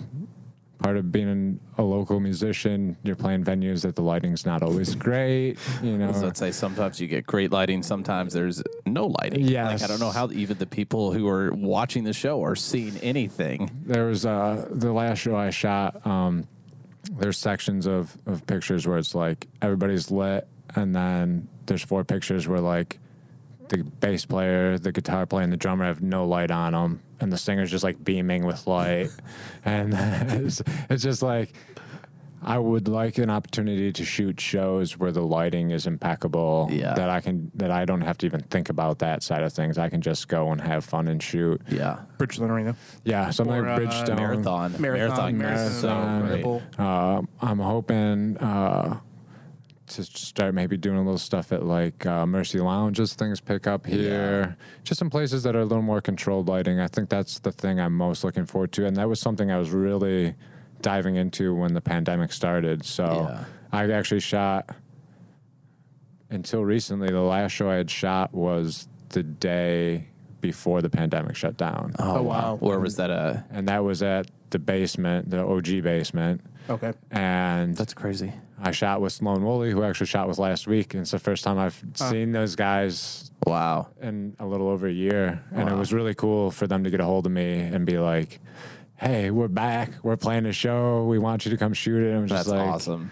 part 0.80 0.96
of 0.98 1.12
being 1.12 1.60
a 1.78 1.84
local 1.84 2.20
musician, 2.20 2.96
you're 3.04 3.16
playing 3.16 3.44
venues 3.44 3.82
that 3.82 3.96
the 3.96 4.02
lighting's 4.02 4.46
not 4.46 4.62
always 4.64 4.96
great. 4.96 5.58
You 5.84 5.98
know, 5.98 6.12
So 6.14 6.28
I'd 6.28 6.38
say 6.38 6.52
sometimes 6.52 7.02
you 7.02 7.08
get 7.08 7.26
great 7.26 7.52
lighting, 7.52 7.84
sometimes 7.84 8.34
there's 8.34 8.64
no 8.86 9.08
lighting. 9.20 9.42
Yeah, 9.46 9.68
Like 9.68 9.82
I 9.82 9.88
don't 9.88 10.00
know 10.00 10.12
how 10.12 10.30
even 10.32 10.58
the 10.58 10.66
people 10.68 11.12
who 11.12 11.28
are 11.28 11.52
watching 11.52 12.04
the 12.04 12.14
show 12.14 12.44
are 12.44 12.56
seeing 12.56 12.98
anything. 13.00 13.70
there 13.86 14.06
was 14.06 14.26
uh, 14.26 14.68
the 14.70 14.94
last 14.94 15.20
show 15.20 15.36
I 15.36 15.50
shot. 15.50 16.06
Um, 16.06 16.48
there's 17.12 17.38
sections 17.38 17.88
of, 17.88 18.16
of 18.26 18.46
pictures 18.48 18.86
where 18.88 18.98
it's 18.98 19.16
like 19.16 19.48
everybody's 19.62 20.12
lit, 20.12 20.48
and 20.76 20.96
then 20.96 21.48
there's 21.66 21.82
four 21.84 22.04
pictures 22.04 22.48
where 22.48 22.60
like 22.60 23.00
the 23.70 23.84
bass 23.84 24.26
player, 24.26 24.78
the 24.78 24.92
guitar 24.92 25.26
player, 25.26 25.44
and 25.44 25.52
the 25.54 25.58
drummer 25.58 25.86
have 25.86 26.02
no 26.02 26.26
light 26.26 26.52
on 26.52 26.74
them, 26.74 27.02
and 27.20 27.32
the 27.32 27.38
singer's 27.38 27.72
just 27.72 27.84
like 27.84 28.04
beaming 28.04 28.46
with 28.46 28.68
light, 28.68 29.10
and 29.66 29.94
it's, 30.46 30.62
it's 30.90 31.04
just 31.04 31.22
like 31.22 31.54
I 32.42 32.60
would 32.60 32.88
like 32.88 33.18
an 33.18 33.30
opportunity 33.32 33.92
to 33.92 34.06
shoot 34.06 34.40
shows 34.40 34.98
where 34.98 35.12
the 35.12 35.24
lighting 35.24 35.72
is 35.72 35.88
impeccable. 35.88 36.70
Yeah. 36.72 36.94
That 36.94 37.10
I 37.10 37.20
can 37.20 37.52
that 37.56 37.72
I 37.72 37.84
don't 37.86 38.02
have 38.02 38.18
to 38.20 38.26
even 38.26 38.42
think 38.42 38.70
about 38.70 39.00
that 39.00 39.24
side 39.24 39.42
of 39.42 39.52
things. 39.54 39.78
I 39.78 39.90
can 39.90 40.02
just 40.02 40.28
go 40.28 40.52
and 40.52 40.62
have 40.62 40.86
fun 40.86 41.08
and 41.08 41.22
shoot. 41.22 41.62
Yeah. 41.70 42.00
Bridgestone 42.20 42.50
Arena. 42.50 42.76
Yeah, 43.04 43.32
something 43.32 43.56
Or, 43.56 43.64
like 43.64 43.72
uh, 43.72 43.92
Bridgestone. 43.92 44.16
Marathon. 44.18 44.76
Marathon. 44.80 45.38
Marathon. 45.38 45.66
is 45.68 45.82
so 45.82 45.88
Marathon. 45.88 46.42
great. 46.42 46.80
Uh, 46.80 47.22
I'm 47.42 47.60
hoping 47.60 48.38
uh, 48.38 49.00
to 49.88 50.04
start 50.04 50.54
maybe 50.54 50.78
doing 50.78 50.98
a 50.98 51.02
little 51.02 51.18
stuff 51.18 51.52
at 51.52 51.64
like 51.64 52.06
uh, 52.06 52.26
Mercy 52.26 52.60
Lounge 52.60 53.00
as 53.00 53.14
things 53.14 53.40
pick 53.40 53.68
up 53.68 53.86
here. 53.86 54.58
Just 54.84 55.00
some 55.00 55.10
places 55.10 55.44
that 55.44 55.56
are 55.56 55.62
a 55.62 55.66
little 55.66 55.84
more 55.84 56.02
controlled 56.02 56.48
lighting. 56.48 56.80
I 56.80 56.88
think 56.88 57.10
that's 57.10 57.40
the 57.40 57.52
thing 57.52 57.80
I'm 57.80 57.94
most 57.96 58.24
looking 58.24 58.46
forward 58.46 58.72
to, 58.74 58.86
and 58.86 58.96
that 58.98 59.08
was 59.08 59.20
something 59.20 59.52
I 59.52 59.58
was 59.58 59.72
really 59.72 60.36
diving 60.82 61.16
into 61.16 61.56
when 61.56 61.74
the 61.74 61.82
pandemic 61.82 62.32
started. 62.32 62.86
So 62.86 63.28
Yeah. 63.30 63.46
I 63.72 63.92
actually 63.92 64.22
shot 64.22 64.70
until 66.30 66.64
recently. 66.64 67.10
The 67.10 67.22
last 67.22 67.52
show 67.52 67.70
I 67.70 67.76
had 67.76 67.90
shot 67.90 68.34
was 68.34 68.88
the 69.10 69.24
day 69.24 70.10
before 70.42 70.82
the 70.82 70.90
pandemic 70.90 71.36
shut 71.36 71.58
down. 71.58 71.94
Oh, 72.00 72.18
Oh, 72.18 72.22
wow. 72.22 72.22
wow. 72.24 72.56
Where 72.60 72.80
was 72.80 72.96
that? 72.98 73.10
Uh, 73.10 73.38
And 73.52 73.68
that 73.68 73.84
was 73.84 74.02
at 74.04 74.28
the 74.50 74.60
basement, 74.60 75.30
the 75.30 75.40
OG 75.44 75.82
basement. 75.82 76.42
Okay. 76.70 76.94
And 77.12 77.76
that's 77.76 77.94
crazy. 77.94 78.34
I 78.60 78.72
shot 78.72 79.02
with 79.02 79.14
Sloan 79.14 79.44
Woolley, 79.44 79.72
who 79.72 79.84
I 79.84 79.90
actually 79.90 80.08
shot 80.08 80.28
with 80.28 80.40
last 80.40 80.68
week. 80.68 80.94
And 80.94 81.02
it's 81.02 81.12
the 81.12 81.20
first 81.20 81.44
time 81.44 81.58
I've 81.60 81.82
seen 81.94 82.32
those 82.32 82.56
guys 82.56 83.32
Wow. 83.46 83.88
in 84.02 84.36
a 84.40 84.46
little 84.46 84.68
over 84.68 84.88
a 84.88 84.92
year. 84.92 85.44
And 85.54 85.70
it 85.70 85.76
was 85.76 85.94
really 85.94 86.16
cool 86.16 86.50
for 86.52 86.66
them 86.68 86.84
to 86.84 86.90
get 86.90 87.00
a 87.00 87.06
hold 87.06 87.26
of 87.26 87.32
me 87.32 87.60
and 87.60 87.86
be 87.86 88.00
like, 88.00 88.40
hey, 88.96 89.30
we're 89.32 89.48
back. 89.48 89.92
We're 90.04 90.18
playing 90.18 90.46
a 90.48 90.54
show. 90.54 91.06
We 91.06 91.20
want 91.20 91.46
you 91.46 91.52
to 91.52 91.58
come 91.58 91.74
shoot 91.74 92.04
it. 92.04 92.08
And 92.10 92.18
I 92.18 92.22
was 92.22 92.32
That's 92.32 92.44
just 92.46 92.56
like, 92.56 92.68
awesome. 92.68 93.12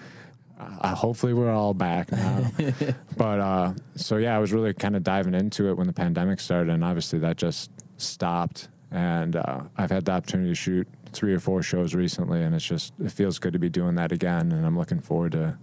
Uh, 0.60 0.96
hopefully 0.96 1.34
we're 1.34 1.52
all 1.52 1.74
back 1.74 2.12
now. 2.12 2.50
but 3.18 3.40
uh, 3.40 3.74
so 3.96 4.18
yeah, 4.18 4.36
I 4.36 4.40
was 4.40 4.54
really 4.54 4.74
kind 4.74 4.96
of 4.96 5.04
diving 5.04 5.34
into 5.34 5.70
it 5.70 5.78
when 5.78 5.88
the 5.88 5.94
pandemic 5.94 6.40
started, 6.40 6.72
and 6.72 6.84
obviously 6.84 7.20
that 7.20 7.38
just 7.38 7.72
stopped. 7.98 8.70
And 8.92 9.36
uh, 9.36 9.64
I've 9.78 9.92
had 9.92 10.06
the 10.06 10.14
opportunity 10.14 10.50
to 10.50 10.56
shoot 10.56 10.88
three 11.12 11.34
or 11.34 11.40
four 11.40 11.64
shows 11.64 11.94
recently, 11.94 12.42
and 12.42 12.56
it's 12.56 12.66
just 12.66 12.94
it 13.00 13.12
feels 13.12 13.40
good 13.40 13.54
to 13.54 13.60
be 13.60 13.70
doing 13.70 13.96
that 13.96 14.12
again. 14.12 14.52
And 14.52 14.66
I'm 14.66 14.78
looking 14.78 15.00
forward 15.00 15.34
to 15.34 15.58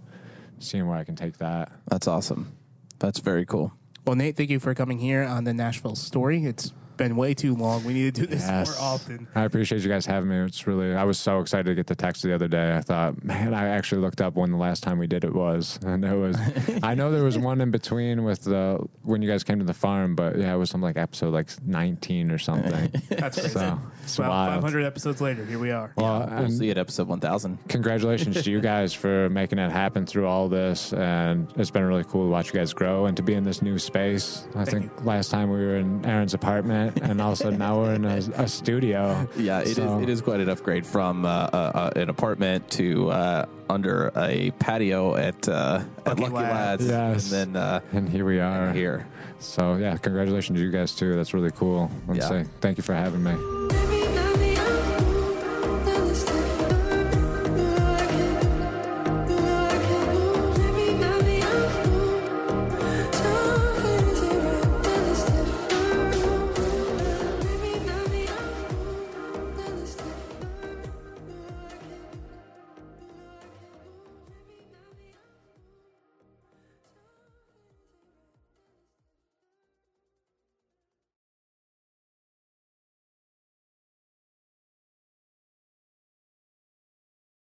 seeing 0.59 0.87
where 0.87 0.97
I 0.97 1.03
can 1.03 1.15
take 1.15 1.37
that. 1.37 1.71
That's 1.87 2.07
awesome. 2.07 2.55
That's 2.99 3.19
very 3.19 3.45
cool. 3.45 3.73
Well, 4.05 4.15
Nate, 4.15 4.35
thank 4.35 4.49
you 4.49 4.59
for 4.59 4.73
coming 4.73 4.99
here 4.99 5.23
on 5.23 5.45
the 5.45 5.53
Nashville 5.53 5.95
story. 5.95 6.45
It's 6.45 6.73
been 6.97 7.15
way 7.15 7.33
too 7.33 7.55
long. 7.55 7.83
We 7.83 7.93
need 7.93 8.13
to 8.15 8.21
do 8.21 8.27
this 8.27 8.41
Yes. 8.47 8.67
more 8.79 8.87
often. 8.87 9.27
I 9.35 9.43
appreciate 9.43 9.81
you 9.81 9.89
guys 9.89 10.05
having 10.05 10.29
me. 10.29 10.37
It's 10.37 10.65
really 10.67 10.93
I 10.95 11.03
was 11.03 11.17
so 11.19 11.39
excited 11.39 11.65
to 11.65 11.75
get 11.75 11.87
the 11.87 11.95
text 11.95 12.23
the 12.23 12.33
other 12.33 12.47
day. 12.47 12.75
I 12.75 12.81
thought, 12.81 13.23
man, 13.23 13.53
I 13.53 13.67
actually 13.69 14.01
looked 14.01 14.21
up 14.21 14.35
when 14.35 14.51
the 14.51 14.57
last 14.57 14.83
time 14.83 14.97
we 14.99 15.07
did 15.07 15.23
it 15.23 15.33
was, 15.33 15.79
and 15.85 16.03
it 16.05 16.15
was. 16.15 16.37
I 16.83 16.95
know 16.95 17.11
there 17.11 17.23
was 17.23 17.37
one 17.37 17.61
in 17.61 17.71
between 17.71 18.23
with 18.23 18.43
the 18.43 18.79
when 19.03 19.21
you 19.21 19.29
guys 19.29 19.43
came 19.43 19.59
to 19.59 19.65
the 19.65 19.73
farm, 19.73 20.15
but 20.15 20.37
yeah, 20.37 20.53
it 20.53 20.57
was 20.57 20.69
some 20.69 20.81
like 20.81 20.97
episode 20.97 21.33
like 21.33 21.49
19 21.65 22.31
or 22.31 22.37
something. 22.37 22.91
That's 23.09 23.39
crazy. 23.39 23.53
So 23.53 23.79
it's 24.03 24.17
Well, 24.19 24.29
wild. 24.29 24.53
500 24.55 24.85
episodes 24.85 25.21
later, 25.21 25.45
here 25.45 25.59
we 25.59 25.71
are. 25.71 25.93
Well, 25.95 26.27
We'll 26.39 26.49
see 26.49 26.65
you 26.65 26.71
at 26.71 26.77
episode 26.77 27.07
1000. 27.07 27.57
congratulations 27.69 28.41
to 28.43 28.51
you 28.51 28.59
guys 28.73 28.93
for 28.93 29.29
making 29.29 29.59
it 29.59 29.71
happen 29.71 30.05
through 30.05 30.27
all 30.27 30.49
this, 30.49 30.93
and 30.93 31.47
it's 31.55 31.71
been 31.71 31.83
really 31.85 32.03
cool 32.03 32.25
to 32.25 32.31
watch 32.31 32.47
you 32.47 32.59
guys 32.59 32.73
grow 32.73 33.05
and 33.05 33.15
to 33.17 33.23
be 33.23 33.33
in 33.33 33.43
this 33.43 33.61
new 33.61 33.77
space. 33.79 34.45
I 34.55 34.65
think 34.65 34.91
last 35.05 35.29
time 35.31 35.49
we 35.49 35.57
were 35.57 35.77
in 35.77 36.05
Aaron's 36.05 36.33
apartment, 36.33 36.82
and 37.01 37.21
all 37.21 37.29
of 37.31 37.33
a 37.33 37.35
sudden 37.43 37.59
now 37.59 37.79
we're 37.79 37.93
in 37.95 38.05
a, 38.05 38.17
a 38.35 38.47
studio. 38.47 39.27
Yeah, 39.37 39.59
it 39.61 39.67
is. 39.67 39.75
So- 39.75 39.99
It 40.01 40.09
is 40.09 40.21
quite 40.21 40.39
an 40.39 40.49
upgrade 40.49 40.85
from 40.85 41.25
uh, 41.25 41.29
uh, 41.29 41.55
uh, 41.55 41.91
an 41.95 42.09
apartment 42.09 42.69
to 42.71 43.09
uh, 43.11 43.45
under 43.69 44.11
a 44.15 44.51
patio 44.59 45.15
at 45.15 45.47
uh, 45.47 45.83
at 46.05 46.19
Lucky 46.19 46.21
Lucky 46.23 46.33
Ladd's. 46.35 46.87
Ladd's, 46.89 47.31
Yes. 47.31 47.31
and 47.33 47.55
then 47.55 47.61
uh, 47.61 47.79
And 47.93 48.09
here 48.09 48.25
we 48.25 48.39
are 48.39 48.71
here. 48.73 49.07
So 49.39 49.75
yeah, 49.75 49.97
congratulations 49.97 50.57
to 50.59 50.63
you 50.63 50.71
guys 50.71 50.93
too. 50.95 51.15
That's 51.15 51.33
really 51.33 51.51
cool. 51.51 51.91
And 52.07 52.17
Yeah. 52.17 52.27
say 52.29 52.45
thank 52.61 52.77
you 52.77 52.83
for 52.83 52.93
having 52.93 53.23
me. 53.23 53.31
Baby, 53.69 54.02